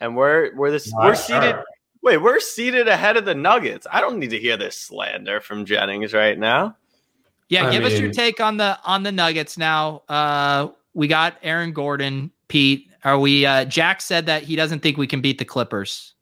[0.00, 1.54] And we're we're this we're seated.
[2.02, 3.86] Wait, we're seated ahead of the Nuggets.
[3.92, 6.76] I don't need to hear this slander from Jennings right now.
[7.48, 10.02] Yeah, I give mean, us your take on the on the Nuggets now.
[10.08, 12.90] Uh, we got Aaron Gordon, Pete.
[13.04, 13.46] Are we?
[13.46, 16.14] Uh, Jack said that he doesn't think we can beat the Clippers.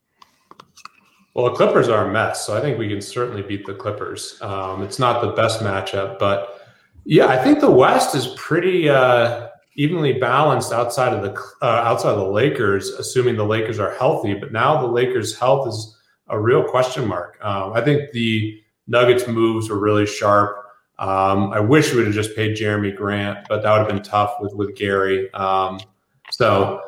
[1.35, 4.39] Well, the Clippers are a mess, so I think we can certainly beat the Clippers.
[4.41, 6.61] Um, it's not the best matchup, but
[7.05, 11.33] yeah, I think the West is pretty uh, evenly balanced outside of the
[11.63, 14.35] uh, outside of the Lakers, assuming the Lakers are healthy.
[14.35, 15.97] But now the Lakers' health is
[16.29, 17.39] a real question mark.
[17.43, 20.64] Um, I think the Nuggets' moves were really sharp.
[20.99, 24.03] Um, I wish we would have just paid Jerami Grant, but that would have been
[24.03, 25.33] tough with with Gary.
[25.35, 25.81] Um,
[26.31, 26.81] so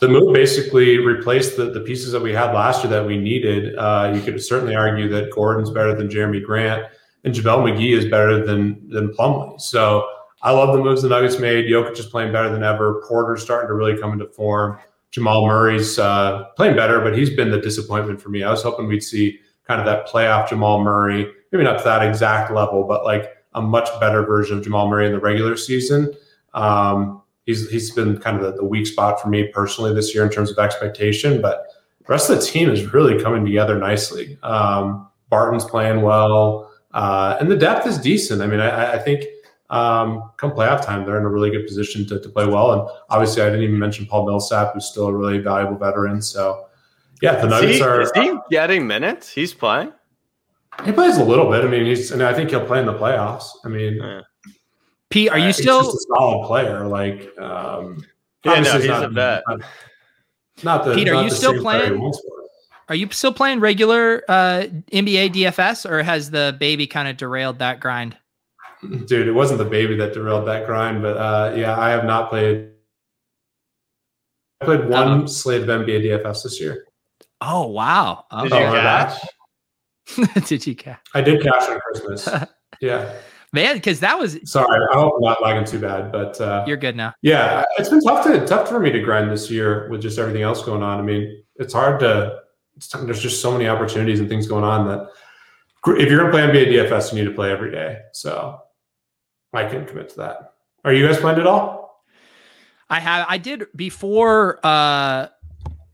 [0.00, 3.76] the move basically replaced the, the pieces that we had last year that we needed.
[3.76, 6.86] Uh, you could certainly argue that Gordon's better than Jerami Grant,
[7.24, 9.60] and JaVale McGee is better than than Plumlee.
[9.60, 10.08] So
[10.42, 11.66] I love the moves the Nuggets made.
[11.66, 13.02] Jokic is playing better than ever.
[13.06, 14.78] Porter's starting to really come into form.
[15.10, 18.42] Jamal Murray's uh, playing better, but he's been the disappointment for me.
[18.42, 22.02] I was hoping we'd see kind of that playoff Jamal Murray maybe not to that
[22.02, 26.12] exact level, but like a much better version of Jamal Murray in the regular season.
[26.54, 30.24] Um, he's he's been kind of the, the, weak spot for me personally this year
[30.24, 31.66] in terms of expectation, but
[31.98, 34.38] the rest of the team is really coming together nicely.
[34.42, 38.42] Um, Barton's playing well, uh, and the depth is decent.
[38.42, 39.24] I mean, I, I think
[39.70, 42.72] um, come playoff time, they're in a really good position to, to play well.
[42.72, 46.20] And obviously, I didn't even mention Paul Millsap, who's still a really valuable veteran.
[46.20, 46.66] So,
[47.22, 48.00] yeah, the Nuggets he, are.
[48.00, 49.32] Is he getting minutes?
[49.32, 49.92] He's playing.
[50.84, 51.64] He plays a little bit.
[51.64, 53.44] I mean, he's and I think he'll play in the playoffs.
[53.64, 54.20] I mean, yeah.
[55.10, 56.86] Pete, are you still a solid player?
[56.86, 58.04] Like, um,
[58.44, 59.42] yeah, no, he's not, a vet.
[59.48, 59.60] Not,
[60.62, 60.94] not the.
[60.94, 62.12] Pete, are you still playing?
[62.88, 67.58] Are you still playing regular uh, NBA DFS, or has the baby kind of derailed
[67.58, 68.16] that grind?
[68.82, 72.30] Dude, it wasn't the baby that derailed that grind, but uh, yeah, I have not
[72.30, 72.70] played.
[74.60, 76.86] I played one um, slate of NBA DFS this year.
[77.40, 78.26] Oh wow!
[78.42, 79.20] Did you catch?
[80.46, 81.00] did you cash?
[81.14, 82.28] I did cash on Christmas.
[82.80, 83.14] yeah.
[83.52, 84.86] Man, because that was sorry.
[84.92, 87.14] I hope I'm not lagging too bad, but uh, you're good now.
[87.20, 90.42] Yeah, it's been tough to tough for me to grind this year with just everything
[90.42, 91.00] else going on.
[91.00, 92.42] I mean, it's hard to.
[92.76, 95.08] It's, there's just so many opportunities and things going on that
[95.98, 97.98] if you're going to play NBA DFS, you need to play every day.
[98.12, 98.60] So
[99.52, 100.54] I can commit to that.
[100.84, 102.04] Are you guys playing at all?
[102.88, 103.26] I have.
[103.28, 104.60] I did before.
[104.64, 105.28] uh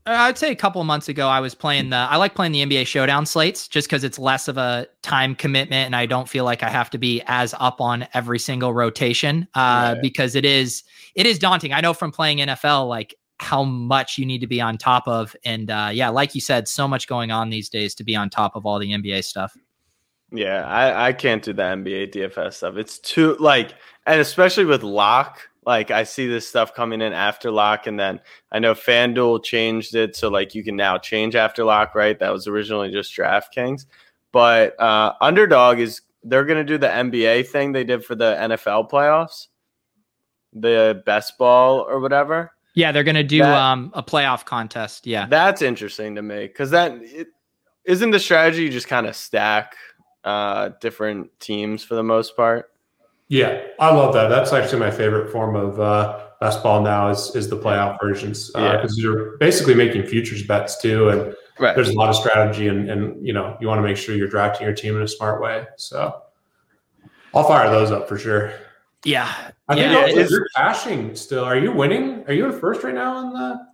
[0.07, 1.97] I'd say a couple of months ago, I was playing the.
[1.97, 5.85] I like playing the NBA Showdown slates just because it's less of a time commitment,
[5.85, 9.47] and I don't feel like I have to be as up on every single rotation.
[9.53, 10.01] Uh, right.
[10.01, 10.83] because it is
[11.15, 11.73] it is daunting.
[11.73, 15.35] I know from playing NFL, like how much you need to be on top of,
[15.43, 18.29] and uh, yeah, like you said, so much going on these days to be on
[18.29, 19.55] top of all the NBA stuff.
[20.31, 22.77] Yeah, I I can't do the NBA DFS stuff.
[22.77, 23.73] It's too like,
[24.05, 28.21] and especially with lock Like I see this stuff coming in after lock, and then
[28.53, 32.17] I know FanDuel changed it so like you can now change after lock, right?
[32.17, 33.85] That was originally just DraftKings,
[34.31, 38.89] but uh, Underdog is they're gonna do the NBA thing they did for the NFL
[38.89, 39.47] playoffs,
[40.53, 42.53] the best ball or whatever.
[42.73, 45.05] Yeah, they're gonna do that, um, a playoff contest.
[45.05, 47.27] Yeah, that's interesting to me because that it,
[47.83, 48.63] isn't the strategy.
[48.63, 49.75] You just kind of stack
[50.23, 52.71] uh, different teams for the most part.
[53.29, 54.29] Yeah, I love that.
[54.29, 58.47] That's actually my favorite form of uh, best ball now is is the playoff versions
[58.47, 61.75] because uh, you're basically making futures bets too, and right.
[61.75, 64.29] there's a lot of strategy and and you know you want to make sure you're
[64.29, 65.65] drafting your team in a smart way.
[65.75, 66.21] So
[67.33, 68.53] I'll fire those up for sure.
[69.03, 69.33] Yeah,
[69.67, 71.43] I yeah, think also, you're cashing still.
[71.43, 72.23] Are you winning?
[72.27, 73.67] Are you in first right now in the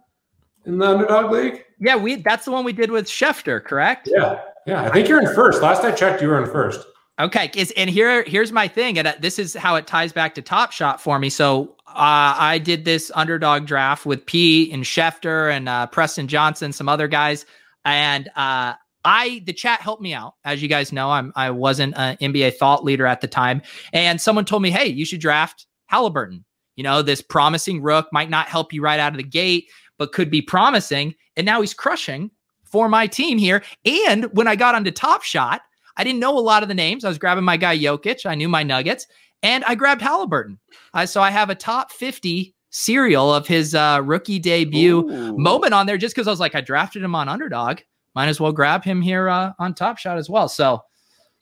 [0.65, 1.63] in the underdog league?
[1.79, 4.09] Yeah, we that's the one we did with Schefter, correct?
[4.11, 4.83] Yeah, yeah.
[4.83, 5.61] I think you're in first.
[5.61, 6.87] Last I checked, you were in first.
[7.19, 10.41] Okay, and here here's my thing, and uh, this is how it ties back to
[10.41, 11.29] Top Shot for me.
[11.29, 16.73] So uh, I did this underdog draft with P and Schefter and uh, Preston Johnson,
[16.73, 17.45] some other guys,
[17.85, 18.73] and uh,
[19.05, 20.33] I the chat helped me out.
[20.43, 23.61] As you guys know, I'm I wasn't an NBA thought leader at the time,
[23.93, 26.43] and someone told me, "Hey, you should draft Haliburton.
[26.77, 29.69] You know, this promising rook might not help you right out of the gate,
[29.99, 32.31] but could be promising." And now he's crushing
[32.63, 33.61] for my team here.
[33.85, 35.61] And when I got onto Top Shot
[35.97, 37.05] I didn't know a lot of the names.
[37.05, 38.25] I was grabbing my guy Jokic.
[38.25, 39.07] I knew my Nuggets,
[39.41, 40.57] and I grabbed Haliburton.
[40.93, 45.37] Uh, so I have a top 50 serial of his uh, rookie debut Ooh.
[45.37, 47.79] moment on there just because I was like, I drafted him on underdog.
[48.15, 50.47] Might as well grab him here uh, on Top Shot as well.
[50.47, 50.81] So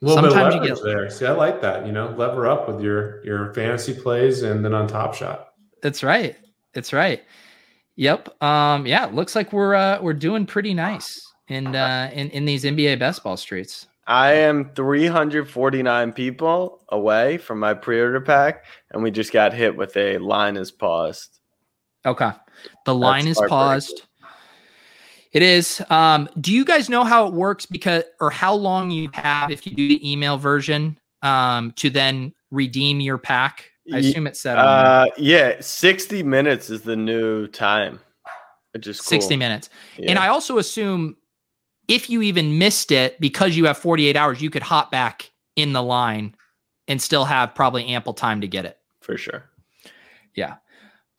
[0.06, 1.10] sometimes you get there.
[1.10, 1.86] See, I like that.
[1.86, 5.50] You know, lever up with your your fantasy plays and then on Top Shot.
[5.82, 6.36] That's right.
[6.74, 7.24] That's right.
[7.98, 8.42] Yep.
[8.42, 8.86] Um.
[8.86, 9.06] Yeah.
[9.08, 13.24] Looks like we're uh, we're doing pretty nice in uh in in these NBA best
[13.24, 13.88] ball streets.
[14.12, 19.96] I am 349 people away from my pre-order pack, and we just got hit with
[19.96, 21.40] a line is paused.
[22.06, 22.32] Okay,
[22.86, 24.02] the line That's is paused.
[25.32, 25.82] It is.
[25.90, 27.66] Um, do you guys know how it works?
[27.66, 32.34] Because or how long you have if you do the email version um, to then
[32.52, 33.72] redeem your pack?
[33.94, 34.58] I assume it's set.
[34.58, 38.02] Uh, yeah, 60 minutes is the new time.
[38.78, 39.70] Just 60 minutes.
[39.98, 40.12] Yeah.
[40.12, 41.16] And I also assume
[41.92, 45.74] if you even missed it because you have 48 hours, you could hop back in
[45.74, 46.34] the line
[46.88, 48.78] and still have probably ample time to get it.
[49.02, 49.50] For sure.
[50.34, 50.56] Yeah.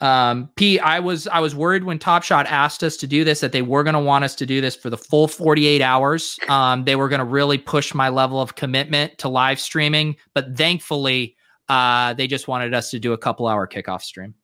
[0.01, 3.41] Um, P, I was I was worried when Top Shot asked us to do this
[3.41, 6.39] that they were going to want us to do this for the full 48 hours.
[6.49, 10.57] Um, they were going to really push my level of commitment to live streaming, but
[10.57, 11.37] thankfully,
[11.69, 14.35] uh, they just wanted us to do a couple hour kickoff stream.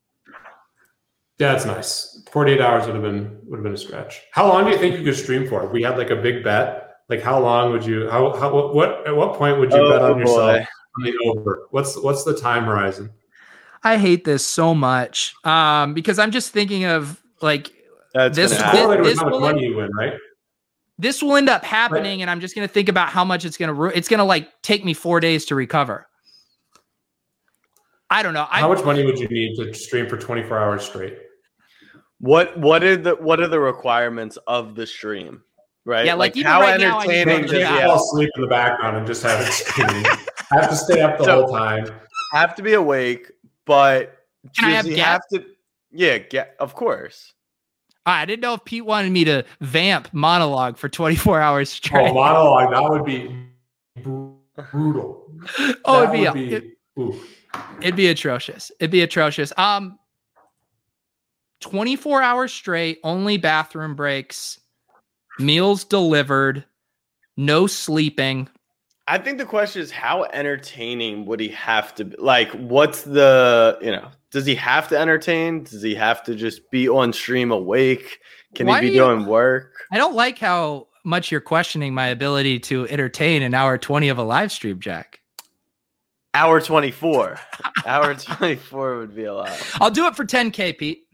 [1.39, 2.20] Yeah, that's nice.
[2.32, 4.23] 48 hours would have been would have been a stretch.
[4.32, 5.65] How long do you think you could stream for?
[5.65, 9.06] If we had like a big bet, like how long would you how how what
[9.06, 10.66] at what point would you oh, bet on yourself
[10.97, 11.66] on the over?
[11.70, 13.10] What's what's the time horizon?
[13.85, 15.35] I hate this so much.
[15.44, 17.73] Um, because I'm just thinking of like
[18.15, 20.15] That's this, this, this will money you win, right?
[20.98, 22.20] This will end up happening, right.
[22.23, 24.85] and I'm just gonna think about how much it's gonna ru- it's gonna like take
[24.85, 26.09] me four days to recover.
[28.10, 28.47] I don't know.
[28.51, 31.19] How I, much money would you need to stream for 24 hours straight?
[32.20, 35.43] What what are the what are the requirements of the stream?
[35.85, 36.05] Right?
[36.05, 37.86] Yeah, like, like how right entertaining does yeah.
[37.86, 40.05] fall asleep in the background and just have it streaming.
[40.51, 41.89] have to stay up the so, whole time.
[42.32, 43.31] Have to be awake,
[43.65, 44.19] but
[44.57, 45.45] Can does he have to
[45.90, 47.32] yeah, get of course.
[48.05, 52.09] I didn't know if Pete wanted me to vamp monologue for 24 hours straight.
[52.09, 53.36] Oh, monologue, that would be
[54.57, 55.27] brutal.
[55.85, 56.65] oh, that it'd be, be it,
[57.81, 58.73] it'd be atrocious.
[58.81, 59.53] It'd be atrocious.
[59.57, 59.99] Um
[61.60, 64.60] 24 hours straight, only bathroom breaks,
[65.39, 66.64] meals delivered,
[67.36, 68.48] no sleeping.
[69.06, 72.16] I think the question is how entertaining would he have to be?
[72.18, 75.64] Like, what's the, you know, does he have to entertain?
[75.64, 78.20] Does he have to just be on stream awake?
[78.55, 79.72] Can Why he be doing work?
[79.90, 84.18] I don't like how much you're questioning my ability to entertain an hour 20 of
[84.18, 85.20] a live stream, Jack.
[86.35, 87.40] Hour 24.
[87.86, 89.66] hour 24 would be a lot.
[89.80, 91.07] I'll do it for 10K, Pete.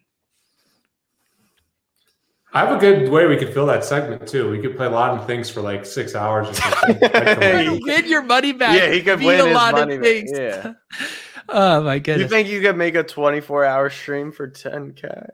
[2.55, 4.49] I have a good way we could fill that segment too.
[4.49, 6.49] We could play a lot of things for like six hours.
[6.49, 7.81] Or something.
[7.83, 8.79] win your money back.
[8.79, 10.31] Yeah, he could win a lot of things.
[10.31, 10.41] Back.
[10.41, 11.07] Yeah.
[11.49, 12.23] oh my goodness.
[12.23, 15.31] You think you could make a 24 hour stream for 10k?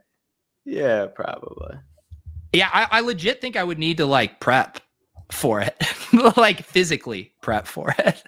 [0.65, 1.75] Yeah, probably.
[2.53, 4.79] Yeah, I, I legit think I would need to like prep
[5.31, 5.79] for it,
[6.37, 8.23] like physically prep for it.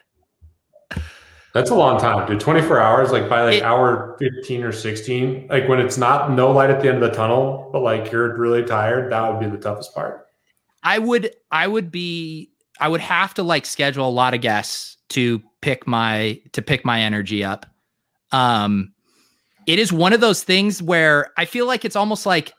[1.53, 2.39] That's a long time, dude.
[2.39, 6.51] 24 hours, like by like it, hour 15 or 16, like when it's not no
[6.51, 9.55] light at the end of the tunnel, but like you're really tired, that would be
[9.55, 10.27] the toughest part.
[10.81, 12.49] I would, I would be,
[12.79, 16.83] I would have to like schedule a lot of guests to pick my, to pick
[16.83, 17.67] my energy up.
[18.31, 18.91] Um,
[19.67, 22.51] it is one of those things where I feel like it's almost like,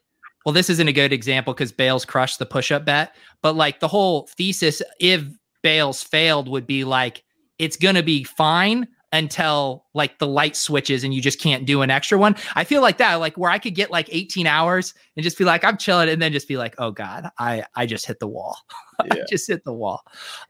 [0.46, 3.80] well, this isn't a good example because Bales crushed the push up bet, but like
[3.80, 5.24] the whole thesis, if
[5.62, 7.23] Bales failed, would be like,
[7.58, 11.82] it's going to be fine until like the light switches and you just can't do
[11.82, 12.34] an extra one.
[12.56, 15.44] I feel like that, like where I could get like 18 hours and just be
[15.44, 18.28] like, I'm chilling, and then just be like, oh God, I I just hit the
[18.28, 18.56] wall.
[19.06, 19.22] Yeah.
[19.22, 20.02] I just hit the wall.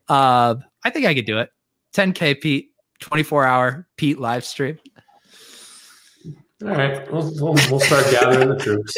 [0.06, 1.48] Uh, I think I could do it.
[1.96, 4.78] 10K Pete, 24 hour Pete live stream.
[6.62, 8.94] All right, we'll, we'll, we'll start gathering the troops.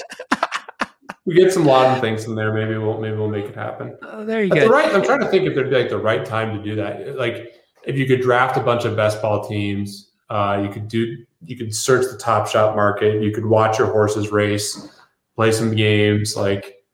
[1.27, 2.53] We get some lawn things in there.
[2.53, 3.97] Maybe we'll maybe we'll make it happen.
[4.03, 4.65] Oh, there you At go.
[4.65, 6.74] The right, I'm trying to think if there'd be like the right time to do
[6.74, 7.16] that.
[7.16, 7.55] Like
[7.87, 11.57] if you could draft a bunch of best ball teams, uh, you could do you
[11.57, 13.23] could search the top shot market.
[13.23, 14.89] You could watch your horses race,
[15.37, 16.85] play some games like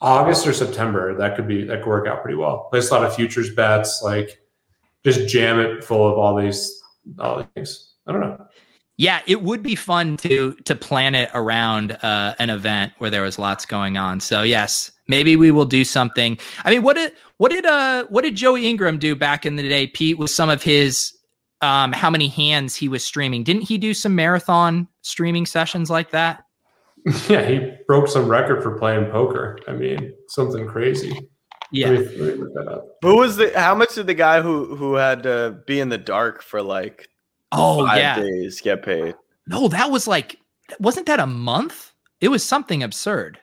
[0.00, 1.16] August or September.
[1.16, 2.68] That could be that could work out pretty well.
[2.70, 4.00] Place a lot of futures bets.
[4.02, 4.40] Like
[5.04, 6.80] just jam it full of all these
[7.18, 7.94] all these things.
[8.06, 8.46] I don't know.
[8.96, 13.22] Yeah, it would be fun to to plan it around uh, an event where there
[13.22, 14.20] was lots going on.
[14.20, 16.38] So yes, maybe we will do something.
[16.64, 16.98] I mean, what
[17.38, 20.50] what did uh what did Joey Ingram do back in the day, Pete, with some
[20.50, 21.12] of his
[21.60, 23.42] um how many hands he was streaming?
[23.42, 26.44] Didn't he do some marathon streaming sessions like that?
[27.28, 29.58] Yeah, he broke some record for playing poker.
[29.66, 31.16] I mean, something crazy.
[31.70, 31.90] Yeah.
[31.90, 32.86] Let me, let me look that up.
[33.02, 33.58] Who was the?
[33.58, 37.08] How much did the guy who who had to be in the dark for like
[37.52, 38.20] Oh five yeah.
[38.20, 39.14] days get paid?
[39.46, 40.38] No, that was like
[40.80, 41.92] wasn't that a month?
[42.20, 43.38] It was something absurd.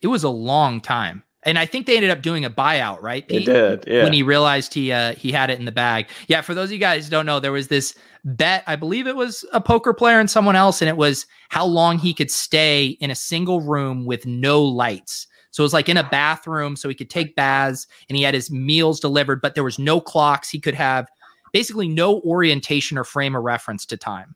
[0.00, 1.22] It was a long time.
[1.44, 3.28] And I think they ended up doing a buyout, right?
[3.28, 4.04] They did, yeah.
[4.04, 6.06] When he realized he uh he had it in the bag.
[6.28, 7.94] Yeah, for those of you guys who don't know, there was this
[8.24, 11.64] bet, I believe it was a poker player and someone else, and it was how
[11.64, 15.26] long he could stay in a single room with no lights.
[15.50, 18.34] So it was like in a bathroom, so he could take baths and he had
[18.34, 20.48] his meals delivered, but there was no clocks.
[20.48, 21.08] He could have
[21.52, 24.34] basically no orientation or frame of reference to time.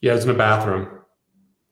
[0.00, 0.88] Yeah, it's in a bathroom.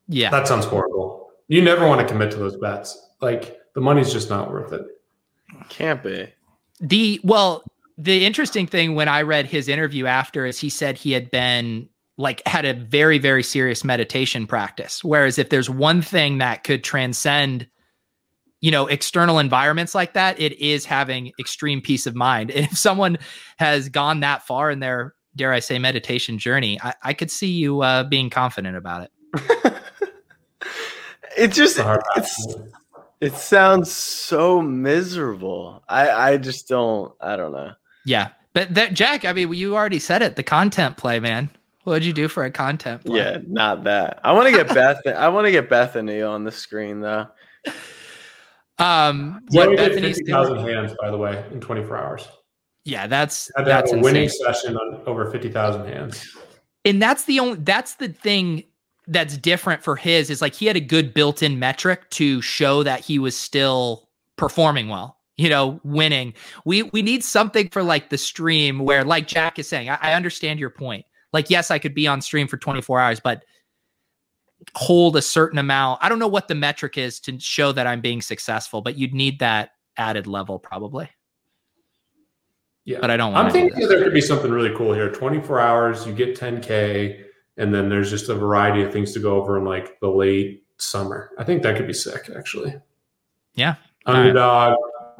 [0.09, 0.31] Yeah.
[0.31, 1.31] That sounds horrible.
[1.49, 2.97] You never want to commit to those bets.
[3.21, 4.87] Like the money's just not worth it.
[5.69, 6.33] Can't be.
[6.81, 7.63] The well,
[7.99, 11.89] the interesting thing when I read his interview after is he said he had been
[12.17, 15.05] like had a very very serious meditation practice.
[15.05, 17.69] Whereas if there's one thing that could transcend
[18.63, 22.51] you know external environments like that, it is having extreme peace of mind.
[22.51, 23.19] And if someone
[23.59, 27.51] has gone that far in their dare I say meditation journey, I, I could see
[27.51, 29.75] you uh, being confident about it.
[31.37, 31.79] It just
[32.17, 32.57] It's
[33.21, 33.43] a hard it's path.
[33.43, 35.83] it sounds so miserable.
[35.89, 37.15] I I just don't.
[37.21, 37.73] I don't know.
[38.05, 40.37] Yeah, but that Jack, I mean, you already said it.
[40.37, 41.51] The content play, man.
[41.85, 43.19] What would you do for a content play?
[43.19, 44.21] Yeah, not that.
[44.25, 45.01] I want to get Beth.
[45.07, 47.27] I want to get Bethany on the screen though.
[48.79, 52.29] Um, what did Bethany's 50,000 hands, by the way, in 24 hours.
[52.85, 54.47] Yeah, that's Had to have that's a winning insane.
[54.47, 56.37] session on over 50,000 hands.
[56.85, 58.65] And that's the only that's the thing
[59.07, 63.01] that's different for his is like he had a good built-in metric to show that
[63.01, 65.17] he was still performing well.
[65.39, 66.33] You know, winning.
[66.65, 70.13] We we need something for like the stream where, like Jack is saying, I, I
[70.15, 71.05] understand your point.
[71.35, 73.45] Like, yes, I could be on stream for 24 hours, but
[74.75, 76.03] hold a certain amount.
[76.03, 79.13] I don't know what the metric is to show that I'm being successful, but you'd
[79.13, 81.11] need that added level probably.
[82.87, 82.99] Yeah.
[83.01, 85.11] But I don't I'm thinking there could be something really cool here.
[85.11, 87.26] 24 hours, you get 10K,
[87.57, 90.65] and then there's just a variety of things to go over in like the late
[90.79, 91.31] summer.
[91.39, 92.75] I think that could be sick, actually.
[93.55, 93.77] Yeah.
[94.05, 94.21] All right.
[94.21, 94.79] Underdog,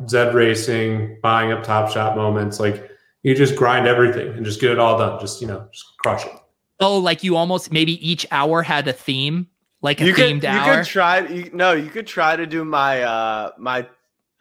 [0.09, 2.61] Zed Racing, buying up Top Shot moments.
[2.61, 2.91] Like
[3.23, 5.19] you just grind everything and just get it all done.
[5.21, 6.33] Just, you know, just crush it.
[6.79, 9.47] Oh, like you almost maybe each hour had a theme,
[9.81, 10.77] like a You could themed you hour.
[10.77, 11.27] could try.
[11.27, 13.89] You, no, you could try to do my uh my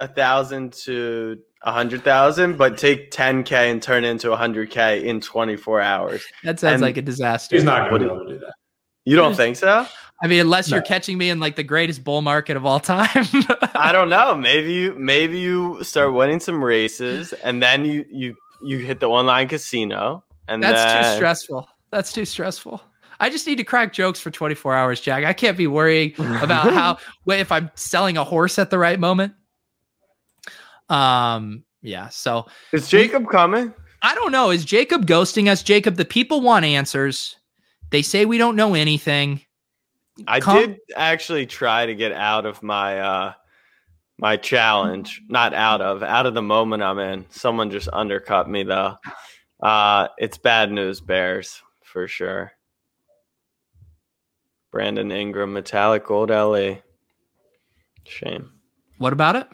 [0.02, 4.70] a thousand to a hundred thousand, but take 10k and turn it into a hundred
[4.70, 6.24] k in 24 hours.
[6.44, 7.56] that sounds and- like a disaster.
[7.56, 8.54] He's not going to do be able to do that.
[9.04, 9.86] You don't think so?
[10.24, 13.10] I mean, unless you're catching me in like the greatest bull market of all time.
[13.76, 14.36] I don't know.
[14.36, 19.08] Maybe you maybe you start winning some races, and then you you you hit the
[19.08, 21.68] online casino, and That's then, too stressful.
[21.92, 22.82] That's too stressful.
[23.20, 25.24] I just need to crack jokes for 24 hours, Jack.
[25.24, 29.00] I can't be worrying about how wait, if I'm selling a horse at the right
[29.00, 29.34] moment.
[30.90, 32.10] Um, yeah.
[32.10, 33.74] So Is Jacob coming?
[34.02, 34.52] I don't know.
[34.52, 35.64] Is Jacob ghosting us?
[35.64, 37.36] Jacob, the people want answers.
[37.92, 39.42] They say we don't know anything.
[40.28, 43.34] I Come- did actually try to get out of my uh
[44.18, 45.22] my challenge.
[45.28, 47.26] Not out of, out of the moment I'm in.
[47.30, 48.96] Someone just undercut me though.
[49.62, 52.52] Uh it's bad news bears for sure.
[54.72, 56.80] Brandon Ingram, metallic gold LE.
[58.04, 58.52] Shame.
[58.98, 59.48] What about it?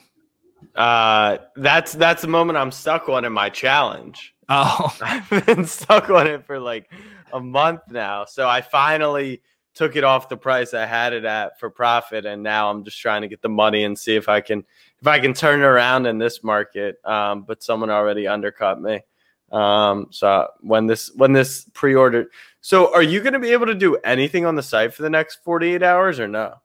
[0.75, 4.33] Uh that's that's the moment I'm stuck on in my challenge.
[4.49, 6.91] Oh, I've been stuck on it for like
[7.33, 8.25] a month now.
[8.25, 9.41] So I finally
[9.73, 12.99] took it off the price I had it at for profit, and now I'm just
[12.99, 14.65] trying to get the money and see if I can
[14.99, 16.97] if I can turn it around in this market.
[17.05, 19.01] Um, but someone already undercut me.
[19.51, 22.27] Um, so when this when this pre-order,
[22.61, 25.09] so are you going to be able to do anything on the site for the
[25.09, 26.55] next 48 hours or no?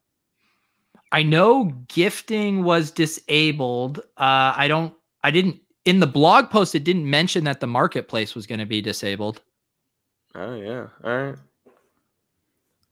[1.13, 3.99] I know gifting was disabled.
[4.17, 4.93] Uh, I don't.
[5.23, 6.75] I didn't in the blog post.
[6.75, 9.41] It didn't mention that the marketplace was going to be disabled.
[10.35, 10.89] Oh yeah.
[11.05, 11.37] All right.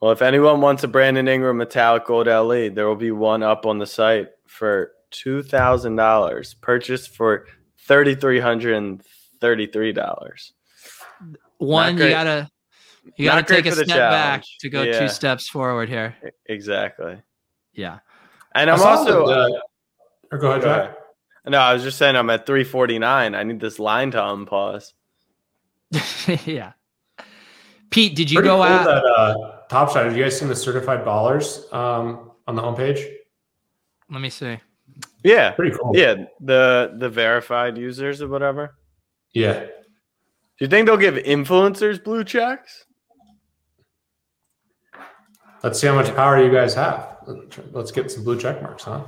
[0.00, 3.66] Well, if anyone wants a Brandon Ingram metallic gold LE, there will be one up
[3.66, 7.46] on the site for two thousand dollars, purchased for
[7.86, 9.02] thirty three hundred and
[9.40, 10.52] thirty three dollars.
[11.58, 12.50] One, you gotta
[13.16, 14.98] you gotta Not take a step back to go Yeah.
[14.98, 16.16] two steps forward here.
[16.46, 17.20] Exactly.
[17.72, 17.98] Yeah.
[18.54, 19.60] And I I'm also that, uh,
[20.32, 20.82] or go ahead, Go Jack.
[20.84, 20.96] ahead.
[21.48, 23.34] no, I was just saying I'm at 349.
[23.34, 24.92] I need this line to unpause.
[26.46, 26.72] yeah.
[27.90, 28.84] Pete, did you Pretty go cool out?
[28.86, 30.04] that uh, Top Shot.
[30.04, 33.04] Have you guys seen the certified ballers um, on the homepage?
[34.10, 34.58] Let me see.
[35.22, 35.52] Yeah.
[35.52, 35.92] Pretty cool.
[35.94, 38.76] Yeah, the the verified users or whatever.
[39.32, 39.60] Yeah.
[39.60, 42.84] Do you think they'll give influencers blue checks?
[45.62, 47.13] Let's see how much power you guys have.
[47.72, 49.04] Let's get some blue check marks, huh?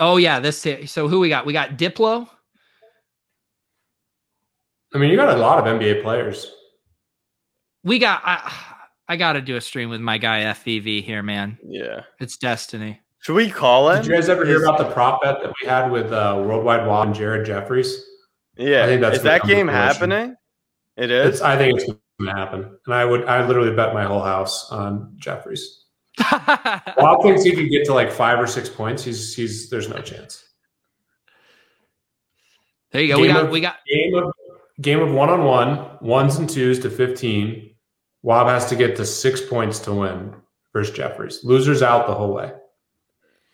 [0.00, 0.66] Oh yeah, this.
[0.86, 1.46] So who we got?
[1.46, 2.28] We got Diplo.
[4.94, 6.50] I mean, you got a lot of NBA players.
[7.84, 8.22] We got.
[8.24, 8.52] I,
[9.08, 11.58] I got to do a stream with my guy FVV here, man.
[11.66, 12.02] Yeah.
[12.20, 13.00] It's destiny.
[13.20, 14.02] Should we call it?
[14.02, 16.86] Did you guys ever hear about the prop bet that we had with uh, Worldwide
[16.86, 18.04] Wob and Jared Jeffries?
[18.56, 18.84] Yeah.
[18.84, 20.36] I think that's is that game happening?
[20.96, 21.40] It It's.
[21.40, 24.70] I think it's going to happen, and I would, I literally bet my whole house
[24.70, 25.84] on Jeffries.
[26.98, 29.04] Wild thinks he can get to like five or six points.
[29.04, 30.44] He's, he's, there's no chance.
[32.90, 33.20] there you go.
[33.20, 33.44] We got.
[33.44, 33.76] of- We got.
[33.88, 34.32] Game of,
[34.80, 37.74] game of one on one, ones and twos to fifteen.
[38.22, 40.34] Wob has to get to six points to win
[40.72, 41.44] versus Jeffries.
[41.44, 42.52] Losers out the whole way.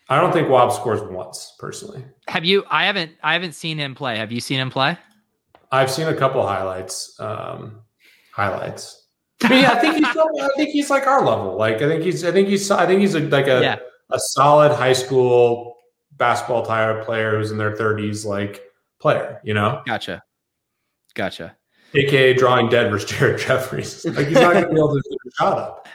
[0.09, 2.03] I don't think Wob scores once personally.
[2.27, 2.63] Have you?
[2.69, 3.11] I haven't.
[3.23, 4.17] I haven't seen him play.
[4.17, 4.97] Have you seen him play?
[5.71, 7.15] I've seen a couple highlights.
[7.19, 7.81] Um,
[8.31, 9.04] highlights.
[9.45, 10.17] I mean, I think he's.
[10.17, 11.55] I think he's like our level.
[11.57, 12.23] Like I think he's.
[12.23, 12.69] I think he's.
[12.71, 13.75] I think he's a, like a Yeah.
[14.11, 15.75] a solid high school
[16.13, 18.63] basketball tire player who's in their thirties, like
[18.99, 19.39] player.
[19.43, 20.23] You know, Gotcha.
[21.13, 21.55] Gotcha.
[21.93, 24.05] aka drawing dead versus Jared Jeffries.
[24.15, 25.87] Like he's not going to be able to get a shot up.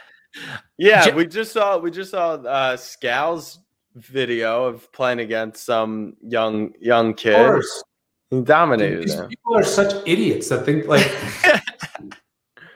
[0.77, 3.59] Yeah, we just saw we just saw uh Scal's
[3.95, 7.63] video of playing against some young young Of kid.
[8.29, 11.05] He dominated these people are such idiots that think like.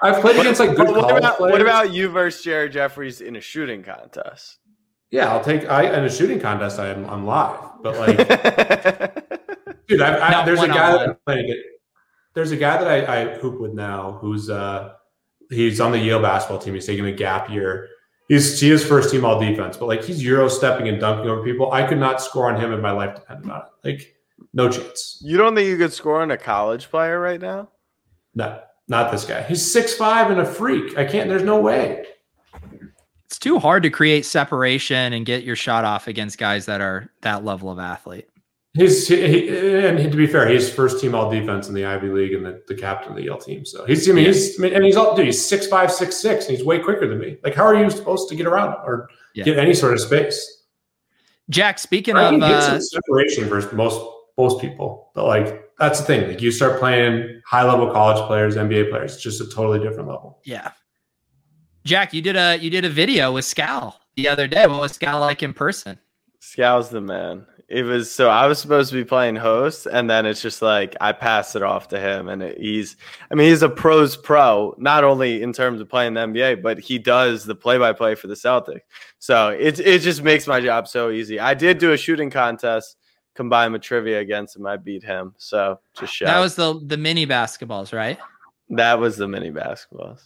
[0.02, 1.52] I've played against like good what college about players.
[1.52, 4.60] what about you versus Jared Jeffries in a shooting contest?
[5.12, 5.70] Yeah, I'll take.
[5.70, 6.80] I in a shooting contest.
[6.80, 8.18] I am I'm live, but like.
[9.88, 11.00] Dude, I, I, there's a guy one-on-one.
[11.00, 11.64] that I'm playing against.
[12.34, 14.94] There's a guy that I, I hoop with now who's uh
[15.50, 16.74] he's on the Yale basketball team.
[16.74, 17.88] He's taking a gap year.
[18.28, 21.44] He's he is first team all defense, but like he's euro stepping and dunking over
[21.44, 21.72] people.
[21.72, 23.88] I could not score on him if my life depended on it.
[23.88, 24.16] Like
[24.54, 25.22] no chance.
[25.24, 27.70] you don't think you could score on a college player right now?
[28.34, 29.44] No, not this guy.
[29.44, 30.98] He's six five and a freak.
[30.98, 31.30] I can't.
[31.30, 32.06] There's no way.
[33.26, 37.10] It's too hard to create separation and get your shot off against guys that are
[37.22, 38.30] that level of athlete.
[38.74, 42.10] He's he, he- and to be fair, he's first team all defense in the Ivy
[42.10, 43.66] League and the, the captain of the Yale team.
[43.66, 45.26] So he's I mean he's I mean, and he's all dude.
[45.26, 47.38] He's six five six six and he's way quicker than me.
[47.44, 49.46] Like how are you supposed to get around or Yeah.
[49.46, 50.64] get any sort of space?
[51.50, 54.02] Jack, speaking I of uh, separation versus most
[54.38, 56.28] most people, but like that's the thing.
[56.28, 60.08] Like you start playing high level college players, NBA players, it's just a totally different
[60.10, 60.40] level.
[60.46, 60.72] yeah,
[61.84, 64.66] Jack, you did a you did a video with Scal the other day.
[64.68, 66.00] What was Scal like in person?
[66.42, 67.46] Scal's the man.
[67.68, 70.96] It was so I was supposed to be playing host, and then it's just like
[71.02, 72.96] I pass it off to him, and it, he's.
[73.32, 76.80] I mean, he's a pros pro, not only in terms of playing the NBA, but
[76.80, 78.82] he does the play by play for the Celtics.
[79.18, 81.40] So it it just makes my job so easy.
[81.40, 82.98] I did do a shooting contest,
[83.36, 84.66] combined with trivia against him.
[84.66, 85.36] I beat him.
[85.38, 86.28] So just shout.
[86.28, 88.18] That was the the mini basketballs, right?
[88.70, 90.24] that was the mini basketballs.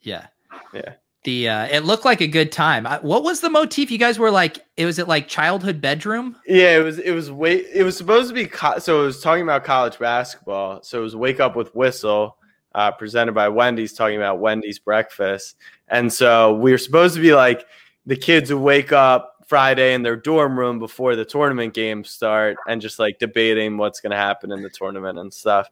[0.00, 0.26] Yeah.
[0.72, 0.94] Yeah.
[1.24, 2.84] The uh, it looked like a good time.
[2.84, 3.92] I, what was the motif?
[3.92, 6.34] You guys were like, it was it like childhood bedroom?
[6.46, 6.98] Yeah, it was.
[6.98, 7.66] It was wait.
[7.72, 8.46] It was supposed to be.
[8.46, 10.82] Co- so it was talking about college basketball.
[10.82, 12.38] So it was wake up with whistle,
[12.74, 15.56] uh, presented by Wendy's, talking about Wendy's breakfast.
[15.86, 17.66] And so we were supposed to be like
[18.04, 22.56] the kids who wake up Friday in their dorm room before the tournament games start,
[22.68, 25.68] and just like debating what's going to happen in the tournament and stuff.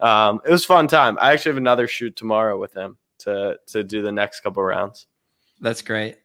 [0.00, 1.18] Um, it was a fun time.
[1.20, 5.06] I actually have another shoot tomorrow with him to to do the next couple rounds.
[5.60, 6.16] That's great.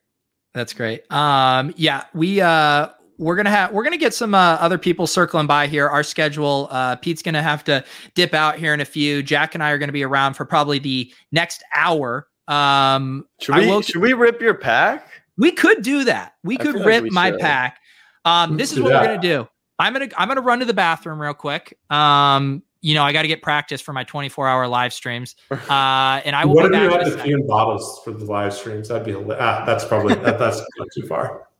[0.53, 1.09] That's great.
[1.11, 5.45] Um, yeah, we uh we're gonna have we're gonna get some uh, other people circling
[5.45, 5.88] by here.
[5.88, 6.67] Our schedule.
[6.71, 7.84] Uh, Pete's gonna have to
[8.15, 9.21] dip out here in a few.
[9.21, 12.27] Jack and I are gonna be around for probably the next hour.
[12.47, 15.19] Um, should we will, should we rip your pack?
[15.40, 16.34] We could do that.
[16.44, 17.40] We could rip like we my should.
[17.40, 17.80] pack.
[18.26, 19.48] Um, this is what we're gonna do.
[19.80, 21.78] I'm gonna I'm gonna run to the bathroom real quick.
[21.90, 25.36] Um, you know, I got to get practice for my 24 hour live streams.
[25.70, 26.56] Uh, and I will.
[26.56, 28.88] What if you had to pee in bottles for the live streams?
[28.88, 30.61] That'd be ah, that's probably that, that's
[30.94, 31.48] too far.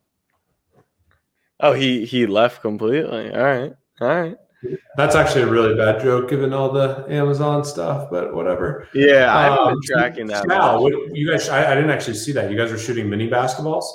[1.61, 3.34] Oh, he he left completely.
[3.34, 4.38] All right, all right.
[4.98, 8.88] That's actually a really bad joke given all the Amazon stuff, but whatever.
[8.94, 10.48] Yeah, I've um, been tracking that.
[10.48, 12.52] Now, what, you guys, I, I didn't actually see that.
[12.52, 13.86] You guys are shooting mini basketballs.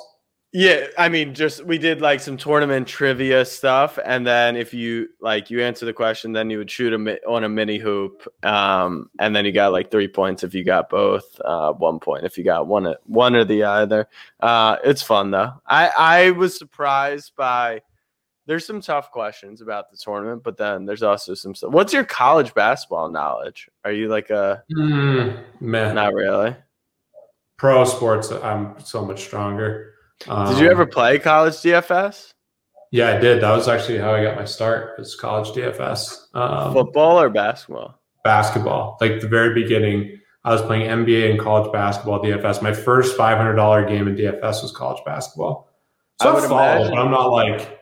[0.57, 5.09] Yeah, I mean, just we did like some tournament trivia stuff, and then if you
[5.19, 9.09] like you answer the question, then you would shoot a on a mini hoop, um,
[9.19, 12.37] and then you got like three points if you got both, uh, one point if
[12.37, 14.07] you got one one or the other.
[14.39, 15.51] Uh, it's fun though.
[15.67, 17.81] I I was surprised by.
[18.47, 21.71] There's some tough questions about the tournament, but then there's also some stuff.
[21.71, 23.69] What's your college basketball knowledge?
[23.83, 25.95] Are you like a mm, man?
[25.95, 26.55] Not really.
[27.57, 29.93] Pro sports, I'm so much stronger.
[30.27, 32.33] Um, did you ever um, play college DFS?
[32.91, 33.41] Yeah, I did.
[33.41, 34.97] That was actually how I got my start.
[34.97, 36.33] Was college DFS.
[36.33, 37.99] Um, Football or basketball?
[38.23, 38.97] Basketball.
[39.01, 42.61] Like the very beginning, I was playing NBA and college basketball DFS.
[42.61, 45.69] My first five hundred dollar game in DFS was college basketball.
[46.21, 47.74] So I, I follow, but I'm not like,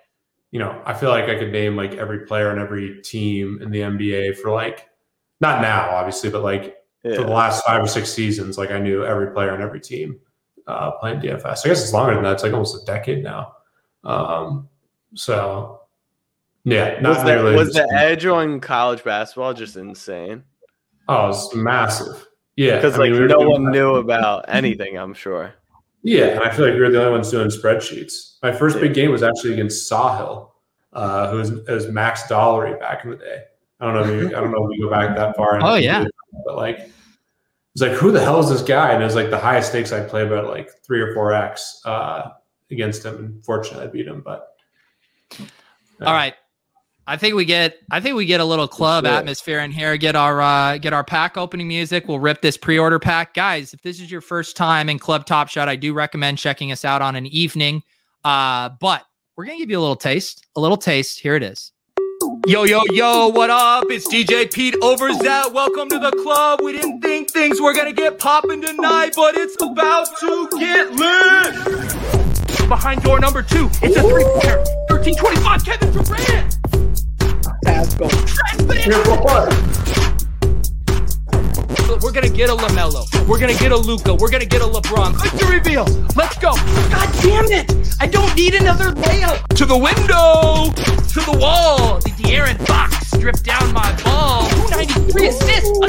[0.53, 3.71] you know, I feel like I could name like every player and every team in
[3.71, 4.87] the NBA for like,
[5.41, 7.15] not now obviously, but like yeah.
[7.15, 10.19] for the last five or six seasons, like I knew every player and every team
[10.67, 11.65] uh, playing DFS.
[11.65, 12.33] I guess it's longer than that.
[12.33, 13.53] It's like almost a decade now.
[14.03, 14.69] Um,
[15.15, 15.81] so
[16.65, 20.43] yeah, not was, the, was the edge on college basketball just insane?
[21.07, 22.27] Oh, it's massive.
[22.57, 24.99] Yeah, because like mean, we no one knew about anything.
[24.99, 25.55] I'm sure.
[26.03, 28.35] Yeah, and I feel like we were the only ones doing spreadsheets.
[28.43, 30.49] My first big game was actually against Saahil,
[30.91, 33.43] uh, who was, was Max Dalury back in the day.
[33.79, 34.13] I don't know.
[34.13, 35.59] If you, I don't know if we go back that far.
[35.63, 36.05] Oh yeah,
[36.45, 36.89] but like
[37.73, 38.91] was like, who the hell is this guy?
[38.91, 41.81] And it was like the highest stakes I played about like three or four X
[41.85, 42.29] uh,
[42.71, 43.15] against him.
[43.15, 44.21] And fortunately I beat him.
[44.21, 44.55] But
[45.39, 46.35] uh, all right.
[47.05, 49.97] I think we get I think we get a little club atmosphere in here.
[49.97, 52.07] Get our uh, get our pack opening music.
[52.07, 53.33] We'll rip this pre-order pack.
[53.33, 56.71] Guys, if this is your first time in Club Top Shot, I do recommend checking
[56.71, 57.83] us out on an evening.
[58.23, 59.03] Uh, but
[59.35, 60.47] we're gonna give you a little taste.
[60.55, 61.19] A little taste.
[61.19, 61.73] Here it is.
[62.47, 63.83] Yo, yo, yo, what up?
[63.89, 65.53] It's DJ Pete Overzet.
[65.53, 66.61] Welcome to the club.
[66.63, 72.69] We didn't think things were gonna get popping tonight, but it's about to get lit.
[72.69, 74.63] Behind door number two, it's a three pointer.
[74.87, 76.72] 1325, Kevin Durant.
[82.03, 83.27] We're gonna get a LaMelo.
[83.27, 84.13] We're gonna get a Luka.
[84.13, 85.13] We're gonna get a LeBron.
[85.49, 85.85] Reveal.
[86.15, 86.53] Let's go.
[86.53, 87.95] God damn it!
[87.99, 89.47] I don't need another layup.
[89.55, 90.71] To the window.
[91.13, 91.99] To the wall.
[91.99, 94.49] The De'Aaron Fox stripped down my ball.
[94.49, 95.79] 293 assists.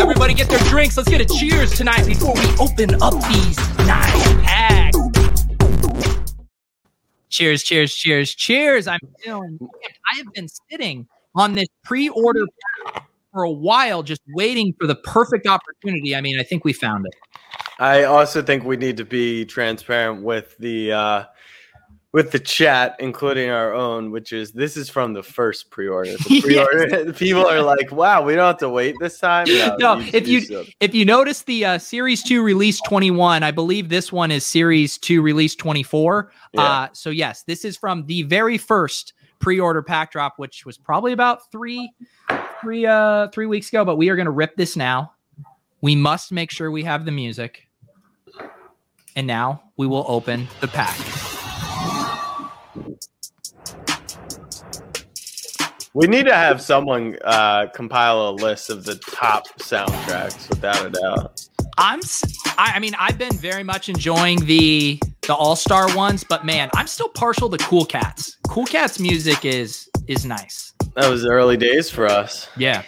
[0.00, 0.96] Everybody get their drinks.
[0.96, 3.56] Let's get a cheers tonight before we open up these
[3.86, 4.98] nice packs.
[7.30, 8.86] Cheers, cheers, cheers, cheers.
[8.86, 9.58] I'm feeling.
[10.12, 12.44] I have been sitting on this pre-order
[13.32, 16.14] for a while just waiting for the perfect opportunity.
[16.16, 17.14] I mean, I think we found it.
[17.78, 21.24] I also think we need to be transparent with the uh,
[22.12, 26.16] with the chat, including our own, which is this is from the first pre-order.
[26.16, 27.18] The pre-order yes.
[27.18, 30.28] people are like, "Wow, we don't have to wait this time." No, no you if
[30.28, 30.64] you so.
[30.80, 34.44] if you notice the uh, series two release twenty one, I believe this one is
[34.44, 36.32] series two release twenty four.
[36.52, 36.62] Yeah.
[36.62, 41.12] Uh, so yes, this is from the very first pre-order pack drop, which was probably
[41.12, 41.92] about three
[42.60, 45.12] three uh three weeks ago, but we are gonna rip this now.
[45.82, 47.66] We must make sure we have the music.
[49.16, 50.96] And now we will open the pack.
[55.92, 60.90] We need to have someone uh, compile a list of the top soundtracks, without a
[60.90, 61.48] doubt.
[61.78, 62.00] I'm,
[62.56, 66.70] I, I mean, I've been very much enjoying the the All Star ones, but man,
[66.74, 68.36] I'm still partial to Cool Cats.
[68.46, 70.74] Cool Cats music is is nice.
[70.94, 72.48] That was early days for us.
[72.56, 72.84] Yeah.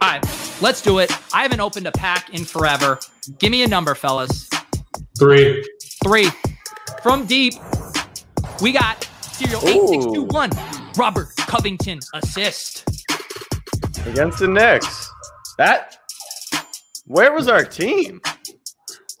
[0.00, 1.10] All right, let's do it.
[1.34, 3.00] I haven't opened a pack in forever.
[3.38, 4.48] Give me a number, fellas.
[5.18, 5.66] Three.
[6.04, 6.30] Three.
[7.02, 7.54] From deep,
[8.62, 10.83] we got serial 8621.
[10.96, 12.88] Robert Covington assist.
[14.06, 15.10] Against the Knicks.
[15.58, 15.98] That
[17.06, 18.20] where was our team?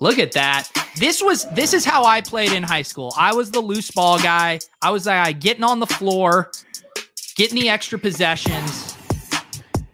[0.00, 0.68] Look at that.
[0.96, 3.12] This was this is how I played in high school.
[3.18, 4.60] I was the loose ball guy.
[4.82, 6.50] I was the guy getting on the floor,
[7.36, 8.96] getting the extra possessions.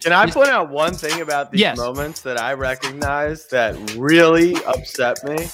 [0.00, 1.76] Can I point out one thing about these yes.
[1.76, 5.48] moments that I recognize that really upset me?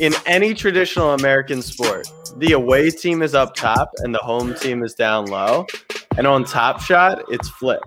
[0.00, 2.06] In any traditional American sport,
[2.36, 5.66] the away team is up top and the home team is down low.
[6.16, 7.84] And on Top Shot, it's flipped.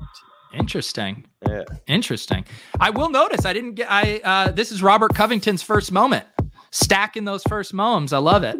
[0.53, 1.25] Interesting.
[1.47, 1.63] Yeah.
[1.88, 2.45] Interesting.
[2.81, 6.25] I will notice I didn't get I uh this is Robert Covington's first moment.
[6.71, 8.11] Stacking those first moms.
[8.11, 8.57] I love it.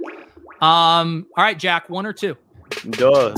[0.62, 2.38] Um all right, Jack, one or two.
[2.92, 3.36] Duh.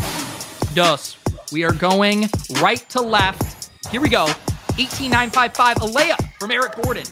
[0.76, 1.18] Dos.
[1.52, 2.30] We are going
[2.62, 3.72] right to left.
[3.90, 4.26] Here we go.
[4.78, 7.06] 18955 a layup from Eric Gordon.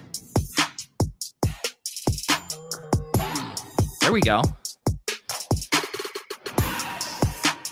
[4.02, 4.42] There we go.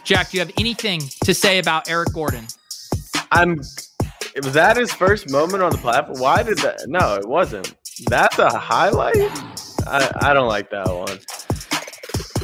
[0.03, 2.47] Jack, do you have anything to say about Eric Gordon?
[3.31, 3.57] I'm.
[4.35, 6.19] Was that his first moment on the platform?
[6.19, 6.85] Why did that?
[6.87, 7.75] No, it wasn't.
[8.07, 9.17] That's a highlight.
[9.85, 11.19] I, I don't like that one.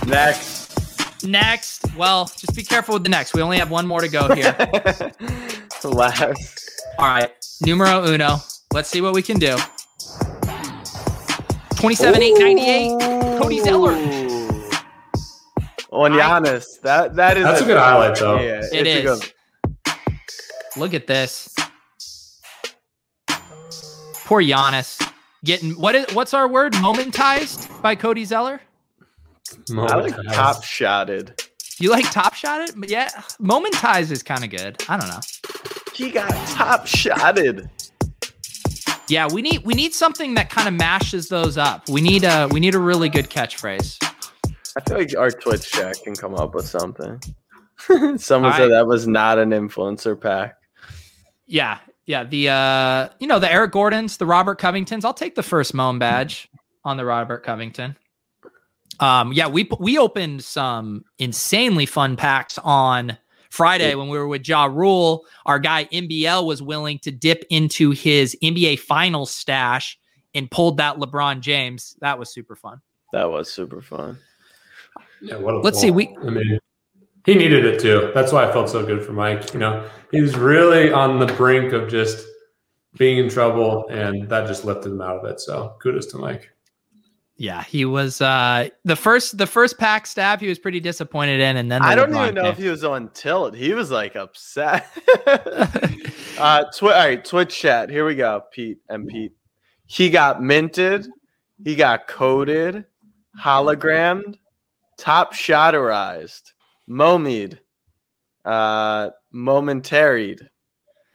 [0.08, 1.24] Next.
[1.24, 1.96] Next.
[1.96, 3.34] Well, just be careful with the next.
[3.34, 4.56] We only have one more to go here.
[5.84, 6.72] Last.
[6.98, 7.32] All right.
[7.62, 8.38] Numero uno.
[8.74, 9.58] Let's see what we can do.
[11.78, 13.40] 27 8 98.
[13.42, 13.94] Cody Zeller.
[15.92, 16.82] On Giannis.
[16.82, 18.40] That that is That's a good highlight, though.
[18.40, 19.32] Yeah, it's good-
[20.78, 21.56] Look at this.
[24.26, 25.02] Poor Giannis.
[25.44, 26.74] Getting what is what's our word?
[26.82, 28.60] Momentized by Cody Zeller?
[29.78, 31.40] I like top shotted.
[31.78, 32.72] You like top shotted?
[32.90, 34.84] yeah, momentized is kind of good.
[34.90, 35.20] I don't know.
[35.94, 37.70] He got top shotted.
[39.08, 41.88] Yeah, we need we need something that kind of mashes those up.
[41.90, 43.98] We need a we need a really good catchphrase.
[44.78, 47.22] I feel like our Twitch chat can come up with something.
[48.18, 50.56] Someone said that was not an influencer pack.
[51.46, 52.24] Yeah, yeah.
[52.24, 55.06] The uh, you know, the Eric Gordons, the Robert Covingtons.
[55.06, 56.50] I'll take the first Moan badge
[56.84, 57.96] on the Robert Covington.
[59.00, 63.18] Um, yeah, we we opened some insanely fun packs on
[63.56, 65.26] Friday when we were with Ja Rule.
[65.46, 69.98] Our guy MBL was willing to dip into his NBA Finals stash
[70.34, 71.96] and pulled that LeBron James.
[72.02, 72.82] That was super fun.
[73.14, 74.18] That was super fun.
[75.22, 75.82] Yeah, what a Let's pull.
[75.82, 76.60] see, we- I mean,
[77.26, 78.12] he needed it too.
[78.14, 79.54] That's why I felt so good for Mike.
[79.54, 82.26] You know, he was really on the brink of just
[82.98, 85.40] being in trouble, and that just lifted him out of it.
[85.40, 86.50] So kudos to Mike.
[87.38, 91.58] Yeah, he was uh the first the first pack stab he was pretty disappointed in,
[91.58, 92.52] and then the I don't LeBron even know came.
[92.52, 93.56] if he was on tilt.
[93.56, 94.88] He was like upset.
[95.28, 97.90] uh, twi- all right, Twitch chat.
[97.90, 99.34] Here we go, Pete and Pete.
[99.86, 101.08] He got minted.
[101.64, 102.86] He got coded,
[103.42, 104.38] hologrammed,
[104.98, 106.54] top shotterized,
[106.90, 107.60] momied,
[108.46, 110.40] uh, momentaried.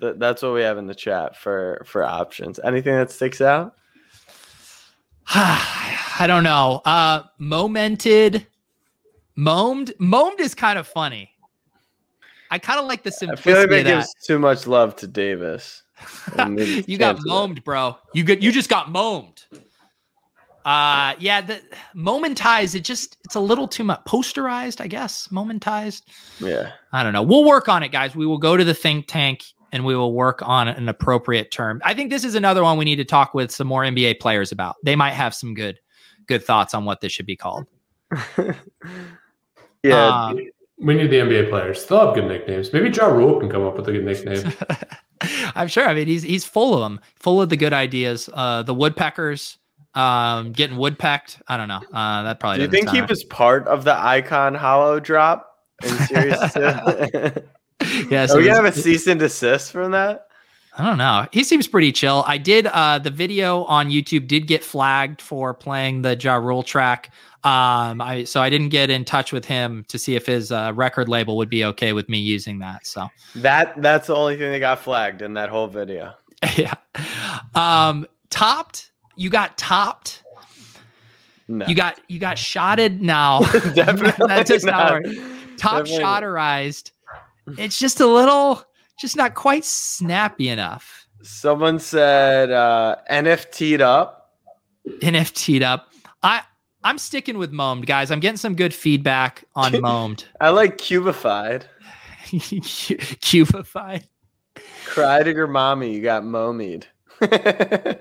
[0.01, 2.61] Th- that's what we have in the chat for for options.
[2.63, 3.75] Anything that sticks out?
[5.35, 6.83] I don't know.
[6.85, 8.47] Uh momented,
[9.37, 9.93] momed.
[9.99, 11.31] Momed is kind of funny.
[12.51, 13.51] I kind of like the simplicity.
[13.51, 13.97] I feel like that that.
[14.01, 15.83] gives too much love to Davis.
[16.33, 17.21] You got can't do that.
[17.27, 17.97] momed, bro.
[18.15, 19.45] You get you just got momed.
[20.65, 21.61] Uh yeah, the
[21.95, 25.31] momentized, it just it's a little too much posterized, I guess.
[25.31, 26.11] Momentized.
[26.39, 26.73] Yeah.
[26.93, 27.23] I don't know.
[27.23, 28.15] We'll work on it, guys.
[28.17, 31.81] We will go to the think tank and we will work on an appropriate term.
[31.85, 34.53] I think this is another one we need to talk with some more NBA players
[34.53, 34.77] about.
[34.83, 35.79] They might have some good
[36.27, 37.67] good thoughts on what this should be called.
[39.83, 40.29] yeah.
[40.29, 40.39] Um,
[40.79, 41.85] We need the NBA players.
[41.85, 42.73] They'll have good nicknames.
[42.73, 44.53] Maybe Ja Rule can come up with a good nickname.
[45.55, 45.87] I'm sure.
[45.87, 48.31] I mean, he's he's full of them, full of the good ideas.
[48.33, 49.59] Uh, the woodpeckers,
[49.95, 51.43] um, getting woodpecked.
[51.49, 51.83] I don't know.
[51.93, 52.59] Uh, that probably.
[52.59, 56.37] Do you doesn't think he sound was part of the icon Holo drop in series
[56.55, 57.43] two?
[58.11, 60.27] Yeah, Are so we have a cease and desist from that?
[60.77, 61.27] I don't know.
[61.33, 62.25] He seems pretty chill.
[62.27, 66.63] I did uh the video on YouTube did get flagged for playing the Ja Rule
[66.63, 67.13] track.
[67.45, 70.73] Um I so I didn't get in touch with him to see if his uh,
[70.75, 72.87] record label would be okay with me using that.
[72.87, 76.15] So That that's the only thing that got flagged in that whole video.
[76.57, 76.75] yeah.
[77.55, 80.23] Um topped, you got topped.
[81.49, 83.41] No, You got you got shotted now.
[83.75, 85.03] definitely that just not.
[85.57, 85.99] Top Definitely.
[87.59, 88.65] It's just a little
[89.01, 91.07] just not quite snappy enough.
[91.23, 94.33] Someone said uh, NFT'd up.
[94.87, 95.93] NFT'd up.
[96.23, 96.43] I
[96.83, 98.11] I'm sticking with momed, guys.
[98.11, 100.25] I'm getting some good feedback on momed.
[100.41, 101.65] I like cubified.
[102.31, 104.05] Cubified.
[104.87, 105.93] Cry to your mommy.
[105.95, 106.85] You got momied.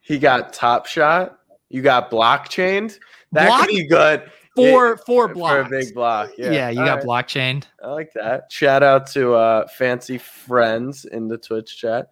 [0.00, 1.38] he got top shot.
[1.68, 2.98] You got blockchained.
[3.32, 4.30] That Block- could be good.
[4.58, 5.66] Four four for blocks.
[5.66, 6.30] a big block.
[6.38, 7.04] Yeah, Yeah, you All got right.
[7.04, 7.64] blockchained.
[7.82, 8.50] I like that.
[8.50, 12.10] Shout out to uh, fancy friends in the Twitch chat.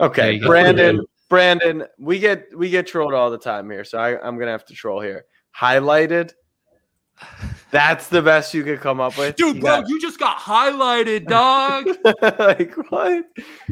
[0.00, 0.48] Okay, you go.
[0.48, 1.04] Brandon.
[1.28, 4.64] Brandon, we get we get trolled all the time here, so I, I'm gonna have
[4.66, 5.24] to troll here.
[5.58, 6.32] Highlighted.
[7.70, 11.26] That's the best you could come up with, Dude, You bro, you just got highlighted,
[11.26, 11.88] dog.
[12.38, 13.24] like what?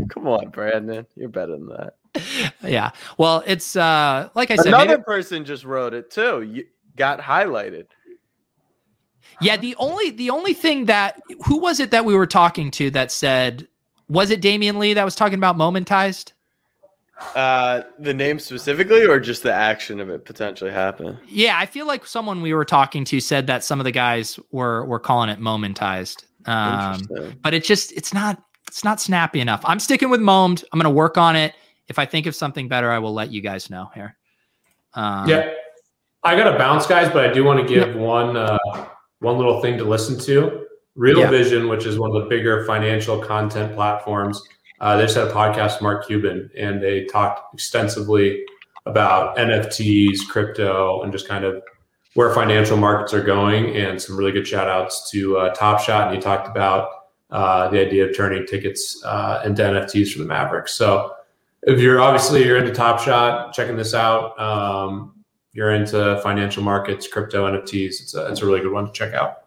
[0.08, 2.54] Come on, Brandon, you're better than that.
[2.62, 2.90] yeah.
[3.18, 6.42] Well, it's uh like I said, Another maybe- person just wrote it too.
[6.42, 6.64] You
[6.96, 7.86] got highlighted.
[9.40, 12.90] Yeah, the only the only thing that who was it that we were talking to
[12.90, 13.66] that said
[14.08, 16.32] was it Damion Lee that was talking about momentized?
[17.34, 21.16] Uh, the name specifically, or just the action of it potentially happening?
[21.28, 24.38] Yeah, I feel like someone we were talking to said that some of the guys
[24.50, 26.24] were were calling it momentized.
[26.46, 27.00] Um,
[27.42, 29.62] but it's just it's not it's not snappy enough.
[29.64, 30.64] I'm sticking with momed.
[30.72, 31.54] I'm going to work on it.
[31.88, 34.16] If I think of something better, I will let you guys know here.
[34.94, 35.52] Um, yeah,
[36.24, 38.58] I got to bounce, guys, but I do want to give one uh,
[39.20, 40.66] one little thing to listen to.
[40.94, 41.30] Real Yeah.
[41.30, 44.42] Vision, which is one of the bigger financial content platforms,
[44.80, 48.44] uh, they just had a podcast, Mark Cuban, and they talked extensively
[48.86, 51.62] about NFTs, crypto, and just kind of
[52.14, 56.08] where financial markets are going, and some really good shout outs to uh, Top Shot.
[56.08, 56.88] And he talked about
[57.30, 60.74] uh, the idea of turning tickets uh, into NFTs for the Mavericks.
[60.74, 61.14] So
[61.62, 64.38] if you're obviously you're into Top Shot, checking this out.
[64.38, 65.13] Um,
[65.54, 68.02] you're into financial markets, crypto, NFTs.
[68.02, 69.44] It's a, it's a really good one to check out.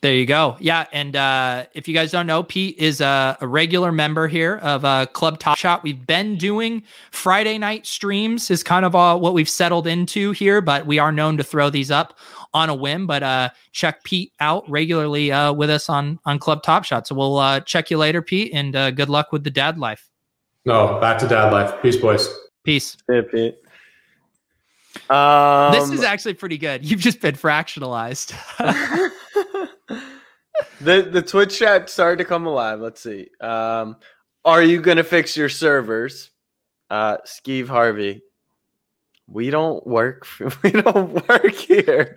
[0.00, 0.56] There you go.
[0.58, 4.56] Yeah, and uh, if you guys don't know, Pete is a, a regular member here
[4.56, 5.84] of uh, Club Top Shot.
[5.84, 6.82] We've been doing
[7.12, 11.12] Friday night streams, is kind of uh, what we've settled into here, but we are
[11.12, 12.18] known to throw these up
[12.52, 13.06] on a whim.
[13.06, 17.06] But uh, check Pete out regularly uh, with us on on Club Top Shot.
[17.06, 20.10] So we'll uh, check you later, Pete, and uh, good luck with the dad life.
[20.64, 21.80] No, back to dad life.
[21.82, 22.28] Peace, boys.
[22.64, 22.96] Peace.
[23.08, 23.58] Yeah, Pete.
[25.10, 26.84] Um, this is actually pretty good.
[26.84, 28.34] You've just been fractionalized.
[30.80, 32.80] the the Twitch chat started to come alive.
[32.80, 33.28] Let's see.
[33.40, 33.96] Um,
[34.44, 36.30] are you gonna fix your servers?
[36.90, 38.22] Uh, Skeeve Harvey.
[39.26, 40.26] We don't work.
[40.62, 42.14] We don't work here.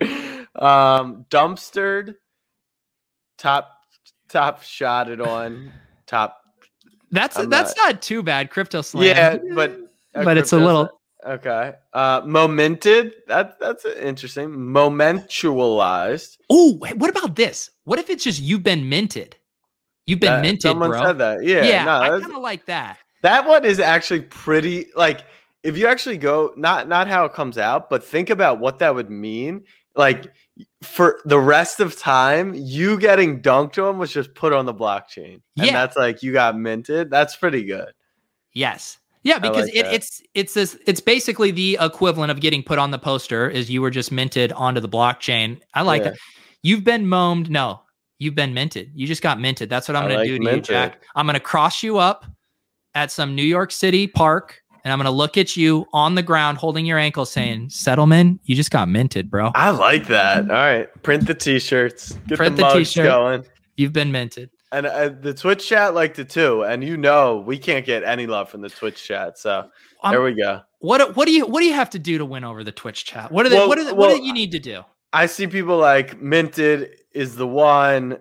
[0.54, 2.14] Um, dumpstered.
[3.38, 3.70] Top
[4.28, 5.72] top shotted on.
[6.06, 6.38] Top.
[7.10, 8.50] that's I'm that's not, too bad.
[8.50, 9.04] Crypto slam.
[9.04, 9.78] Yeah, but
[10.14, 10.88] but it's a little.
[11.26, 11.72] Okay.
[11.92, 13.12] Uh, momented.
[13.28, 14.48] That that's interesting.
[14.50, 16.38] Momentualized.
[16.50, 17.70] Oh, what about this?
[17.84, 19.36] What if it's just you've been minted?
[20.06, 21.02] You've been That- minted, Someone bro.
[21.04, 21.44] said that.
[21.44, 21.62] Yeah.
[21.62, 22.98] yeah, no, I kind of like that.
[23.22, 24.86] that one is actually pretty.
[24.96, 25.24] Like,
[25.62, 28.94] if you actually go, not not how it comes out, but think about what that
[28.94, 29.62] would mean.
[29.94, 30.26] Like,
[30.82, 35.34] for the rest of time, you getting dunked on was just put on the blockchain,
[35.56, 35.72] and Yeah.
[35.72, 37.10] that's like you got minted.
[37.10, 37.92] That's pretty good.
[38.54, 38.98] Yes.
[39.24, 42.90] Yeah, because like it, it's it's this it's basically the equivalent of getting put on
[42.90, 45.60] the poster is you were just minted onto the blockchain.
[45.74, 46.10] I like Yeah.
[46.10, 46.18] that.
[46.64, 47.48] You've been momed.
[47.50, 47.82] No,
[48.18, 48.90] you've been minted.
[48.94, 49.68] You just got minted.
[49.68, 50.68] That's what I'm I gonna like do to minted.
[50.68, 51.02] you, Jack.
[51.14, 52.24] I'm gonna cross you up
[52.94, 56.58] at some New York City park, and I'm gonna look at you on the ground
[56.58, 59.52] holding your ankle, saying, "Settlement, you just got minted, bro.
[59.54, 60.42] I like that.
[60.50, 63.06] All right, print the t-shirts, get Print the the t-shirt.
[63.06, 63.44] going.
[63.76, 66.64] You've been minted." And uh, the Twitch chat liked it too.
[66.64, 69.38] And you know, we can't get any love from the Twitch chat.
[69.38, 69.68] So
[70.02, 70.62] Um, there we go.
[70.80, 73.04] What what do you what do you have to do to win over the Twitch
[73.04, 73.30] chat?
[73.30, 74.82] What are they, Well- what are they, well, what do you need to do?
[75.12, 78.18] I see people like minted is the one.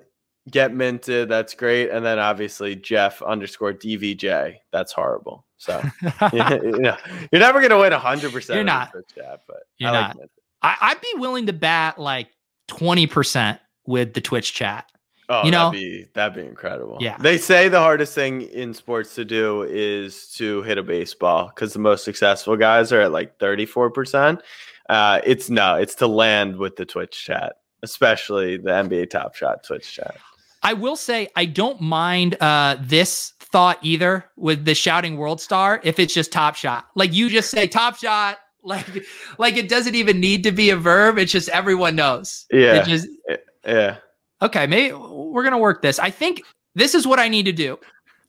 [0.50, 1.30] Get minted.
[1.30, 1.90] That's great.
[1.92, 4.56] And then obviously Jeff underscore DVJ.
[4.72, 5.46] That's horrible.
[5.58, 5.82] So
[6.34, 6.98] yeah, yeah.
[7.32, 8.56] you're never gonna win hundred percent.
[8.56, 8.92] You're not.
[8.92, 10.16] Twitch chat, but You're I like not.
[10.18, 10.30] minted.
[10.64, 12.28] I, I'd be willing to bat like
[12.68, 14.92] twenty percent with the Twitch chat.
[15.34, 16.98] Oh, You know- that'd be that'd be incredible.
[17.00, 17.16] Yeah.
[17.18, 21.72] They say the hardest thing in sports to do is to hit a baseball because
[21.74, 24.42] the most successful guys are at like 34%.
[24.90, 29.64] Uh, it's no, it's to land with the Twitch chat, especially the NBA Top Shot
[29.64, 30.18] Twitch chat.
[30.64, 35.80] I will say I don't mind uh, this thought either with the shouting world star
[35.84, 36.88] if it's just top shot.
[36.96, 38.86] Like you just say top shot, like
[39.40, 41.18] like it doesn't even need to be a verb.
[41.18, 42.46] It's just everyone knows.
[42.50, 42.84] It Yeah.
[42.84, 43.08] just
[43.66, 43.96] Yeah.
[44.42, 46.00] Okay, maybe we're gonna work this.
[46.00, 46.42] I think
[46.76, 47.80] this is what I need to do.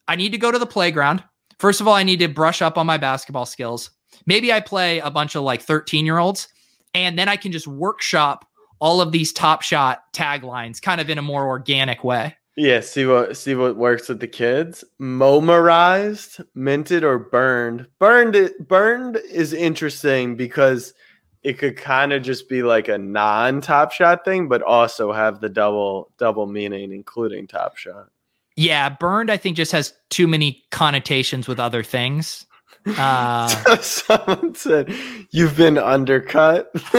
[0.09, 1.23] I need to go to the playground.
[1.59, 3.91] First of all, I need to brush up on my basketball skills.
[4.27, 6.49] Maybe I play a bunch of like 13 year olds,
[6.95, 8.47] and then I can just workshop
[8.81, 12.37] all of these top shot taglines kind of in a more organic way.
[12.57, 14.85] Yeah, see what see what works with the kids.
[15.01, 17.87] Momerized, minted, or burned.
[17.99, 20.93] Burned it burned is interesting because
[21.43, 25.49] it could kind of just be like a non-top shot thing, but also have the
[25.49, 28.09] double double meaning, including top shot.
[28.57, 32.47] Yeah, burned, I think, just has too many connotations with other things.
[32.99, 33.47] Uh,
[33.81, 34.93] Someone said
[35.31, 36.69] you've been undercut.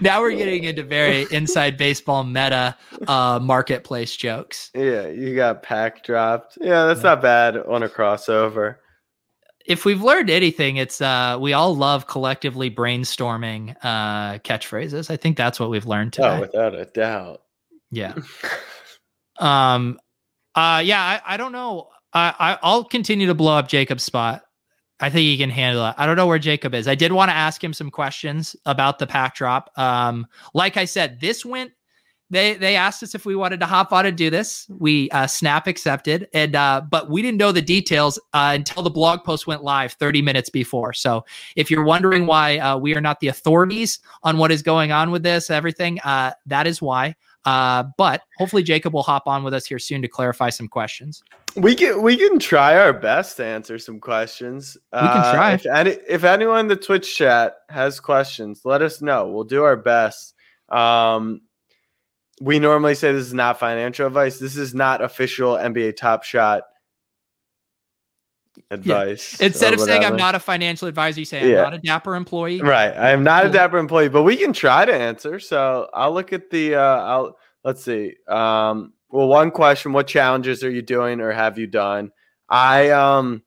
[0.00, 2.74] now we're getting into very inside baseball meta
[3.08, 4.70] uh, marketplace jokes.
[4.74, 6.56] yeah, you got pack dropped.
[6.62, 8.76] Yeah, that's not bad on a crossover.
[9.66, 15.10] If we've learned anything, it's uh we all love collectively brainstorming uh catchphrases.
[15.10, 16.36] I think that's what we've learned today.
[16.36, 17.42] Oh, without a doubt.
[17.90, 18.14] yeah.
[19.38, 19.98] Um
[20.54, 21.88] uh yeah, I, I don't know.
[22.12, 24.42] I, I I'll continue to blow up Jacob's spot
[25.02, 25.96] I think he can handle it.
[25.98, 26.86] I don't know where Jacob is.
[26.86, 29.68] I did want to ask him some questions about the pack drop.
[29.76, 31.72] Um, like I said, this went.
[32.32, 34.66] They they asked us if we wanted to hop on and do this.
[34.70, 38.90] We uh, snap accepted, and uh, but we didn't know the details uh, until the
[38.90, 40.94] blog post went live 30 minutes before.
[40.94, 41.26] So
[41.56, 45.10] if you're wondering why uh, we are not the authorities on what is going on
[45.10, 47.16] with this, everything, uh, that is why.
[47.44, 51.22] Uh, but hopefully Jacob will hop on with us here soon to clarify some questions.
[51.54, 54.78] We can we can try our best to answer some questions.
[54.90, 55.50] We can try.
[55.50, 59.28] Uh, if any if anyone in the Twitch chat has questions, let us know.
[59.28, 60.34] We'll do our best.
[60.70, 61.42] Um,
[62.42, 64.38] we normally say this is not financial advice.
[64.38, 66.64] This is not official NBA Top Shot
[68.72, 69.40] advice.
[69.40, 71.62] Instead or of saying I'm not a financial advisor, you say I'm Yeah.
[71.62, 72.60] not a dapper employee.
[72.60, 72.90] Right.
[72.96, 75.38] I am not a dapper employee, but we can try to answer.
[75.38, 78.16] So I'll look at the uh I'll let's see.
[78.26, 82.10] Um well one question, what challenges are you doing or have you done?
[82.48, 83.44] I um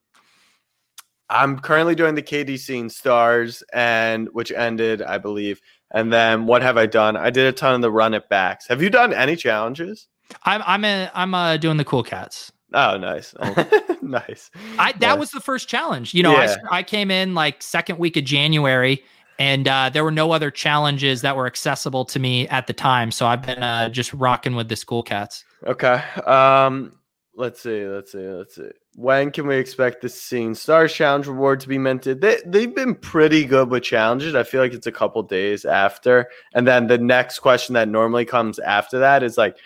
[1.30, 5.60] I'm currently doing the KD seeing stars and which ended, I believe.
[5.92, 7.16] And then what have I done?
[7.16, 8.68] I did a ton of the run it backs.
[8.68, 10.08] Have you done any challenges?
[10.44, 12.52] I'm I'm a, I'm uh, doing the cool cats.
[12.74, 13.34] Oh, nice.
[14.02, 14.50] nice.
[14.80, 15.20] I that Nice.
[15.20, 16.14] was the first challenge.
[16.14, 16.56] You know, I, Yeah.
[16.72, 19.04] I came in like second week of January,
[19.40, 23.12] and uh, there were no other challenges that were accessible to me at the time.
[23.12, 25.46] So I've been uh, just rocking with the school cats.
[25.66, 26.02] Okay.
[26.26, 26.92] Um,
[27.36, 27.86] let's see.
[27.86, 28.28] Let's see.
[28.28, 28.70] Let's see.
[28.96, 32.22] When can we expect the Seeing Stars Challenge reward to be minted?
[32.22, 34.36] They they've been pretty good with challenges.
[34.36, 38.26] I feel like it's a couple days after, and then the next question that normally
[38.26, 39.58] comes after that is like,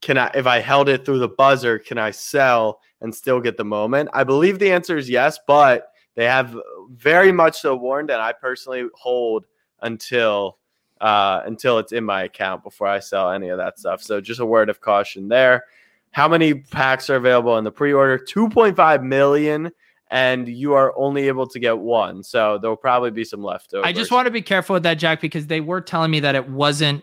[0.00, 3.56] can I if I held it through the buzzer, can I sell and still get
[3.56, 4.08] the moment?
[4.12, 6.56] I believe the answer is yes, but they have
[6.90, 9.46] very much so warned, and I personally hold
[9.80, 10.58] until
[11.00, 14.02] uh, until it's in my account before I sell any of that stuff.
[14.02, 15.64] So just a word of caution there.
[16.12, 18.18] How many packs are available in the pre-order?
[18.18, 19.70] 2.5 million,
[20.10, 22.22] and you are only able to get one.
[22.22, 23.86] So there will probably be some leftovers.
[23.86, 26.34] I just want to be careful with that, Jack, because they were telling me that
[26.34, 27.02] it wasn't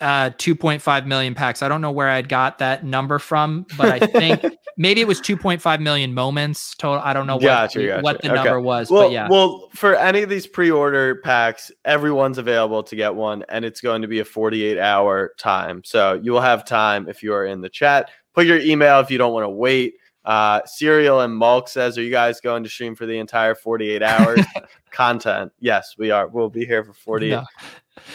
[0.00, 1.62] uh 2.5 million packs.
[1.62, 4.44] I don't know where I'd got that number from, but I think
[4.76, 7.00] maybe it was 2.5 million moments total.
[7.02, 8.02] I don't know what, Gotcha, the, gotcha.
[8.02, 8.34] what the Okay.
[8.34, 9.28] number was, well, but yeah.
[9.30, 14.02] well, for any of these pre-order packs, everyone's available to get one, and it's going
[14.02, 15.82] to be a 48-hour time.
[15.84, 18.10] So you will have time if you are in the chat.
[18.34, 19.94] Put your email if you don't want to wait.
[20.24, 24.02] Uh, Serial and Mulk says, "Are you guys going to stream for the entire 48
[24.02, 24.40] hours
[24.90, 26.26] content?" Yes, we are.
[26.28, 27.30] We'll be here for 48.
[27.30, 27.44] No.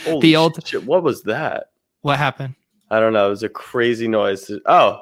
[0.06, 1.68] Holy The old- shit, what was that?
[2.02, 2.56] What happened?
[2.92, 3.28] I don't know.
[3.28, 4.50] It was a crazy noise.
[4.66, 5.02] Oh,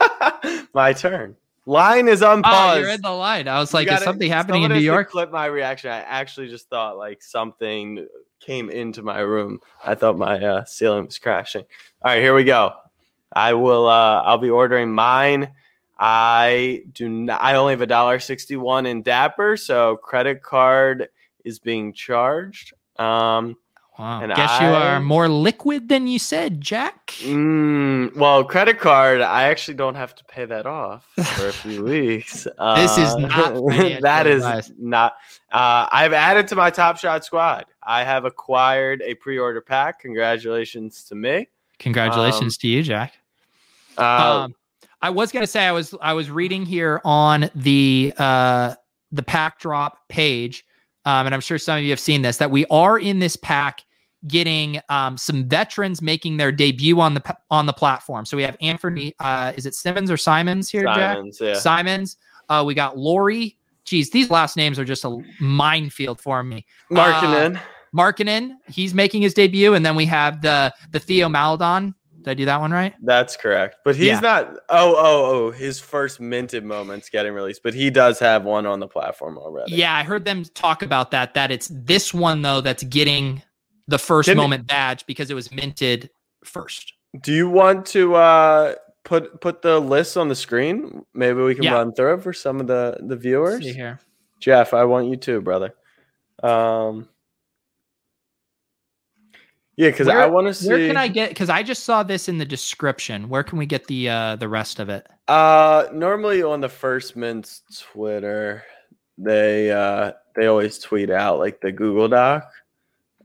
[0.74, 1.36] my turn.
[1.66, 2.78] Line is unpaused.
[2.78, 3.46] Oh, you're in the line.
[3.46, 5.10] I was like, is gotta- something happening in New York?
[5.10, 5.90] Clip my reaction.
[5.90, 8.06] I actually just thought like something
[8.40, 9.60] came into my room.
[9.84, 11.62] I thought my uh, ceiling was crashing.
[12.02, 12.72] All right, here we go.
[13.32, 13.88] I will.
[13.88, 15.50] Uh, I'll be ordering mine.
[15.98, 17.40] I do not.
[17.42, 21.08] I only have a dollar sixty-one in Dapper, so credit card
[21.44, 22.72] is being charged.
[22.98, 23.56] Um,
[23.98, 24.22] Wow.
[24.22, 27.08] And Guess you are more liquid than you said, Jack.
[27.18, 29.20] mm, well, credit card.
[29.20, 32.44] I actually don't have to pay that off for a few weeks.
[32.44, 33.54] This is Uh, not
[34.00, 34.72] that is advice.
[34.78, 35.16] not.
[35.52, 37.66] Uh, I've added to my Top Shot squad.
[37.82, 40.00] I have acquired a pre-order pack.
[40.00, 41.48] Congratulations to me.
[41.78, 43.18] Congratulations to you, Jack.
[44.00, 44.54] Uh, um,
[45.02, 48.74] I was gonna say I was I was reading here on the uh
[49.12, 50.64] the pack drop page,
[51.04, 53.36] um, and I'm sure some of you have seen this that we are in this
[53.36, 53.82] pack
[54.26, 58.26] getting um some veterans making their debut on the on the platform.
[58.26, 61.16] So we have Anthony, uh, is it Simmons or Simons here, Jack?
[61.16, 61.54] Simons, yeah.
[61.54, 62.16] Simons.
[62.48, 63.56] Uh, we got Lauri.
[63.84, 66.66] Geez, these last names are just a minefield for me.
[66.90, 67.60] Marking uh, in.
[67.96, 71.94] Markkanen, he's making his debut, and then we have the the Theo Maledon.
[72.22, 72.94] Did I do that one right?
[73.02, 73.76] That's correct.
[73.84, 74.20] But he's Yeah.
[74.20, 74.52] not.
[74.68, 75.50] Oh, oh, oh.
[75.50, 79.74] His first minted moment's getting released, but he does have one on the platform already.
[79.74, 81.34] Yeah, I heard them talk about that.
[81.34, 83.42] That it's this one though that's getting
[83.88, 86.10] the 1st Didn't- moment badge because it was minted
[86.44, 86.92] first.
[87.20, 88.74] Do you want to uh,
[89.04, 91.04] put put the list on the screen?
[91.14, 91.72] Maybe we can Yeah.
[91.74, 93.64] run through it for some of the the viewers.
[93.64, 93.98] here.
[94.40, 95.74] Jeff, I want you too, brother.
[96.42, 97.08] Um,
[99.80, 100.68] yeah, because I want to see.
[100.68, 101.30] Where can I get?
[101.30, 103.30] Because I just saw this in the description.
[103.30, 105.06] Where can we get the uh the rest of it?
[105.26, 108.62] Uh, normally on the First Mint's Twitter,
[109.16, 112.52] they uh they always tweet out like the Google Doc.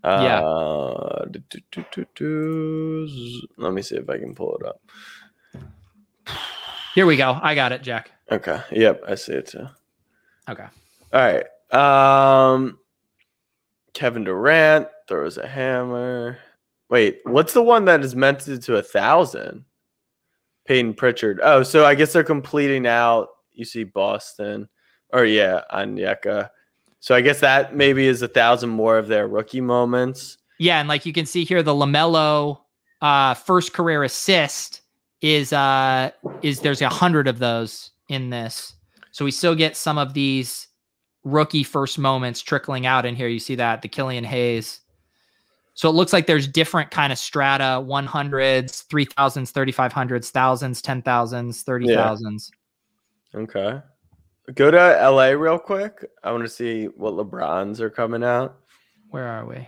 [0.02, 0.40] Yeah.
[0.40, 1.41] Uh, do,
[1.91, 3.10] do, do.
[3.57, 4.80] Let me see if I can pull it up.
[6.94, 7.38] Here we go.
[7.41, 8.11] I got it, Jack.
[8.32, 8.61] Okay.
[8.72, 9.68] Yep, I see it too.
[10.48, 10.68] Okay.
[11.11, 12.53] All right.
[12.53, 12.80] Um,
[13.94, 16.38] Kevin Durant throws a hammer.
[16.89, 19.65] Wait, what's the one that is meant to, to a thousand?
[20.65, 21.39] Payton Pritchard.
[21.43, 23.29] Oh, so I guess they're completing out.
[23.53, 24.67] You see Boston,
[25.13, 26.49] or yeah, Anyeka.
[26.99, 30.37] So I guess that maybe is a thousand more of their rookie moments.
[30.59, 32.59] Yeah, and like you can see here, the Lamelo
[33.01, 34.81] uh, first career assist
[35.21, 38.73] is uh is there's a hundred of those in this.
[39.11, 40.67] So we still get some of these
[41.23, 43.27] rookie first moments trickling out in here.
[43.27, 44.81] You see that the Killian Hayes.
[45.76, 52.52] So it looks like there's different kind of strata 100s, 3000s, 3500s, thousands, 10,000s, 30,000s.
[53.34, 53.39] Yeah.
[53.41, 53.81] Okay.
[54.53, 56.06] Go to LA real quick.
[56.23, 58.57] I want to see what LeBrons are coming out.
[59.10, 59.68] Where are we?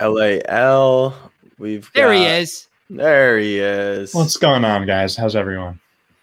[0.00, 1.14] LAL.
[1.58, 2.66] We've there got, he is.
[2.88, 4.12] There he is.
[4.12, 5.14] What's going on, guys?
[5.14, 5.78] How's everyone?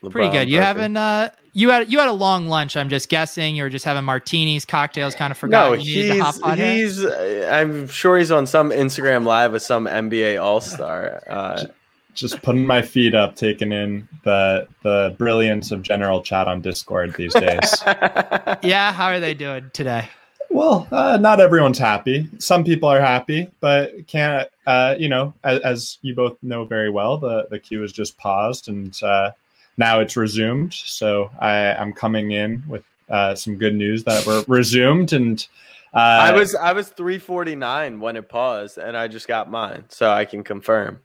[0.08, 0.50] LeBron Pretty good.
[0.50, 2.78] You haven't uh you had you had a long lunch.
[2.78, 5.72] I'm just guessing you were just having martinis, cocktails, kind of forgot.
[5.72, 6.14] No, he's
[6.56, 7.04] he's.
[7.04, 11.24] Uh, I'm sure he's on some Instagram live with some NBA All Star.
[11.28, 11.66] Uh,
[12.14, 17.16] just putting my feet up, taking in the the brilliance of general chat on Discord
[17.16, 17.76] these days.
[18.64, 20.10] yeah, how are they doing today?
[20.50, 22.30] Well, uh, not everyone's happy.
[22.40, 24.48] Some people are happy, but can't.
[24.66, 28.18] Uh, you know, as, as, you both know very well, the the queue is just
[28.18, 29.32] paused and uh,
[29.78, 30.74] now it's resumed.
[30.74, 35.46] So I, I'm coming in with uh, some good news that we're resumed and.
[35.94, 40.12] Uh, I was I was 349 when it paused, and I just got mine, so
[40.12, 41.00] I can confirm.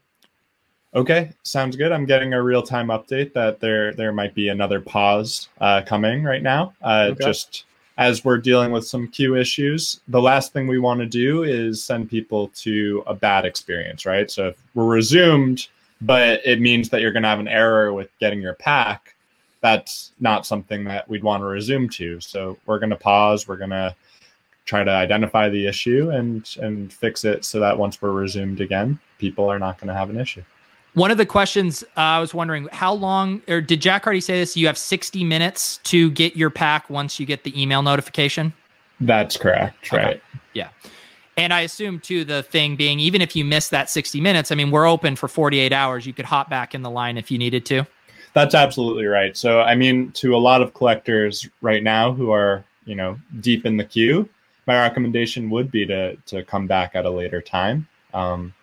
[0.95, 1.93] Okay, sounds good.
[1.93, 6.25] I'm getting a real time update that there there might be another pause uh, coming
[6.25, 6.75] right now.
[6.83, 7.25] Uh, okay.
[7.25, 7.65] Just
[7.97, 11.83] as we're dealing with some queue issues, the last thing we want to do is
[11.83, 14.31] send people to a bad experience, right?
[14.31, 15.69] So if we're resumed,
[16.03, 19.15] but it means that you're going to have an error with getting your pack,
[19.61, 22.21] that's not something that we'd want to resume to.
[22.21, 23.47] So we're going to pause.
[23.47, 23.95] We're going to
[24.65, 28.99] try to identify the issue and and fix it so that once we're resumed again,
[29.19, 30.43] people are not going to have an issue.
[30.95, 34.39] One of the questions uh, I was wondering, how long, or did Jack already say
[34.41, 34.59] this?
[34.59, 38.53] You have 60 minutes to get your pack once you get the email notification?
[39.01, 39.87] That's correct.
[39.87, 40.05] Okay.
[40.05, 40.23] Right.
[40.53, 40.69] Yeah.
[41.37, 44.55] And I assume too, the thing being, even if you miss that 60 minutes, I
[44.55, 46.07] mean, we're open for 48 hours.
[46.07, 47.87] You could hop back in the line if you needed to.
[48.35, 49.37] That's absolutely right.
[49.37, 53.67] So, I mean, to a lot of collectors right now who are, you know, deep
[53.67, 54.29] in the queue,
[54.67, 57.89] my recommendation would be to to come back at a later time.
[58.15, 58.55] Um,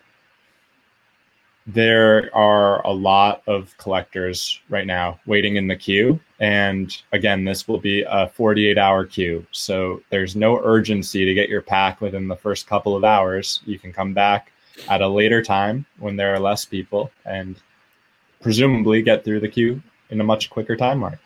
[1.66, 6.18] there are a lot of collectors right now waiting in the queue.
[6.40, 9.46] And again, this will be a 48 hour queue.
[9.52, 13.60] So there's no urgency to get your pack within the first couple of hours.
[13.66, 14.52] You can come back
[14.88, 17.56] at a later time when there are less people and
[18.40, 21.18] presumably get through the queue in a much quicker timeline.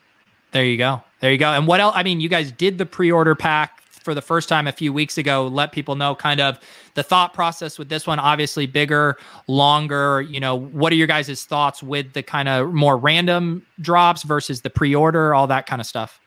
[0.50, 1.02] There you go.
[1.20, 1.52] There you go.
[1.52, 1.94] And what else?
[1.96, 4.92] I mean, you guys did the pre order pack for the first time a few
[4.92, 6.60] weeks ago, let people know kind of
[6.94, 8.18] the thought process with this one.
[8.18, 9.16] Obviously, bigger,
[9.48, 10.20] longer.
[10.20, 14.60] You know, what are your guys' thoughts with the kind of more random drops versus
[14.60, 16.20] the pre order, all that kind of stuff?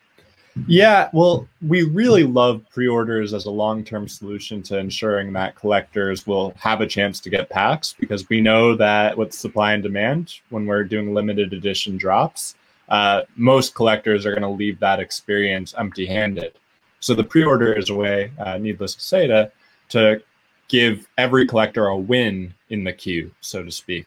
[0.65, 5.55] Yeah, well, we really love pre orders as a long term solution to ensuring that
[5.55, 9.83] collectors will have a chance to get packs because we know that with supply and
[9.83, 12.55] demand, when we're doing limited edition drops,
[12.89, 16.53] uh, most collectors are going to leave that experience empty handed.
[16.99, 19.51] So the pre-order is a way, uh, needless to say, to
[19.89, 20.21] to
[20.67, 24.05] give every collector a win in the queue, so to speak.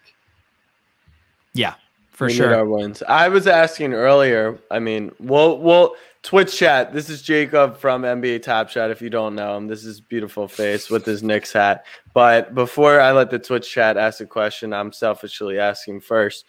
[1.54, 1.74] Yeah,
[2.10, 2.54] for we sure.
[2.54, 3.02] our wins.
[3.08, 4.58] I was asking earlier.
[4.70, 6.92] I mean, we'll we'll Twitch chat.
[6.92, 8.90] This is Jacob from NBA Top Shot.
[8.90, 11.86] If you don't know him, this is beautiful face with his Knicks hat.
[12.12, 16.44] But before I let the Twitch chat ask a question, I'm selfishly asking first: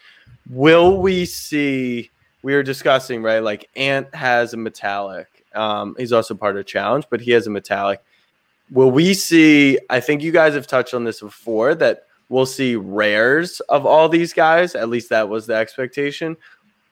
[0.50, 2.12] Will we see?
[2.44, 7.06] We were discussing right, like Ant has a metallic um, he's also part of challenge,
[7.10, 8.02] but he has a metallic.
[8.72, 9.78] Will we see?
[9.90, 14.10] I think you guys have touched on this before that we'll see rares of all
[14.10, 14.74] these guys.
[14.74, 16.38] At least that was the expectation.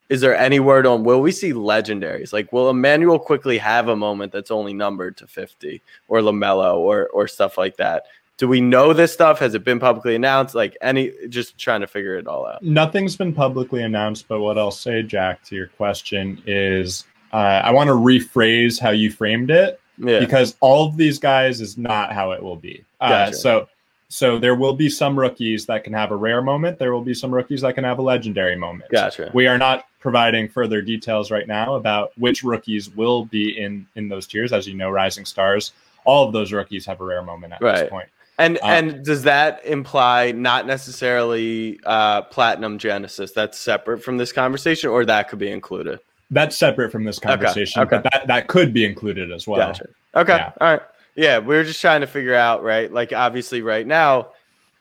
[0.10, 2.34] Is there any word on will we see legendaries?
[2.34, 7.08] Like, will Immanuel Quickley have a moment that's only numbered to 50 or LaMelo or,
[7.10, 8.06] or stuff like that?
[8.38, 9.38] Do we know this stuff?
[9.40, 10.56] Has it been publicly announced?
[10.56, 12.64] Like, any, just trying to figure it all out.
[12.64, 17.72] Nothing's been publicly announced, but what I'll say, Jack, to your question is uh, I
[17.72, 20.20] want to rephrase how you framed it yeah.
[20.20, 22.84] because all of these guys is not how it will be.
[23.00, 23.34] Uh, gotcha.
[23.36, 23.70] So,
[24.08, 26.80] so there will be some rookies that can have a rare moment.
[26.80, 28.90] There will be some rookies that can have a legendary moment.
[28.92, 29.30] Gotcha.
[29.34, 34.10] We are not providing further details right now about which rookies will be in in
[34.10, 34.52] those tiers.
[34.52, 35.74] As you know, Rising Stars,
[36.06, 37.82] all of those rookies have a rare moment at right.
[37.82, 38.10] this point.
[38.40, 43.32] And um, and does that imply not necessarily uh, Platinum Genesis?
[43.32, 46.00] That's separate from this conversation, or that could be included
[46.32, 47.96] that's separate from this conversation, okay.
[47.96, 48.04] Okay.
[48.04, 49.60] but that, that could be included as well.
[49.60, 49.88] Gotcha.
[50.16, 50.36] Okay.
[50.36, 50.52] Yeah.
[50.62, 50.82] All right.
[51.16, 51.40] Yeah.
[51.40, 52.92] We are just trying to figure out, right?
[52.92, 54.30] Like, obviously, right now,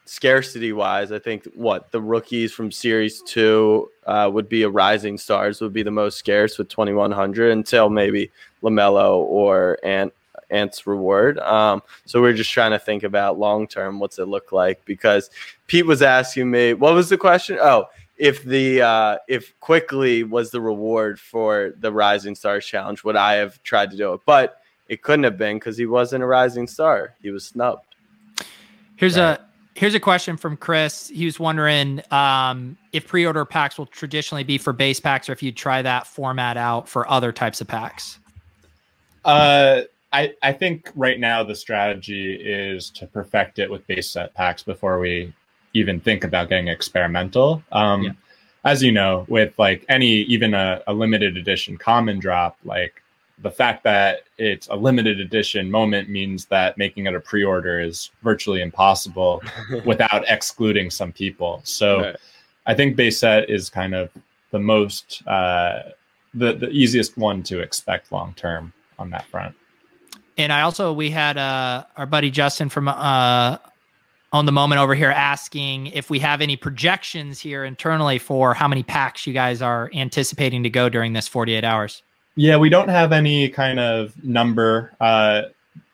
[0.05, 5.19] scarcity wise, I think what the rookies from series two uh, would be a rising
[5.19, 8.31] stars would be the most scarce with 2100 until maybe
[8.63, 10.13] LaMelo or Ant
[10.51, 11.39] Ant's reward.
[11.41, 14.83] Um, so we're just trying to think about long term, what's it look like?
[14.87, 15.29] Because
[15.67, 17.59] Pete was asking me, what was the question?
[17.61, 17.87] Oh,
[18.19, 23.35] if the uh, if Quickley was the reward for the Rising Stars Challenge, would I
[23.35, 24.21] have tried to do it?
[24.27, 27.15] But it couldn't have been because he wasn't a rising star.
[27.23, 27.95] He was snubbed.
[28.97, 29.39] Here's right.
[29.39, 31.09] a here's a question from Chris.
[31.09, 35.43] He was wondering um, if pre-order packs will traditionally be for base packs, or if
[35.43, 38.19] you try that format out for other types of packs.
[39.25, 39.83] Uh,
[40.13, 44.63] I I think right now the strategy is to perfect it with base set packs
[44.63, 45.33] before we
[45.79, 47.63] even think about getting experimental.
[47.73, 48.13] Um, yeah.
[48.65, 53.03] As you know, with like any even a, a limited edition common drop, like
[53.41, 58.11] the fact that it's a limited edition moment means that making it a pre-order is
[58.23, 59.43] virtually impossible
[59.85, 61.61] without excluding some people.
[61.65, 62.17] So right.
[62.67, 64.11] I think base set is kind of
[64.51, 65.83] the most uh,
[66.35, 69.55] the the easiest one to expect long term on that front.
[70.37, 73.59] And I also we had uh, our buddy Justin from uh,
[74.33, 78.69] on the moment over here asking if we have any projections here internally for how
[78.69, 82.03] many packs you guys are anticipating to go during this 48 hours.
[82.37, 84.93] Yeah, we don't have any kind of number.
[85.01, 85.43] Uh,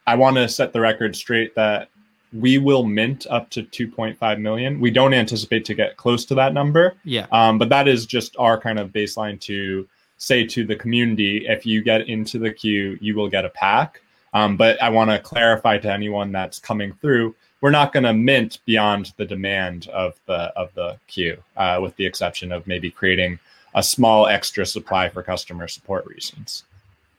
[0.07, 1.89] I want to set the record straight that
[2.33, 4.81] we will mint up to 2.5 million.
[4.81, 6.97] We don't anticipate to get close to that number.
[7.05, 7.27] Yeah.
[7.31, 9.89] Um, but that is just our kind of baseline to
[10.19, 14.01] say to the community if you get into the queue, you will get a pack.
[14.33, 18.13] Um, but I want to clarify to anyone that's coming through we're not going to
[18.13, 22.91] mint beyond the demand of the of the queue, uh, with the exception of maybe
[22.91, 23.39] creating
[23.75, 26.65] a small extra supply for customer support reasons.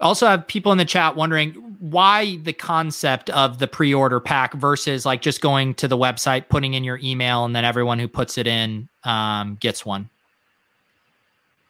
[0.01, 5.03] Also, have people in the chat wondering why the concept of the pre-order pack versus
[5.03, 8.37] like just going to the website, putting in your email, and then everyone who puts
[8.37, 10.07] it in um, gets one.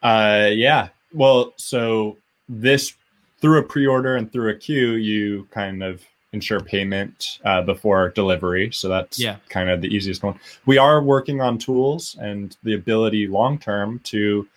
[0.03, 0.89] Uh, yeah.
[1.13, 2.17] Well, so
[2.49, 2.93] this
[3.39, 6.03] through a pre-order and through a queue, you kind of
[6.35, 8.71] ensure payment uh, before delivery.
[8.71, 9.37] So that's yeah.
[9.49, 10.39] kind of the easiest one.
[10.67, 14.47] We are working on tools and the ability long term to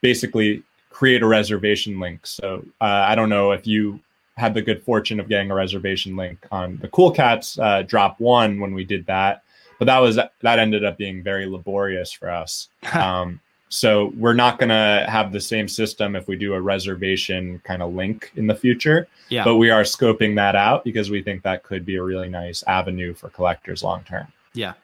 [0.00, 2.26] basically create a reservation link.
[2.26, 4.00] So uh, I don't know if you
[4.36, 8.20] had the good fortune of getting a reservation link on the Cool Cats uh, drop
[8.20, 9.42] one when we did that,
[9.78, 12.68] but that was that ended up being very laborious for us.
[12.94, 13.40] Um,
[13.74, 17.82] so we're not going to have the same system if we do a reservation kind
[17.82, 19.08] of link in the future.
[19.30, 19.42] Yeah.
[19.42, 22.62] But we are scoping that out because we think that could be a really nice
[22.68, 24.28] avenue for collectors long term.
[24.52, 24.74] Yeah.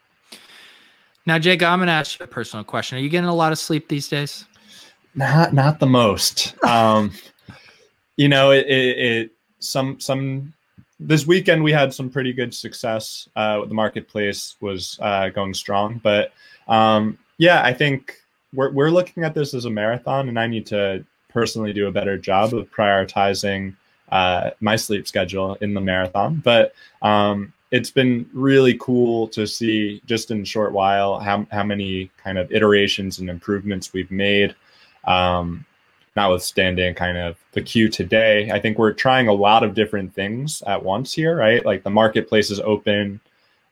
[1.25, 2.99] Now, Jake, I'm going to ask you a personal question.
[2.99, 4.45] Are you getting a lot of sleep these days?
[5.15, 6.57] Not, not the most.
[6.65, 7.13] um,
[8.17, 9.31] you know, it, it, it,
[9.61, 10.53] some, some,
[10.99, 13.29] this weekend we had some pretty good success.
[13.37, 16.33] Uh, the marketplace was uh, going strong, but
[16.67, 18.20] um, yeah, I think
[18.53, 21.93] we're we're looking at this as a marathon, and I need to personally do a
[21.93, 23.75] better job of prioritizing
[24.11, 26.41] uh, my sleep schedule in the marathon.
[26.45, 31.63] But um, it's been really cool to see just in a short while how how
[31.63, 34.55] many kind of iterations and improvements we've made.
[35.05, 35.65] Um,
[36.17, 40.61] notwithstanding kind of the queue today, I think we're trying a lot of different things
[40.67, 41.65] at once here, right?
[41.65, 43.21] Like the marketplace is open.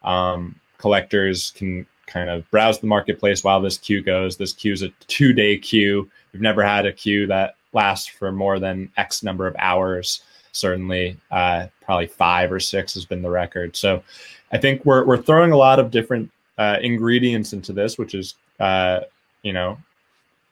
[0.04, 4.36] Um, collectors can kind of browse the marketplace while this queue goes.
[4.36, 6.10] This queue is a two day queue.
[6.32, 10.22] We've never had a queue that lasts for more than X number of hours.
[10.52, 13.76] Certainly, uh, probably five or six has been the record.
[13.76, 14.02] So
[14.50, 18.34] I think we're, we're throwing a lot of different uh, ingredients into this, which is,
[18.58, 19.00] uh,
[19.42, 19.78] you know,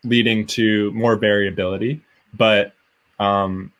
[0.05, 2.01] leading to more variability.
[2.35, 2.75] But
[3.19, 3.73] um,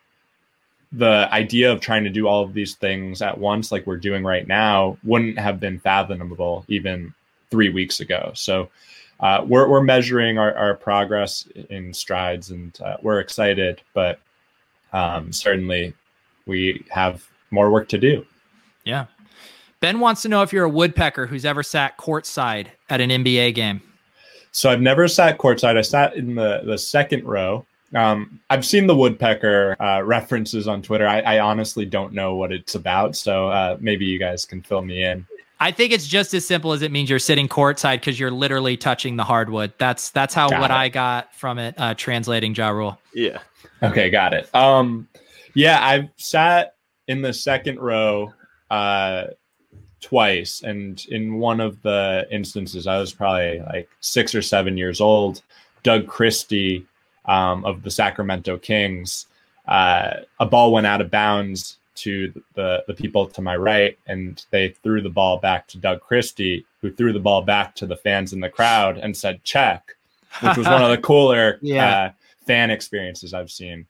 [0.91, 4.23] the idea of trying to do all of these things at once, like we're doing
[4.23, 7.13] right now, wouldn't have been fathomable even
[7.49, 8.31] three weeks ago.
[8.33, 8.69] So
[9.19, 14.19] uh, we're, we're measuring our, our progress in strides and uh, we're excited, but
[14.93, 15.93] um, certainly
[16.45, 18.25] we have more work to do.
[18.83, 19.05] Yeah.
[19.79, 23.53] Ben wants to know if you're a woodpecker who's ever sat courtside at an NBA
[23.53, 23.81] game.
[24.51, 25.77] So I've never sat courtside.
[25.77, 27.65] I sat in the, the second row.
[27.93, 31.07] Um, I've seen the woodpecker uh, references on Twitter.
[31.07, 34.81] I, I, honestly don't know what it's about, so uh, maybe you guys can fill
[34.81, 35.25] me in.
[35.59, 38.77] I think it's just as simple as it means you're sitting courtside because you're literally
[38.77, 39.73] touching the hardwood.
[39.77, 40.75] That's that's how got what it.
[40.75, 42.99] I got from it uh, translating Ja Rule.
[43.13, 43.39] Yeah.
[43.81, 44.53] Okay, got it.
[44.53, 45.07] Um,
[45.53, 46.75] yeah, I've sat
[47.07, 48.33] in the second row
[48.69, 49.25] uh,
[50.01, 55.01] twice, and in one of the instances, I was probably like six or seven years
[55.01, 55.41] old.
[55.83, 56.85] Doug Christie
[57.25, 59.27] um, of the Sacramento Kings,
[59.67, 64.43] uh, a ball went out of bounds to the, the people to my right, and
[64.51, 67.95] they threw the ball back to Doug Christie, who threw the ball back to the
[67.95, 69.95] fans in the crowd and said, check,
[70.41, 71.97] which was one of the cooler yeah.
[71.97, 72.11] uh,
[72.45, 73.85] fan experiences I've seen.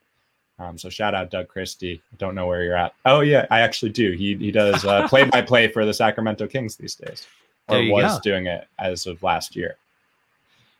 [0.59, 2.01] Um, so shout out Doug Christie.
[2.17, 2.93] Don't know where you're at.
[3.05, 4.13] Oh yeah, I actually do.
[4.13, 7.27] He he does play by play for the Sacramento Kings these days,
[7.67, 8.19] or was go.
[8.21, 9.75] doing it as of last year.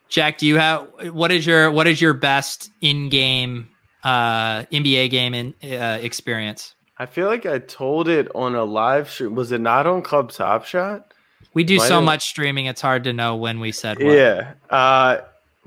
[0.08, 3.68] Jack, do you have what is your what is your best in game
[4.02, 6.74] uh, NBA game in, uh, experience?
[6.98, 9.34] I feel like I told it on a live stream.
[9.34, 11.12] Was it not on Club Top Shot?
[11.54, 12.04] We do Might so have...
[12.04, 14.12] much streaming; it's hard to know when we said what.
[14.12, 14.54] Yeah.
[14.68, 15.18] Uh,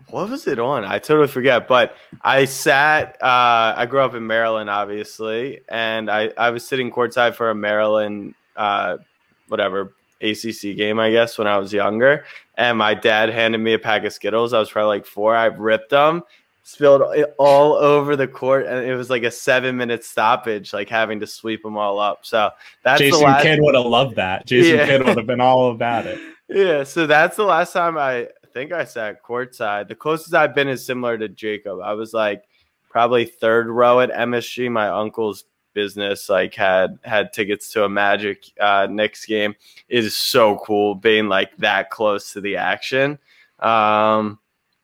[0.09, 0.83] what was it on?
[0.83, 1.67] I totally forget.
[1.67, 3.17] But I sat.
[3.21, 7.55] Uh, I grew up in Maryland, obviously, and I I was sitting courtside for a
[7.55, 8.97] Maryland, uh,
[9.47, 12.25] whatever ACC game, I guess, when I was younger.
[12.55, 14.53] And my dad handed me a pack of Skittles.
[14.53, 15.35] I was probably like four.
[15.35, 16.23] I ripped them,
[16.63, 17.01] spilled
[17.38, 21.27] all over the court, and it was like a seven minute stoppage, like having to
[21.27, 22.25] sweep them all up.
[22.25, 22.49] So
[22.83, 24.45] that's Jason last- Kidd would have loved that.
[24.45, 24.85] Jason yeah.
[24.85, 26.19] Kidd would have been all about it.
[26.53, 29.88] Yeah, so that's the last time I think I sat courtside.
[29.88, 31.79] The closest I've been is similar to Jacob.
[31.79, 32.43] I was like
[32.89, 34.69] probably third row at MSG.
[34.69, 39.55] My uncle's business like had had tickets to a Magic uh, Knicks game.
[39.88, 43.17] It is so cool being like that close to the action.
[43.59, 44.38] Um,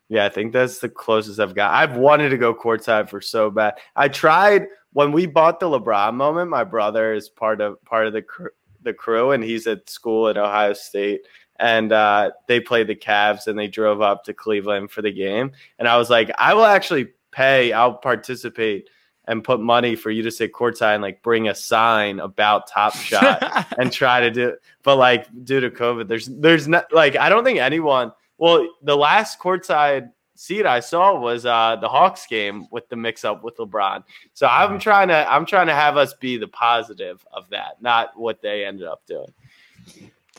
[0.09, 1.73] yeah, I think that's the closest I've got.
[1.73, 3.75] I've wanted to go courtside for so bad.
[3.95, 6.49] I tried when we bought the LeBron moment.
[6.49, 8.47] My brother is part of part of the cr-
[8.83, 11.21] the crew, and he's at school at Ohio State.
[11.59, 15.51] And uh, they played the Cavs, and they drove up to Cleveland for the game.
[15.79, 17.73] And I was like, I will actually pay.
[17.73, 18.89] I'll participate
[19.25, 22.95] and put money for you to sit courtside and like bring a sign about Top
[22.95, 24.55] Shot and try to do.
[24.83, 28.95] But like due to COVID, there's there's not like I don't think anyone well, the
[28.95, 33.57] last courtside seat I saw was uh, the Hawks game with the mix up with
[33.57, 34.03] LeBron.
[34.33, 38.17] So I'm trying to I'm trying to have us be the positive of that, not
[38.17, 39.33] what they ended up doing.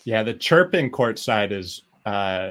[0.04, 2.50] Yeah, the chirping courtside is uh,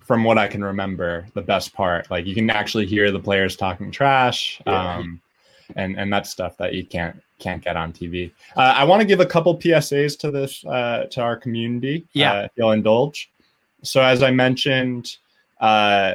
[0.00, 2.10] from what I can remember, the best part.
[2.10, 4.60] Like you can actually hear the players talking trash.
[4.66, 4.96] Yeah.
[4.96, 5.20] Um,
[5.76, 8.30] and and that's stuff that you can't can't get on TV.
[8.56, 12.06] Uh, I want to give a couple PSAs to this uh, to our community.
[12.12, 13.31] Yeah, uh, if you'll indulge
[13.82, 15.16] so as I mentioned,
[15.60, 16.14] uh,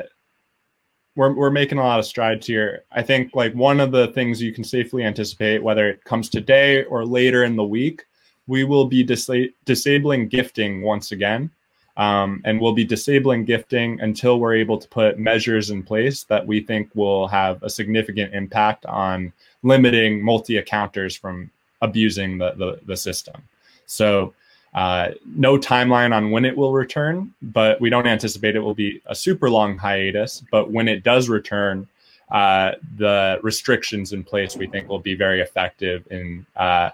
[1.16, 2.84] we're we're making a lot of strides here.
[2.92, 6.84] I think like one of the things you can safely anticipate, whether it comes today
[6.86, 8.06] or later in the week,
[8.46, 11.50] we will be dis- disabling gifting once again.
[11.98, 16.46] Um, and we'll be disabling gifting until we're able to put measures in place that
[16.46, 19.34] we think will have a significant impact on
[19.64, 21.50] limiting multi-accounters from
[21.82, 23.42] abusing the, the, the system.
[23.88, 24.36] So
[24.78, 29.02] uh, no timeline on when it will return, but we don't anticipate it will be
[29.08, 30.44] a super long hiatus.
[30.52, 31.88] But when it does return,
[32.30, 36.92] uh, the restrictions in place we think will be very effective in uh,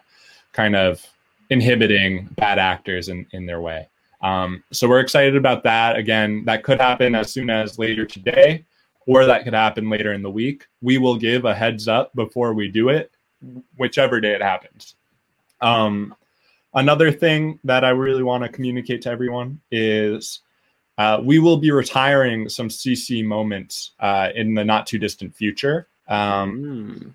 [0.54, 1.06] kind of
[1.50, 3.90] inhibiting bad actors in, in their way.
[4.22, 5.98] Um, so we're excited about that.
[5.98, 8.64] Again, that could happen as soon as later today,
[9.08, 10.68] or that could happen later in the week.
[10.82, 13.12] We will give a heads up before we do it,
[13.76, 14.96] whichever day it happens.
[15.60, 16.16] Um,
[16.76, 20.40] Another thing that I really want to communicate to everyone is
[20.98, 25.88] uh, we will be retiring some CC moments uh, in the not too distant future.
[26.08, 27.14] Um, mm.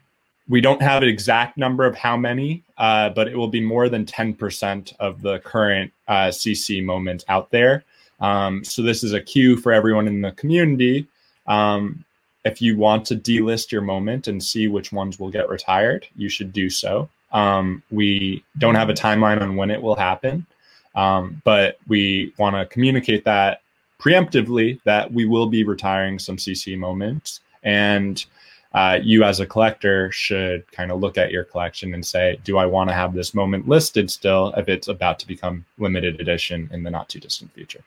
[0.48, 3.88] We don't have an exact number of how many, uh, but it will be more
[3.88, 7.84] than 10% of the current CC uh, moments out there.
[8.20, 11.06] Um, so this is a cue for everyone in the community.
[11.46, 12.04] Um,
[12.44, 16.28] if you want to delist your moment and see which ones will get retired, you
[16.28, 17.08] should do so.
[17.32, 20.46] Um, we don't have a timeline on when it will happen,
[20.94, 23.62] um, but we want to communicate that
[24.00, 27.40] preemptively that we will be retiring some CC moments.
[27.62, 28.24] And
[28.72, 32.58] uh, you, as a collector, should kind of look at your collection and say, do
[32.58, 36.68] I want to have this moment listed still if it's about to become limited edition
[36.72, 37.80] in the not too distant future?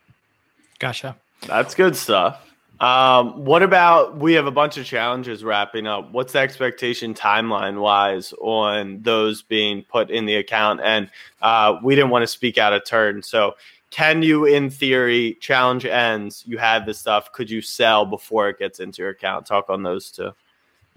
[0.79, 1.15] Gotcha.
[1.47, 2.50] That's good stuff.
[2.81, 6.11] Um, what about we have a bunch of challenges wrapping up?
[6.11, 10.81] What's the expectation timeline wise on those being put in the account?
[10.83, 11.07] And
[11.43, 13.21] uh, we didn't want to speak out of turn.
[13.21, 13.53] So,
[13.91, 16.43] can you, in theory, challenge ends?
[16.47, 17.31] You have this stuff.
[17.33, 19.45] Could you sell before it gets into your account?
[19.45, 20.31] Talk on those two.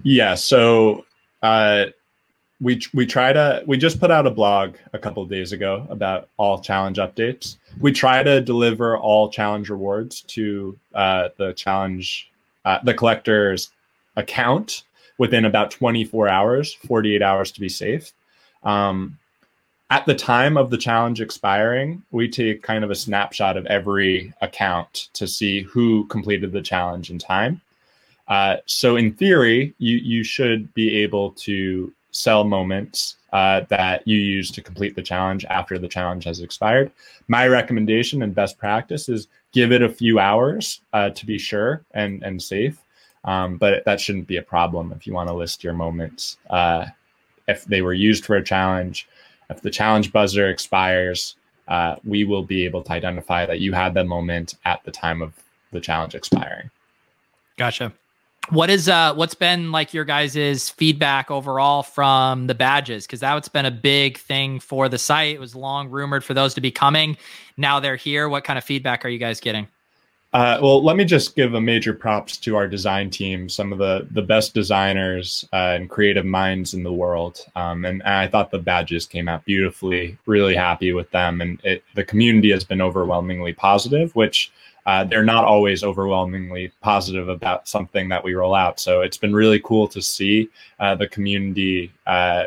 [0.03, 0.37] Yeah.
[0.37, 1.05] So,
[1.43, 1.87] uh,
[2.65, 5.87] we we try to we just put out a blog a couple of days ago
[5.91, 7.59] about all challenge updates.
[7.79, 12.31] We try to deliver all challenge rewards to uh, the challenge
[12.65, 13.71] uh, the collector's
[14.17, 14.85] account
[15.19, 18.13] within about 24 hours, 48 hours to be safe.
[18.63, 19.19] Um,
[19.91, 24.33] at the time of the challenge expiring, we take kind of a snapshot of every
[24.41, 27.61] account to see who completed the challenge in time.
[28.27, 34.17] Uh, so in theory, you you should be able to sell moments uh, that you
[34.17, 36.91] use to complete the challenge after the challenge has expired.
[37.27, 41.85] My recommendation and best practice is give it a few hours uh, to be sure
[41.93, 42.79] and, and safe.
[43.25, 46.39] Um, but that shouldn't be a problem if you want to list your moments.
[46.49, 46.87] Uh,
[47.49, 49.09] if they were used for a challenge,
[49.51, 51.37] if the challenge buzzer expires,
[51.67, 55.23] uh, we will be able to identify that you had the moment at the time
[55.23, 55.33] of
[55.73, 56.71] the challenge expiring.
[57.57, 57.93] Gotcha.
[58.51, 63.07] What is uh what's been like your guys' feedback overall from the badges?
[63.07, 65.35] Because that's been a big thing for the site.
[65.35, 67.17] It was long rumored for those to be coming.
[67.57, 68.29] Now they're here.
[68.29, 69.67] What kind of feedback are you guys getting?
[70.35, 73.79] Uh, well, let me just give a major props to our design team, some of
[73.79, 77.47] the the best designers uh, and creative minds in the world.
[77.55, 80.19] Um, and, and, I thought the badges came out beautifully.
[80.27, 84.51] Really happy with them, and it, the community has been overwhelmingly positive, which
[84.87, 88.79] uh, they're not always overwhelmingly positive about something that we roll out.
[88.79, 90.49] So it's been really cool to see
[90.79, 92.45] uh, the community uh,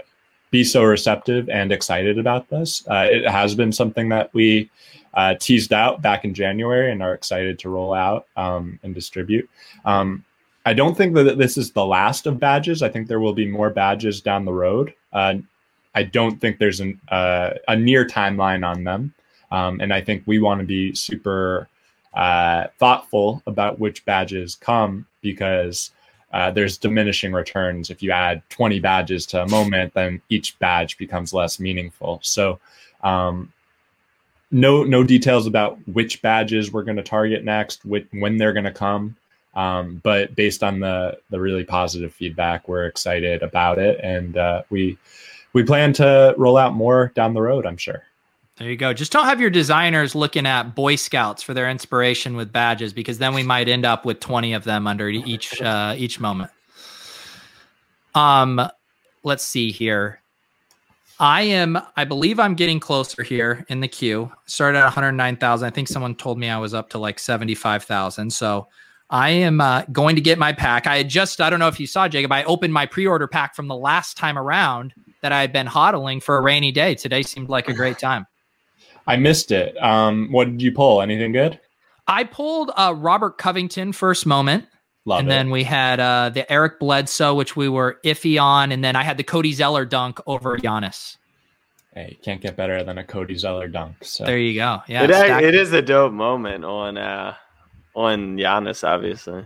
[0.52, 2.88] be so receptive and excited about this.
[2.88, 4.70] Uh, it has been something that we
[5.16, 9.50] uh, teased out back in January and are excited to roll out um, and distribute.
[9.86, 10.24] Um,
[10.66, 12.84] I don't think that this is the last of badges.
[12.84, 14.94] I think there will be more badges down the road.
[15.12, 15.36] Uh,
[15.96, 19.14] I don't think there's an, a near timeline on them.
[19.50, 21.70] Um, and I think we want to be super
[22.18, 25.92] uh, thoughtful about which badges come because
[26.34, 27.92] uh, there's diminishing returns.
[27.92, 32.20] If you add 20 badges to a moment, then each badge becomes less meaningful.
[32.24, 32.60] So
[33.04, 33.54] um,
[34.50, 38.64] no no details about which badges we're going to target next, which, when they're going
[38.64, 39.16] to come.
[39.54, 44.64] Um, but based on the the really positive feedback, we're excited about it, and uh,
[44.72, 44.98] we
[45.54, 47.68] we plan to roll out more down the road.
[47.68, 48.07] I'm sure.
[48.58, 48.92] There you go.
[48.92, 53.20] Just don't have your designers looking at Boy Scouts for their inspiration with badges, because
[53.20, 56.50] then we might end up with 20 of them under each uh, each moment.
[58.16, 58.68] Um,
[59.24, 60.22] let's see here.
[61.20, 64.32] I am, I believe I'm getting closer here in the queue.
[64.46, 65.68] Started at 109,000.
[65.68, 68.32] I think someone told me I was up to like 75,000.
[68.32, 68.68] So
[69.10, 70.86] I am uh, going to get my pack.
[70.86, 73.28] I had just, I don't know if you saw, Jacob, I opened my pre order
[73.28, 76.94] pack from the last time around that I had been hodling for a rainy day.
[76.94, 78.28] Today seemed like a great time.
[79.08, 79.82] I missed it.
[79.82, 81.02] Um, what did you pull?
[81.02, 81.60] Anything good?
[82.08, 84.66] I pulled uh, Robert Covington first moment.
[85.06, 85.32] Love and it.
[85.32, 89.04] then we had uh, the Eric Bledsoe, which we were iffy on, and then I
[89.04, 91.16] had the Cody Zeller dunk over Giannis.
[91.94, 94.04] Hey, you can't get better than a Cody Zeller dunk.
[94.04, 94.82] So there you go.
[94.88, 97.36] Yeah, it, it is a dope moment on uh,
[97.96, 99.46] on Giannis, obviously.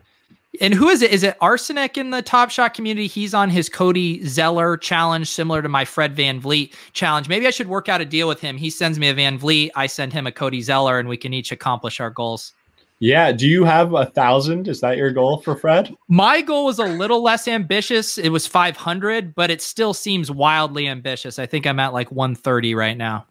[0.60, 1.11] And who is it?
[1.11, 3.07] Is it Arsenic in the Top Shot community?
[3.07, 7.30] He's on his Cody Zeller challenge, similar to my Fred VanVleet challenge.
[7.30, 8.57] Maybe I should work out a deal with him.
[8.57, 11.53] He sends me a VanVleet, I send him a Cody Zeller, and we can each
[11.53, 12.53] accomplish our goals.
[12.99, 13.32] Yeah.
[13.32, 14.68] Do you have a thousand?
[14.68, 15.95] Is that your goal for Fred?
[16.07, 18.18] My goal was a little less ambitious.
[18.18, 21.40] It was 500, but it still seems wildly ambitious.
[21.40, 23.26] I think I'm at like 130 right now.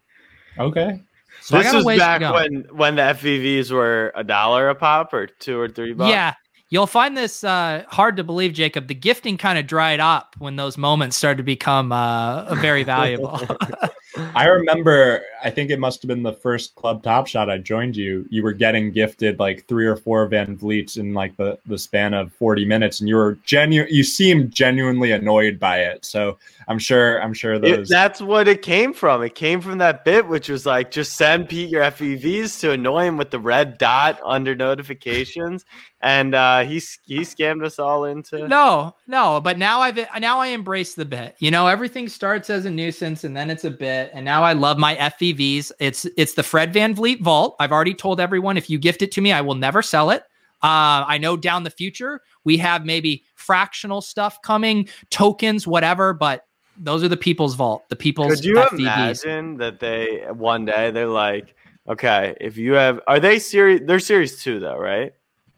[0.57, 1.01] Okay.
[1.41, 5.59] So this was back when when the FVVs were a dollar a pop or two
[5.59, 6.11] or three bucks.
[6.11, 6.33] Yeah.
[6.71, 8.87] You'll find this uh, hard to believe, Jacob.
[8.87, 13.41] The gifting kind of dried up when those moments started to become uh, very valuable.
[14.17, 17.95] I remember, I think it must have been the first Club Top Shot I joined
[17.95, 18.25] you.
[18.29, 22.13] You were getting gifted like three or four Van VanVleets in like the, the span
[22.13, 23.87] of 40 minutes, and you were genuine.
[23.91, 26.05] You seemed genuinely annoyed by it.
[26.05, 27.89] So I'm sure, I'm sure those.
[27.89, 29.23] It, that's what it came from.
[29.23, 33.05] It came from that bit, which was like just send Pete your FVVs to annoy
[33.05, 35.65] him with the red dot under notifications,
[36.01, 38.47] and uh, he he scammed us all into.
[38.47, 41.35] No, no, but now I've now I embrace the bit.
[41.39, 44.53] You know, everything starts as a nuisance, and then it's a bit and now I
[44.53, 45.71] love my FVVs.
[45.79, 47.55] It's it's the Fred VanVleet Vault.
[47.59, 50.23] I've already told everyone if you gift it to me, I will never sell it.
[50.63, 56.45] Uh, I know down the future we have maybe fractional stuff coming, tokens, whatever, but
[56.77, 58.35] those are the people's vault, the people's.
[58.35, 58.79] Could you FVVs.
[58.79, 61.55] imagine that they one day they're like,
[61.87, 63.81] okay, if you have, are they series?
[63.85, 65.13] They're series two though, right?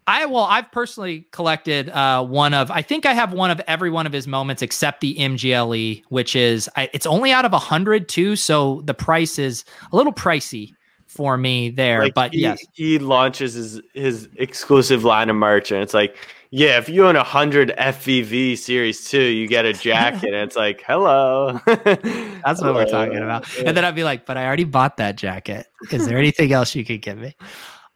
[0.07, 2.69] I well, I've personally collected uh, one of.
[2.71, 6.35] I think I have one of every one of his moments except the MGLE, which
[6.35, 10.13] is I, it's only out of a hundred too, so the price is a little
[10.13, 10.73] pricey
[11.07, 12.03] for me there.
[12.03, 16.17] Like but he, yes, he launches his his exclusive line of merch, and it's like,
[16.49, 20.55] yeah, if you own a hundred FVV Series Two, you get a jacket, and it's
[20.57, 21.59] like, hello.
[21.65, 23.47] That's what we're talking about.
[23.57, 25.67] And then I'd be like, but I already bought that jacket.
[25.91, 27.35] Is there anything else you could give me?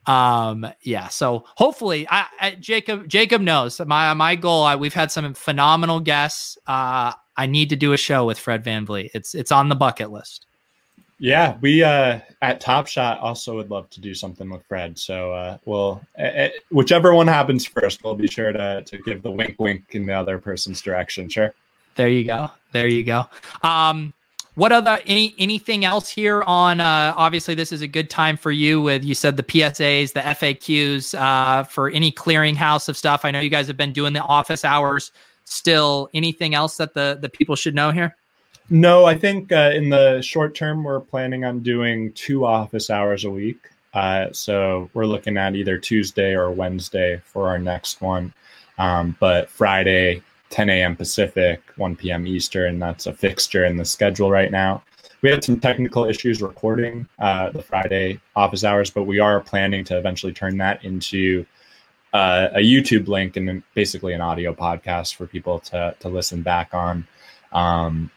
[0.08, 5.12] Um yeah so hopefully I, I, jacob jacob knows my my goal I, we've had
[5.12, 6.58] some phenomenal guests.
[6.66, 10.12] Uh i need to do a show with fred vanvleet it's it's on the bucket
[10.12, 10.46] list.
[11.20, 14.98] Yeah we uh at top shot also would love to do something with fred.
[14.98, 19.32] So uh we'll uh, whichever one happens first we'll be sure to to give the
[19.32, 21.54] wink wink in the other person's direction sure.
[21.96, 22.52] There you go.
[22.72, 23.26] There you go.
[23.62, 24.14] Um
[24.58, 26.82] what other any anything else here on?
[26.82, 28.82] Uh, obviously, this is a good time for you.
[28.82, 33.24] With you said the PSAs, the FAQs uh, for any clearinghouse of stuff.
[33.24, 35.12] I know you guys have been doing the office hours.
[35.44, 38.16] Still, anything else that the the people should know here?
[38.72, 43.26] No, I think uh, in the short term, we're planning on doing two office hours
[43.26, 43.70] a week.
[43.94, 48.34] Uh, so we're looking at either Tuesday or Wednesday for our next one.
[48.80, 50.96] Um, but Friday, 10 a.m.
[50.96, 52.26] Pacific, 1 p.m.
[52.28, 54.84] Eastern, that's a fixture in the schedule right now.
[55.22, 59.84] We had some technical issues recording uh, the Friday office hours, but we are planning
[59.86, 61.46] to eventually turn that into
[62.14, 66.74] uh, a YouTube link and basically an audio podcast for people to, to listen back
[66.74, 67.08] on.
[67.52, 68.12] Um,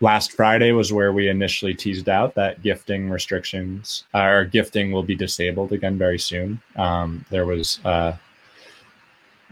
[0.00, 5.02] last Friday was where we initially teased out that gifting restrictions uh, or gifting will
[5.02, 6.60] be disabled again very soon.
[6.76, 8.14] Um, there was uh,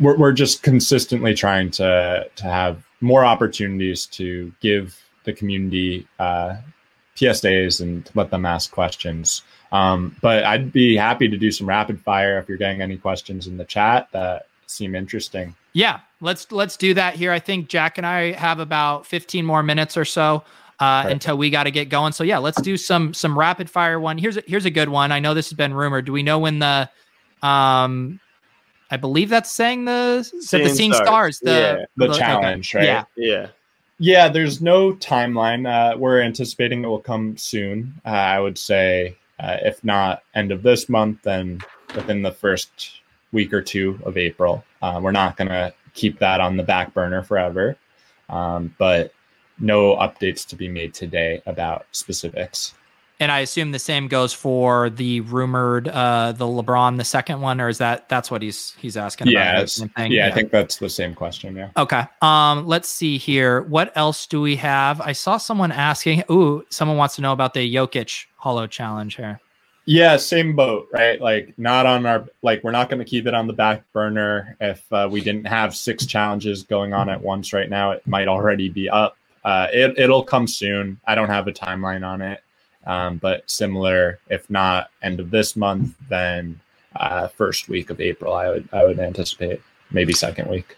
[0.01, 6.57] we're, we're just consistently trying to to have more opportunities to give the community uh,
[7.17, 9.43] PSAs and let them ask questions.
[9.73, 13.47] Um, but I'd be happy to do some rapid fire if you're getting any questions
[13.47, 15.55] in the chat that seem interesting.
[15.73, 17.33] Yeah, let's let's do that here.
[17.33, 20.43] I think Jack and I have about 15 more minutes or so
[20.81, 21.13] uh, right.
[21.13, 22.13] until we got to get going.
[22.13, 24.17] So yeah, let's do some some rapid fire one.
[24.19, 25.13] Here's a, here's a good one.
[25.13, 26.07] I know this has been rumored.
[26.07, 26.89] Do we know when the
[27.43, 28.21] um
[28.91, 31.85] I believe that's saying the seeing the seeing stars, stars the, yeah.
[31.97, 32.91] the, the challenge, okay.
[32.91, 33.07] right?
[33.17, 33.47] Yeah, yeah,
[33.99, 34.29] yeah.
[34.29, 35.69] There's no timeline.
[35.69, 38.01] Uh, we're anticipating it will come soon.
[38.05, 41.61] Uh, I would say, uh, if not end of this month, then
[41.95, 43.01] within the first
[43.33, 44.65] week or two of April.
[44.83, 47.77] Uh, we're not going to keep that on the back burner forever,
[48.29, 49.13] um, but
[49.59, 52.75] no updates to be made today about specifics.
[53.21, 57.61] And I assume the same goes for the rumored uh the LeBron the second one,
[57.61, 59.79] or is that that's what he's he's asking yeah, about?
[59.79, 61.57] Yeah, yeah, I think that's the same question.
[61.57, 61.71] Yeah.
[61.77, 62.05] Okay.
[62.23, 63.63] Um, let's see here.
[63.63, 65.01] What else do we have?
[65.01, 66.23] I saw someone asking.
[66.31, 69.41] Ooh, someone wants to know about the Jokic Holo Challenge here.
[69.91, 71.19] Yeah, same boat, right?
[71.19, 74.55] Like not on our like we're not going to keep it on the back burner.
[74.61, 78.29] If uh, we didn't have six challenges going on at once right now, it might
[78.29, 79.17] already be up.
[79.47, 81.01] Uh, it it'll come soon.
[81.07, 82.43] I don't have a timeline on it,
[82.89, 86.59] um, but similar, if not end of this month, then
[86.97, 88.35] uh, first week of April.
[88.35, 89.61] I would I would anticipate
[89.91, 90.77] maybe second week.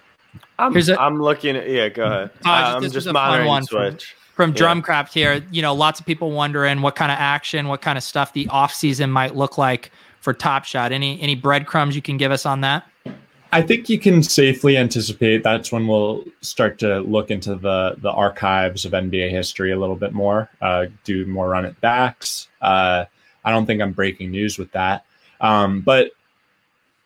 [0.59, 1.89] I'm, a, I'm looking at yeah.
[1.89, 2.31] Go ahead.
[2.45, 5.45] Uh, I'm just monitoring one Switch from Drumcraft here.
[5.53, 8.49] You know, lots of people wondering what kind of action, what kind of stuff the
[8.49, 10.91] off season might look like for Top Shot.
[10.91, 12.90] Any any breadcrumbs you can give us on that?
[13.53, 18.11] I think you can safely anticipate that's when we'll start to look into the the
[18.11, 22.49] archives of NBA history a little bit more, uh, do more run it backs.
[22.61, 23.05] Uh,
[23.45, 25.05] I don't think I'm breaking news with that,
[25.41, 26.13] um, but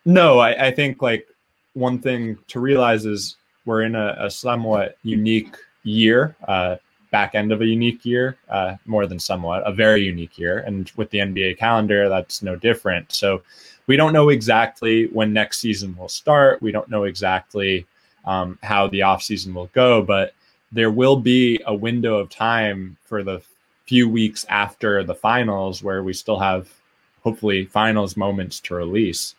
[0.04, 1.26] no, I, I, think like
[1.72, 6.36] one thing to realize is we're in a, a somewhat unique year.
[6.46, 6.76] Uh,
[7.10, 10.58] back end of a unique year, uh, more than somewhat, a very unique year.
[10.66, 13.12] And with the NBA calendar, that's no different.
[13.12, 13.40] So
[13.86, 16.62] we don't know exactly when next season will start.
[16.62, 17.86] We don't know exactly
[18.24, 20.34] um, how the offseason will go, but
[20.72, 23.42] there will be a window of time for the
[23.86, 26.68] few weeks after the finals where we still have
[27.22, 29.34] hopefully finals moments to release.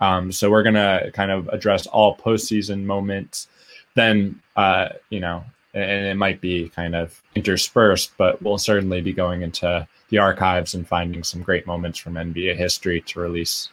[0.00, 3.48] Um, so we're going to kind of address all postseason moments.
[3.94, 9.12] Then, uh, you know, and it might be kind of interspersed, but we'll certainly be
[9.12, 13.68] going into the archives and finding some great moments from NBA history to release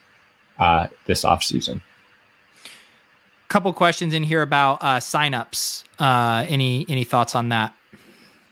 [0.61, 1.81] uh, this offseason.
[3.49, 5.83] Couple questions in here about uh, signups.
[5.99, 7.75] Uh, any any thoughts on that?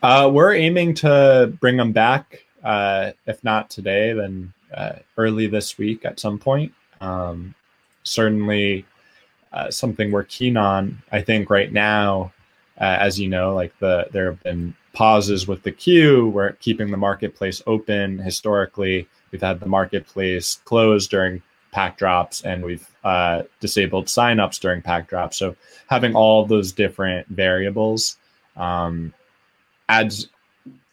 [0.02, 2.44] Uh, we're aiming to bring them back.
[2.62, 6.74] Uh, if not today, then uh, early this week at some point.
[7.00, 7.54] Um,
[8.02, 8.84] certainly,
[9.54, 11.02] uh, something we're keen on.
[11.10, 12.32] I think right now
[12.80, 16.28] uh, as you know, like the there have been pauses with the queue.
[16.28, 18.18] We're keeping the marketplace open.
[18.18, 24.82] Historically, we've had the marketplace closed during pack drops, and we've uh, disabled signups during
[24.82, 25.36] pack drops.
[25.36, 25.56] So
[25.88, 28.16] having all those different variables
[28.56, 29.12] um,
[29.88, 30.28] adds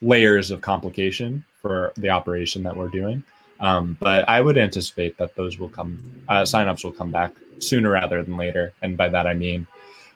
[0.01, 3.23] layers of complication for the operation that we're doing.
[3.59, 7.89] Um, but I would anticipate that those will come, uh, signups will come back sooner
[7.89, 8.73] rather than later.
[8.83, 9.65] And by that I mean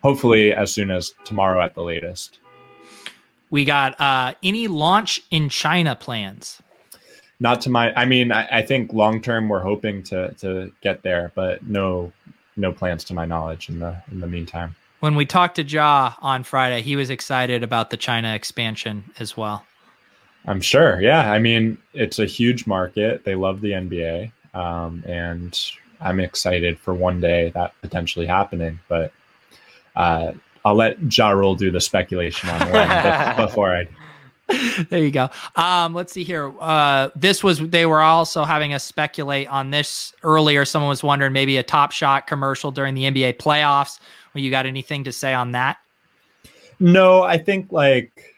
[0.04, 2.40] hopefully as soon as tomorrow at the latest.
[3.50, 6.62] We got uh, any launch in China plans?
[7.42, 11.02] Not to my, I mean, I, I think long term we're hoping to to get
[11.02, 12.14] there, but no
[12.56, 14.76] no plans to my knowledge in the in the meantime.
[15.00, 19.36] When we talked to Ja on Friday, he was excited about the China expansion as
[19.36, 19.66] well.
[20.46, 21.02] I'm sure.
[21.02, 23.24] Yeah, I mean, it's a huge market.
[23.26, 25.60] They love the NBA, um, and
[26.00, 28.80] I'm excited for one day that potentially happening.
[28.88, 29.12] But
[29.96, 33.88] uh, I'll let Ja Rule do the speculation on before I.
[34.90, 35.30] there you go.
[35.56, 36.54] Um, let's see here.
[36.60, 40.66] Uh, this was they were also having us speculate on this earlier.
[40.66, 44.00] Someone was wondering maybe a Top Shot commercial during the NBA playoffs.
[44.34, 45.78] Well, you got anything to say on that?
[46.80, 48.36] No, I think like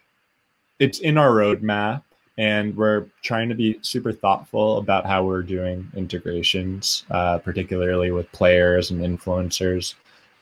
[0.79, 2.03] it's in our roadmap,
[2.37, 8.31] and we're trying to be super thoughtful about how we're doing integrations, uh, particularly with
[8.31, 9.95] players and influencers.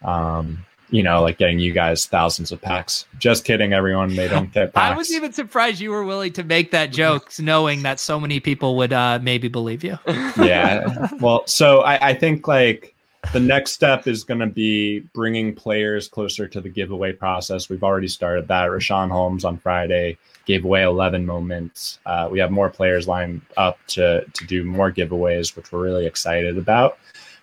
[0.03, 3.05] Um, you know, like getting you guys thousands of packs.
[3.17, 4.15] Just kidding, everyone.
[4.15, 4.93] They don't get packs.
[4.93, 8.39] I was even surprised you were willing to make that joke, knowing that so many
[8.39, 9.97] people would uh, maybe believe you.
[10.37, 11.07] yeah.
[11.19, 12.93] Well, so I, I think like
[13.33, 17.69] the next step is going to be bringing players closer to the giveaway process.
[17.69, 18.69] We've already started that.
[18.69, 21.99] Richaun Holmes on Friday gave away 11 moments.
[22.05, 26.05] Uh, we have more players lined up to to do more giveaways, which we're really
[26.05, 26.97] excited about.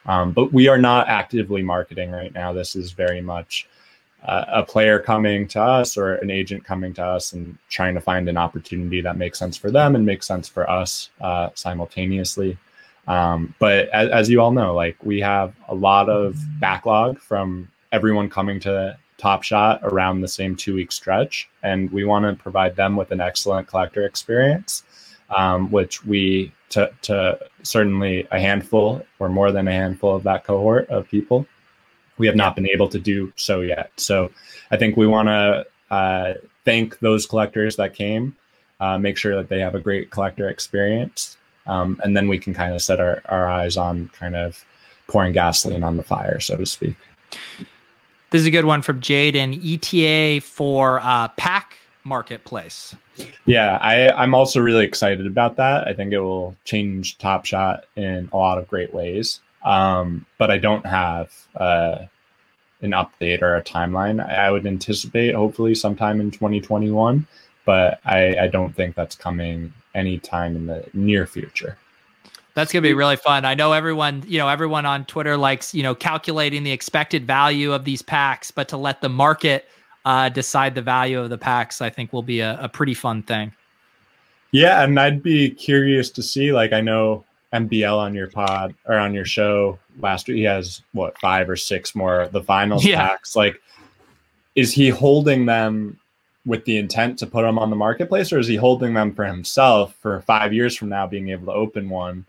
[0.09, 2.53] Um, but we are not actively marketing right now.
[2.53, 3.69] This is very much
[4.25, 8.01] uh, a player coming to us or an agent coming to us and trying to
[8.01, 12.59] find an opportunity that makes sense for them and makes sense for us uh, simultaneously.
[13.07, 17.69] Um, but as, as, you all know, like we have a lot of backlog from
[17.93, 22.43] everyone coming to Top Shot around the same two week stretch, and we want to
[22.43, 24.85] provide them with an excellent collector experience,
[25.35, 30.45] um, which we to, to certainly a handful or more than a handful of that
[30.45, 31.47] cohort of people.
[32.19, 33.93] We have not been able to do so yet.
[33.97, 34.31] So
[34.71, 38.37] I think we want to uh, thank those collectors that came,
[38.81, 41.37] uh, make sure that they have a great collector experience.
[41.67, 44.65] Um, and then we can kind of set our, our eyes on kind of
[45.07, 46.97] pouring gasoline on the fire, so to speak.
[48.31, 49.59] This is a good one from Jaden.
[49.65, 51.78] ETA for uh, pack
[52.09, 52.97] marketplace.
[53.47, 55.87] Yeah, I, I'm also really excited about that.
[55.87, 59.41] I think it will change Top Shot in a lot of great ways.
[59.65, 62.07] Um, but I don't have uh,
[62.81, 64.27] an update or a timeline.
[64.27, 67.27] I would anticipate hopefully sometime in 2021,
[67.65, 71.77] but I, I don't think that's coming anytime in the near future.
[72.55, 73.45] That's gonna be really fun.
[73.45, 77.73] I know everyone, you know, everyone on Twitter likes, you know, calculating the expected value
[77.73, 79.69] of these packs, but to let the market
[80.09, 83.23] uh, decide the value of the packs, I think will be a, a pretty fun
[83.23, 83.53] thing.
[84.53, 86.51] Yeah, and I'd be curious to see.
[86.51, 90.81] Like, I know MBL on your pod or on your show last week, he has
[90.93, 93.07] what five or six more the finals yeah.
[93.07, 93.37] packs.
[93.37, 93.61] Like,
[94.55, 96.01] is he holding them
[96.47, 99.27] with the intent to put them on the marketplace, or is he holding them for
[99.27, 102.25] himself for five years from now, being able to open one?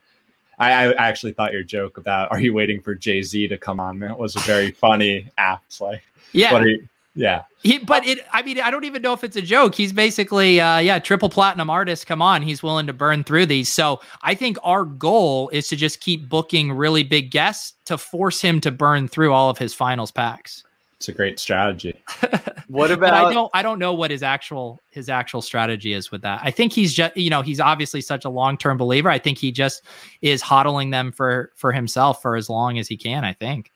[0.58, 3.80] I, I actually thought your joke about "Are you waiting for Jay Z to come
[3.80, 5.64] on?" It was a very funny app.
[5.80, 7.44] Like, yeah, what are you, yeah.
[7.64, 9.76] He, but it, I mean, I don't even know if it's a joke.
[9.76, 12.08] He's basically, uh, yeah, triple platinum artist.
[12.08, 12.42] Come on.
[12.42, 13.68] He's willing to burn through these.
[13.68, 18.42] So I think our goal is to just keep booking really big guests to force
[18.42, 20.64] him to burn through all of his finals packs.
[20.98, 22.02] It's a great strategy.
[22.68, 23.14] what about?
[23.14, 26.42] I don't, I don't know what his actual, his actual strategy is with that.
[26.44, 29.10] I think he's just, you know, he's obviously such a long-term believer.
[29.10, 29.82] I think he just
[30.22, 33.72] is hodling them for, for himself for as long as he can, I think.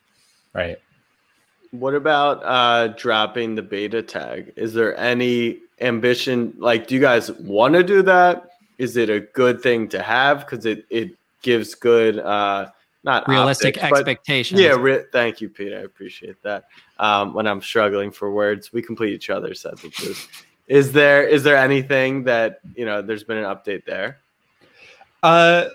[0.53, 0.79] Right.
[1.73, 4.53] What about uh, dropping the beta tag?
[4.55, 6.53] Is there any ambition?
[6.59, 8.51] Like, do you guys want to do that?
[8.77, 12.69] Is it a good thing to have because it it gives good uh,
[13.03, 14.61] not realistic optics, expectations?
[14.61, 15.73] Yeah, re- thank you, Pete.
[15.73, 16.65] I appreciate that.
[16.99, 20.27] Um, when I'm struggling for words, we complete each other's sentences.
[20.67, 23.01] is there is there anything that you know?
[23.01, 24.19] There's been an update there.
[25.23, 25.69] Uh,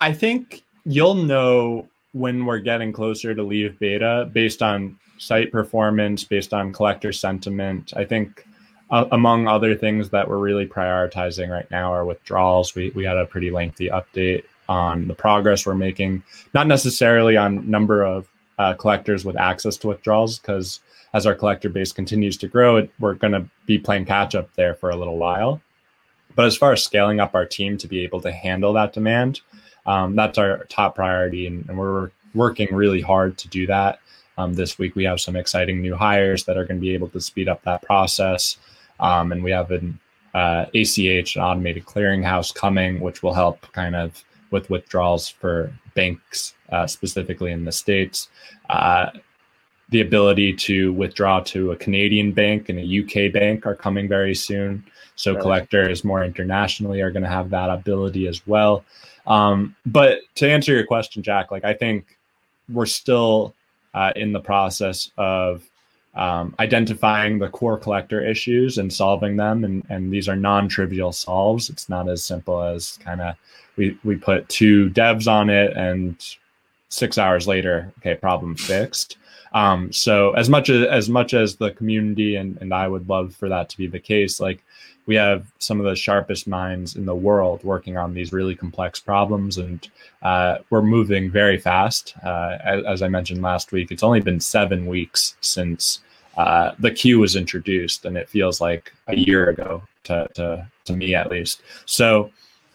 [0.00, 6.24] I think you'll know when we're getting closer to leave beta based on site performance,
[6.24, 7.92] based on collector sentiment.
[7.96, 8.46] I think
[8.90, 12.74] uh, among other things that we're really prioritizing right now are withdrawals.
[12.74, 16.22] We, we had a pretty lengthy update on the progress we're making,
[16.54, 18.28] not necessarily on number of
[18.58, 20.80] uh, collectors with access to withdrawals, because
[21.12, 24.52] as our collector base continues to grow, it, we're going to be playing catch up
[24.54, 25.60] there for a little while.
[26.34, 29.40] But as far as scaling up our team to be able to handle that demand,
[29.86, 34.00] um, that's our top priority, and, and we're working really hard to do that.
[34.36, 37.08] Um, this week, we have some exciting new hires that are going to be able
[37.10, 38.56] to speed up that process.
[39.00, 39.98] Um, and we have an
[40.34, 46.54] uh, ACH, an automated clearinghouse coming, which will help kind of with withdrawals for banks,
[46.70, 48.28] uh, specifically in the States.
[48.70, 49.10] Uh,
[49.90, 54.34] the ability to withdraw to a Canadian bank and a UK bank are coming very
[54.34, 54.84] soon.
[55.16, 55.40] So right.
[55.40, 58.84] collectors more internationally are going to have that ability as well.
[59.26, 62.18] Um, but to answer your question, Jack, like I think
[62.68, 63.54] we're still
[63.94, 65.68] uh, in the process of
[66.14, 69.64] um, identifying the core collector issues and solving them.
[69.64, 71.70] And, and these are non-trivial solves.
[71.70, 73.34] It's not as simple as kind of
[73.76, 76.16] we, we put two devs on it and
[76.88, 79.16] six hours later, okay, problem fixed.
[79.54, 83.34] Um, so as much as as much as the community and, and I would love
[83.34, 84.62] for that to be the case, like
[85.06, 88.98] we have some of the sharpest minds in the world working on these really complex
[88.98, 89.88] problems, and
[90.22, 92.14] uh, we're moving very fast.
[92.24, 96.00] Uh, as, as, I mentioned last week, it's only been seven weeks since
[96.36, 100.96] uh, the queue was introduced, and it feels like a year ago to to, to
[100.96, 101.62] me at least.
[101.84, 102.30] So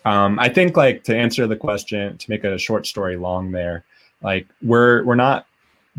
[0.06, 3.84] um, I think like to answer the question, to make a short story long, there,
[4.22, 5.48] like we're we're not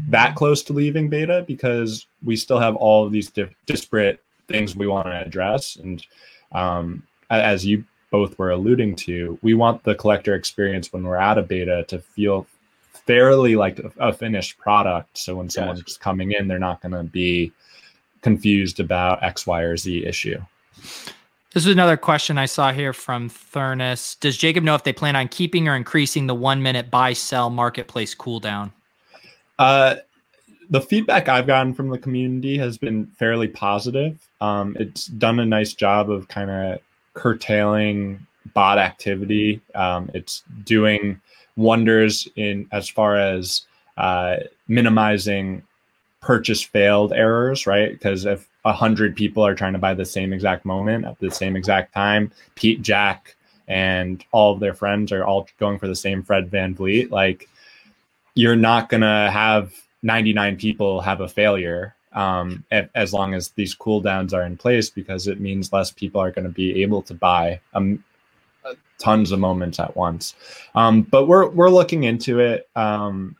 [0.09, 3.31] that close to leaving beta because we still have all of these
[3.67, 5.77] disparate things we want to address.
[5.77, 6.05] And
[6.53, 11.39] um, as you both were alluding to, we want the collector experience when we're out
[11.39, 12.47] of beta to feel
[12.93, 15.17] fairly like a, a finished product.
[15.17, 15.97] So when someone's yes.
[15.97, 17.53] coming in, they're not going to be
[18.23, 20.41] confused about X, Y, or Z issue.
[21.53, 24.19] This is another question I saw here from Thurnus.
[24.21, 27.51] Does Jacob know if they plan on keeping or increasing the one minute buy sell
[27.51, 28.71] marketplace cooldown?
[29.61, 29.97] Uh,
[30.71, 34.19] the feedback I've gotten from the community has been fairly positive.
[34.41, 36.81] Um, it's done a nice job of kind of
[37.13, 39.61] curtailing bot activity.
[39.75, 41.21] Um, it's doing
[41.57, 43.67] wonders in as far as
[43.99, 45.63] uh, minimizing
[46.23, 47.93] purchase failed errors, right?
[47.93, 51.31] Because if a hundred people are trying to buy the same exact moment at the
[51.31, 53.37] same exact time, Pete, Jack,
[53.69, 57.47] and all of their friends are all going for the same Fred VanVleet, like
[58.35, 63.75] you're not going to have 99 people have a failure um, as long as these
[63.75, 67.15] cooldowns are in place because it means less people are going to be able to
[67.15, 68.03] buy um,
[68.99, 70.35] tons of moments at once.
[70.75, 73.37] Um, but we're we're looking into it, um,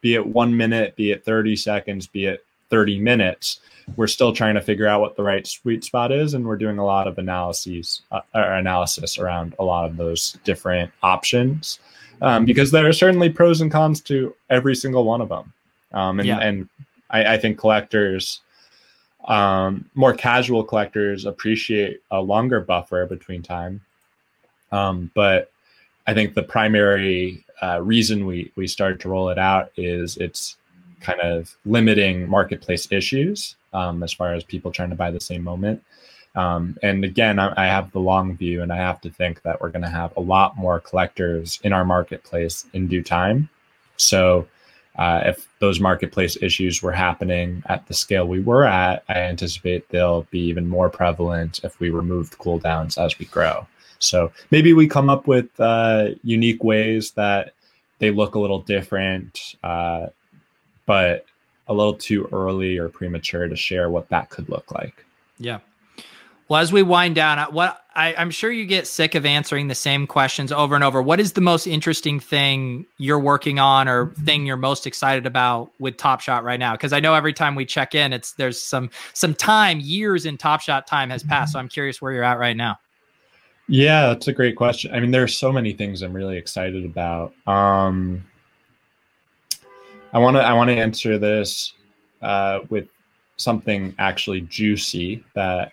[0.00, 3.60] be it one minute, be it 30 seconds, be it 30 minutes.
[3.96, 6.78] We're still trying to figure out what the right sweet spot is, and we're doing
[6.78, 11.80] a lot of analyses uh, or analysis around a lot of those different options
[12.20, 15.52] um, because there are certainly pros and cons to every single one of them.
[15.92, 16.38] Um, and, yeah.
[16.38, 16.68] and
[17.10, 18.40] I, I, think collectors,
[19.26, 23.80] um, more casual collectors, appreciate a longer buffer between time.
[24.70, 25.50] Um, but
[26.06, 30.56] I think the primary uh, reason we we started to roll it out is it's
[31.00, 35.42] kind of limiting marketplace issues um, as far as people trying to buy the same
[35.42, 35.82] moment.
[36.34, 39.60] Um, and again, I, I, have the long view, and I have to think that
[39.60, 43.48] we're going to have a lot more collectors in our marketplace in due time.
[43.96, 44.46] So,
[44.96, 49.88] uh, if those marketplace issues were happening at the scale we were at, I anticipate
[49.88, 53.66] they'll be even more prevalent if we remove the cooldowns as we grow.
[53.98, 57.54] So maybe we come up with uh, unique ways that
[57.98, 60.08] they look a little different, uh,
[60.86, 61.26] but
[61.68, 65.04] a little too early or premature to share what that could look like.
[65.38, 65.60] Yeah.
[66.50, 69.74] Well, as we wind down, what I, am sure you get sick of answering the
[69.76, 71.00] same questions over and over.
[71.00, 75.70] What is the most interesting thing you're working on, or thing you're most excited about
[75.78, 76.72] with Top Shot right now?
[76.72, 80.36] Because I know every time we check in, it's there's some some time, years in
[80.36, 81.52] Top Shot time has passed.
[81.52, 82.80] So I'm curious where you're at right now.
[83.68, 84.92] Yeah, that's a great question.
[84.92, 87.32] I mean, there are so many things I'm really excited about.
[87.46, 88.24] Um,
[90.12, 91.74] I want to I want to answer this
[92.22, 92.88] uh, with
[93.36, 95.70] something actually juicy that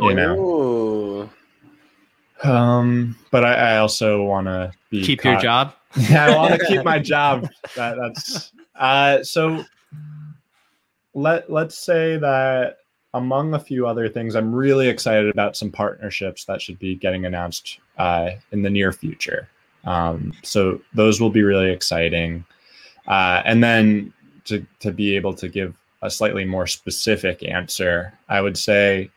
[0.00, 1.30] you know.
[2.42, 5.32] Um, but I, I also want to keep caught.
[5.32, 5.74] your job.
[6.08, 7.50] Yeah, I want to keep my job.
[7.76, 9.64] That, that's uh, so.
[11.14, 12.78] Let Let's say that
[13.14, 17.26] among a few other things, I'm really excited about some partnerships that should be getting
[17.26, 19.48] announced uh, in the near future.
[19.84, 22.44] Um, so those will be really exciting.
[23.06, 24.12] Uh, and then
[24.44, 29.10] to to be able to give a slightly more specific answer, I would say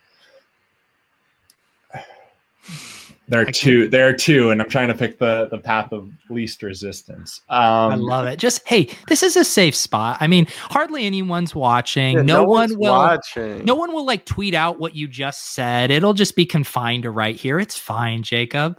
[3.28, 3.88] there are two.
[3.88, 7.42] There are two, and I'm trying to pick the the path of least resistance.
[7.50, 8.38] Um, I love it.
[8.38, 10.18] Just hey, this is a safe spot.
[10.20, 12.18] I mean, hardly anyone's watching.
[12.18, 12.94] Yeah, no, no one will.
[12.94, 13.66] Watching.
[13.66, 15.90] No one will like tweet out what you just said.
[15.90, 17.60] It'll just be confined to right here.
[17.60, 18.78] It's fine, Jacob.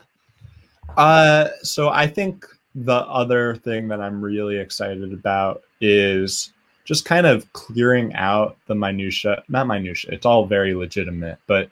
[0.96, 6.52] Uh, so I think the other thing that I'm really excited about is
[6.84, 9.42] just kind of clearing out the minutia.
[9.48, 10.12] Not minutia.
[10.12, 11.68] It's all very legitimate, but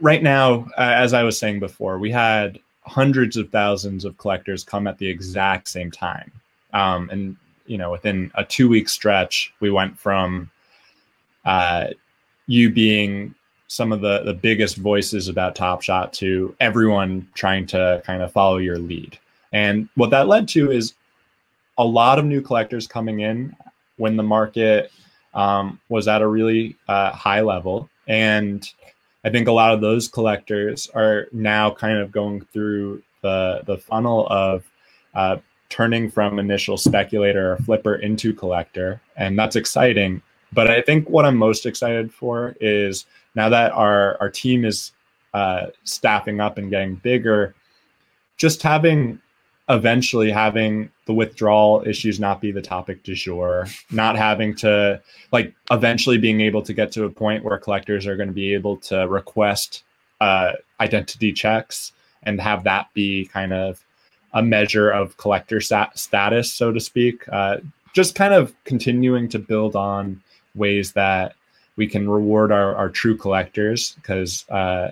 [0.00, 4.64] right now, uh, as I was saying before, we had hundreds of thousands of collectors
[4.64, 6.30] come at the exact same time.
[6.72, 10.50] Um, and, you know, within a two week stretch, we went from
[11.44, 11.88] uh,
[12.46, 13.34] you being
[13.68, 18.32] some of the, the biggest voices about Top Shot to everyone trying to kind of
[18.32, 19.18] follow your lead.
[19.52, 20.94] And what that led to is
[21.78, 23.56] a lot of new collectors coming in
[23.96, 24.92] when the market
[25.34, 27.88] um, was at a really uh, high level.
[28.06, 28.70] And
[29.26, 33.76] I think a lot of those collectors are now kind of going through the the
[33.76, 34.62] funnel of
[35.16, 35.38] uh,
[35.68, 40.22] turning from initial speculator or flipper into collector, and that's exciting.
[40.52, 44.92] But I think what I'm most excited for is now that our our team is
[45.34, 47.56] uh, staffing up and getting bigger,
[48.36, 49.20] just having
[49.68, 55.00] eventually having the withdrawal issues not be the topic du jour, not having to
[55.32, 58.54] like eventually being able to get to a point where collectors are going to be
[58.54, 59.82] able to request
[60.20, 63.84] uh, identity checks and have that be kind of
[64.34, 67.24] a measure of collector stat- status, so to speak.
[67.30, 67.58] Uh,
[67.94, 70.22] just kind of continuing to build on
[70.54, 71.34] ways that
[71.76, 74.90] we can reward our, our true collectors because uh,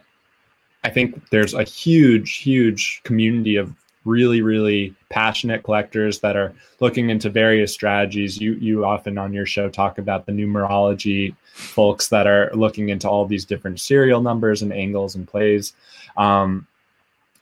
[0.83, 3.75] I think there's a huge, huge community of
[4.05, 8.41] really, really passionate collectors that are looking into various strategies.
[8.41, 13.09] You you often on your show talk about the numerology folks that are looking into
[13.09, 15.73] all these different serial numbers and angles and plays.
[16.17, 16.67] Um,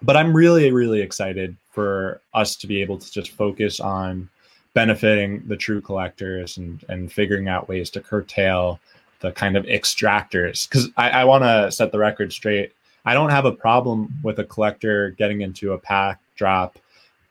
[0.02, 4.28] but I'm really, really excited for us to be able to just focus on
[4.74, 8.80] benefiting the true collectors and and figuring out ways to curtail
[9.20, 10.68] the kind of extractors.
[10.68, 12.72] Because I, I want to set the record straight.
[13.04, 16.78] I don't have a problem with a collector getting into a pack drop,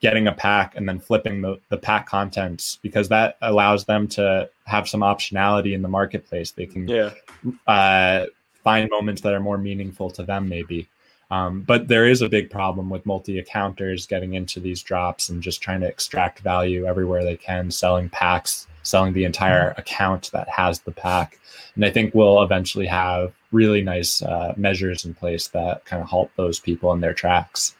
[0.02, 4.50] getting a pack, and then flipping the, the pack contents because that allows them to
[4.66, 6.52] have some optionality in the marketplace.
[6.52, 7.12] They can Yeah.
[7.68, 8.26] uh,
[8.64, 10.88] find moments that are more meaningful to them, maybe.
[11.32, 15.42] Um, but there is a big problem with multi accounters getting into these drops and
[15.42, 20.50] just trying to extract value everywhere they can, selling packs, selling the entire account that
[20.50, 21.40] has the pack.
[21.76, 26.10] And I think we'll eventually have really nice uh, measures in place that kind of
[26.10, 27.78] halt those people in their tracks.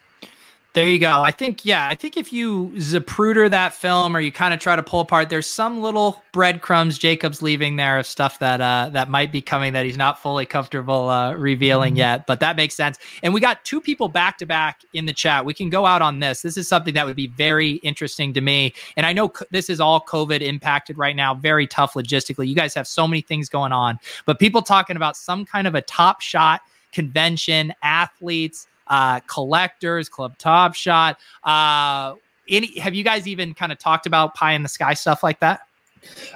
[0.74, 1.20] There you go.
[1.20, 4.74] I think, yeah, I think if you Zapruder that film or you kind of try
[4.74, 9.10] to pull apart, there's some little breadcrumbs Jacob's leaving there of stuff that uh that
[9.10, 12.26] might be coming that he's not fully comfortable uh revealing yet.
[12.26, 12.98] But that makes sense.
[13.22, 15.44] And we got two people back to back in the chat.
[15.44, 16.40] We can go out on this.
[16.40, 18.72] This is something that would be very interesting to me.
[18.96, 22.48] And I know c- this is all COVID impacted right now, very tough logistically.
[22.48, 25.74] You guys have so many things going on, but people talking about some kind of
[25.74, 31.18] a top shot convention, athletes uh, collectors, Club Top Shot.
[31.44, 32.14] Uh,
[32.48, 35.40] any have you guys even kind of talked about pie in the sky stuff like
[35.40, 35.60] that?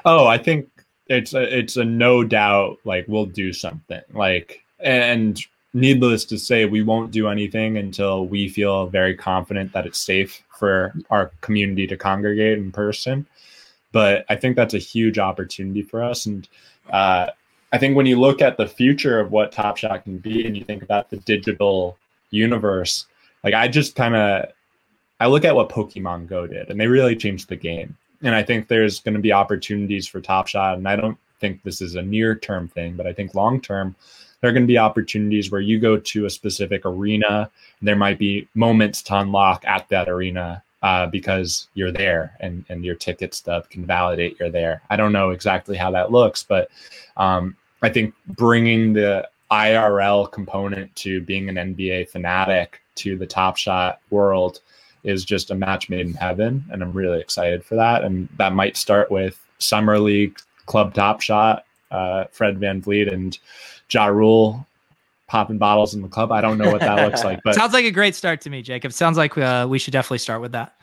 [0.04, 0.68] Oh, I think
[1.08, 5.40] it's a, it's a no doubt like we'll do something like and
[5.72, 10.42] needless to say we won't do anything until we feel very confident that it's safe
[10.58, 13.26] for our community to congregate in person
[13.92, 16.48] but i think that's a huge opportunity for us and
[16.90, 17.28] uh,
[17.72, 20.56] i think when you look at the future of what top shot can be and
[20.56, 21.96] you think about the digital
[22.30, 23.06] universe
[23.44, 24.46] like i just kind of
[25.20, 28.42] i look at what pokemon go did and they really changed the game and I
[28.42, 30.78] think there's going to be opportunities for Top Shot.
[30.78, 33.94] And I don't think this is a near term thing, but I think long term,
[34.40, 37.50] there are going to be opportunities where you go to a specific arena.
[37.80, 42.64] And there might be moments to unlock at that arena uh, because you're there and,
[42.68, 44.82] and your ticket stub can validate you're there.
[44.90, 46.68] I don't know exactly how that looks, but
[47.16, 53.56] um, I think bringing the IRL component to being an NBA fanatic to the Top
[53.56, 54.60] Shot world
[55.04, 58.02] is just a match made in heaven, and I'm really excited for that.
[58.02, 63.38] And that might start with summer league, club top shot, uh, Fred VanVleet and
[63.88, 64.66] Ja Rule
[65.28, 66.30] popping bottles in the club.
[66.32, 68.62] I don't know what that looks like, but Sounds like a great start to me,
[68.62, 68.92] Jacob.
[68.92, 70.74] Sounds like uh, we should definitely start with that.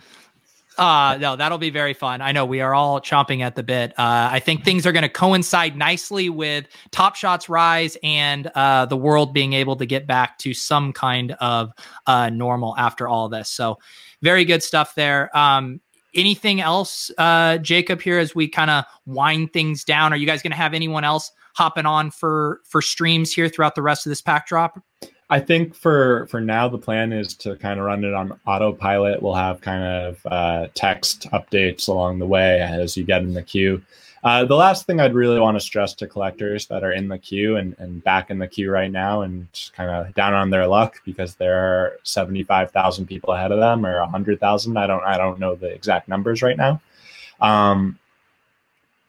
[0.77, 2.21] Uh no, that'll be very fun.
[2.21, 3.91] I know we are all chomping at the bit.
[3.91, 8.85] Uh, I think things are going to coincide nicely with Top Shot's rise and uh,
[8.85, 11.71] the world being able to get back to some kind of
[12.07, 13.49] uh, normal after all this.
[13.49, 13.77] So,
[14.21, 15.35] very good stuff there.
[15.37, 15.81] Um,
[16.15, 18.01] anything else, uh, Jacob?
[18.01, 21.03] Here as we kind of wind things down, are you guys going to have anyone
[21.03, 24.81] else hopping on for for streams here throughout the rest of this pack drop?
[25.33, 29.19] I think for for now the plan is to kind of run it on autopilot.
[29.19, 33.41] We'll have kind of uh, text updates along the way as you get in the
[33.41, 33.81] queue.
[34.23, 37.17] Uh, the last thing I'd really want to stress to collectors that are in the
[37.17, 40.67] queue and, and back in the queue right now and kind of down on their
[40.67, 44.77] luck because there are 75,000 people ahead of them or 100,000.
[44.77, 46.79] I don't I don't know the exact numbers right now.
[47.41, 47.97] Um,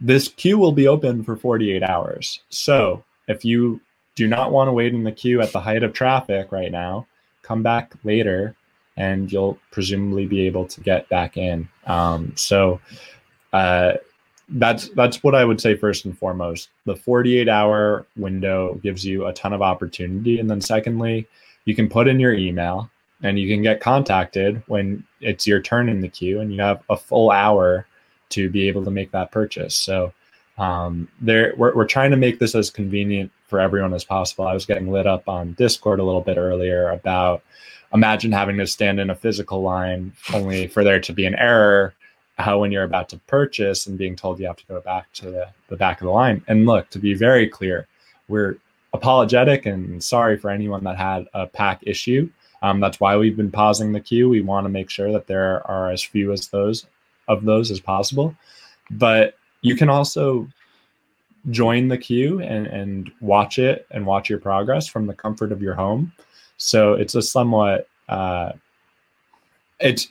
[0.00, 2.40] this queue will be open for 48 hours.
[2.48, 3.82] So if you
[4.14, 7.06] do not want to wait in the queue at the height of traffic right now,
[7.42, 8.54] come back later
[8.96, 11.68] and you'll presumably be able to get back in.
[11.86, 12.80] Um, so
[13.52, 13.94] uh,
[14.48, 16.68] that's that's what I would say first and foremost.
[16.86, 21.26] The 48 hour window gives you a ton of opportunity, and then secondly,
[21.64, 22.90] you can put in your email
[23.22, 26.82] and you can get contacted when it's your turn in the queue, and you have
[26.90, 27.86] a full hour
[28.30, 29.74] to be able to make that purchase.
[29.74, 30.12] So
[30.58, 34.46] um, there we're, we're trying to make this as convenient for everyone as possible.
[34.46, 37.42] I was getting lit up on Discord a little bit earlier about
[37.92, 41.94] imagine having to stand in a physical line only for there to be an error
[42.38, 45.30] how when you're about to purchase and being told you have to go back to
[45.30, 46.42] the, the back of the line.
[46.48, 47.86] And look, to be very clear,
[48.28, 48.56] we're
[48.92, 52.28] apologetic and sorry for anyone that had a pack issue.
[52.62, 54.28] Um, that's why we've been pausing the queue.
[54.28, 56.86] We want to make sure that there are as few as those
[57.28, 58.34] of those as possible.
[58.90, 60.48] But you can also
[61.50, 65.60] join the queue and, and watch it and watch your progress from the comfort of
[65.60, 66.12] your home.
[66.56, 68.52] So it's a somewhat uh,
[69.80, 70.08] it's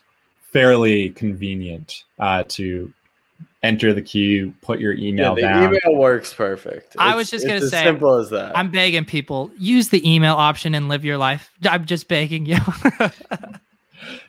[0.52, 2.94] fairly convenient uh, to
[3.64, 5.76] enter the queue, put your email yeah, the down.
[5.76, 6.88] email works perfect.
[6.88, 8.58] It's, I was just gonna say, simple as that.
[8.58, 11.50] I'm begging people use the email option and live your life.
[11.64, 12.58] I'm just begging you.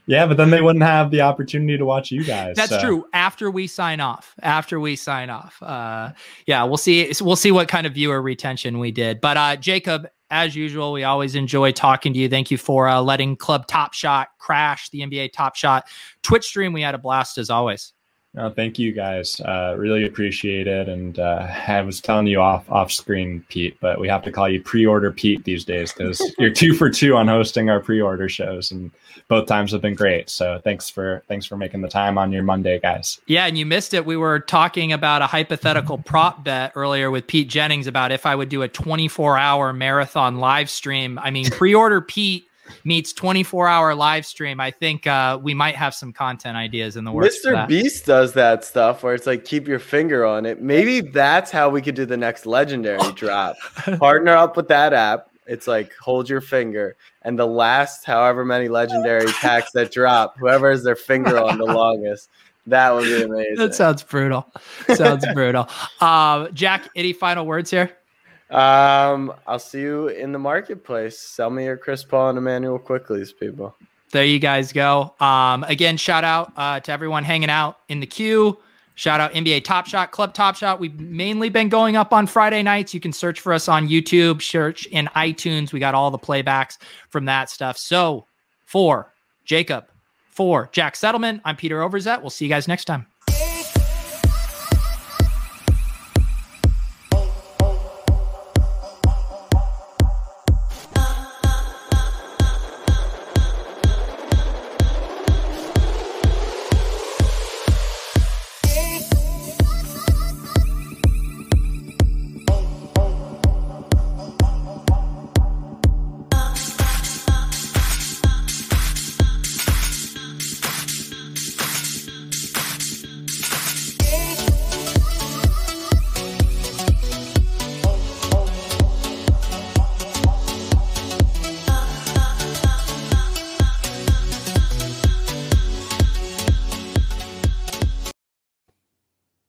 [0.07, 2.57] yeah, but then they wouldn't have the opportunity to watch you guys.
[2.57, 2.81] That's so.
[2.81, 3.07] true.
[3.13, 6.13] After we sign off, after we sign off, uh,
[6.47, 7.11] yeah, we'll see.
[7.21, 9.21] We'll see what kind of viewer retention we did.
[9.21, 12.29] But uh, Jacob, as usual, we always enjoy talking to you.
[12.29, 15.87] Thank you for uh, letting Club Top Shot crash the NBA Top Shot
[16.23, 16.75] Twitch stream.
[16.75, 17.94] We had a blast as always.
[18.35, 19.41] No, thank you guys.
[19.41, 20.89] Uh, really appreciate it.
[20.89, 24.49] And uh, I was telling you off off screen, Pete, but we have to call
[24.49, 28.73] you pre-order Pete these days because you're two for two on hosting our pre-order shows,
[28.73, 28.91] and
[29.29, 30.29] both times have been great.
[30.29, 33.21] So thanks for thanks for making the time on your Monday, guys.
[33.29, 34.05] Yeah, and you missed it.
[34.05, 38.35] We were talking about a hypothetical prop bet earlier with Pete Jennings about if I
[38.35, 41.21] would do a 24 hour marathon live stream.
[41.21, 42.49] I mean, pre-order Pete
[42.85, 47.05] meets 24 hour live stream, I think uh, we might have some content ideas in
[47.05, 47.45] the works.
[47.45, 47.67] Mr.
[47.69, 50.61] Beast does that stuff where it's like keep your finger on it.
[50.61, 53.57] Maybe that's how we could do the next legendary drop.
[53.99, 55.29] Partner up with that app.
[55.47, 60.71] It's like hold your finger, and the last however many legendary packs that drop, whoever
[60.71, 62.31] has their finger on the longest.
[62.67, 63.57] That would be amazing.
[63.57, 64.51] That sounds brutal.
[64.95, 65.69] Sounds brutal.
[66.01, 67.91] Uh, Jack, any final words here?
[68.51, 71.19] Um, I'll see you in the marketplace.
[71.19, 73.75] Sell me your Chris Paul and Immanuel Quickley's people.
[74.13, 75.15] There you guys go.
[75.19, 78.59] Um, again, shout out uh, to everyone hanging out in the queue.
[78.97, 80.79] Shout out NBA Top Shot, Club Top Shot.
[80.79, 82.95] We've mainly been going up on Friday nights.
[82.95, 85.73] You can search for us on YouTube, search in iTunes.
[85.73, 87.77] We got all the playbacks from that stuff.
[87.77, 88.27] So
[88.65, 89.13] for
[89.45, 89.87] Jacob,
[90.31, 92.21] for Jack Settleman, I'm Peter Overzet.
[92.21, 93.07] We'll see you guys next time.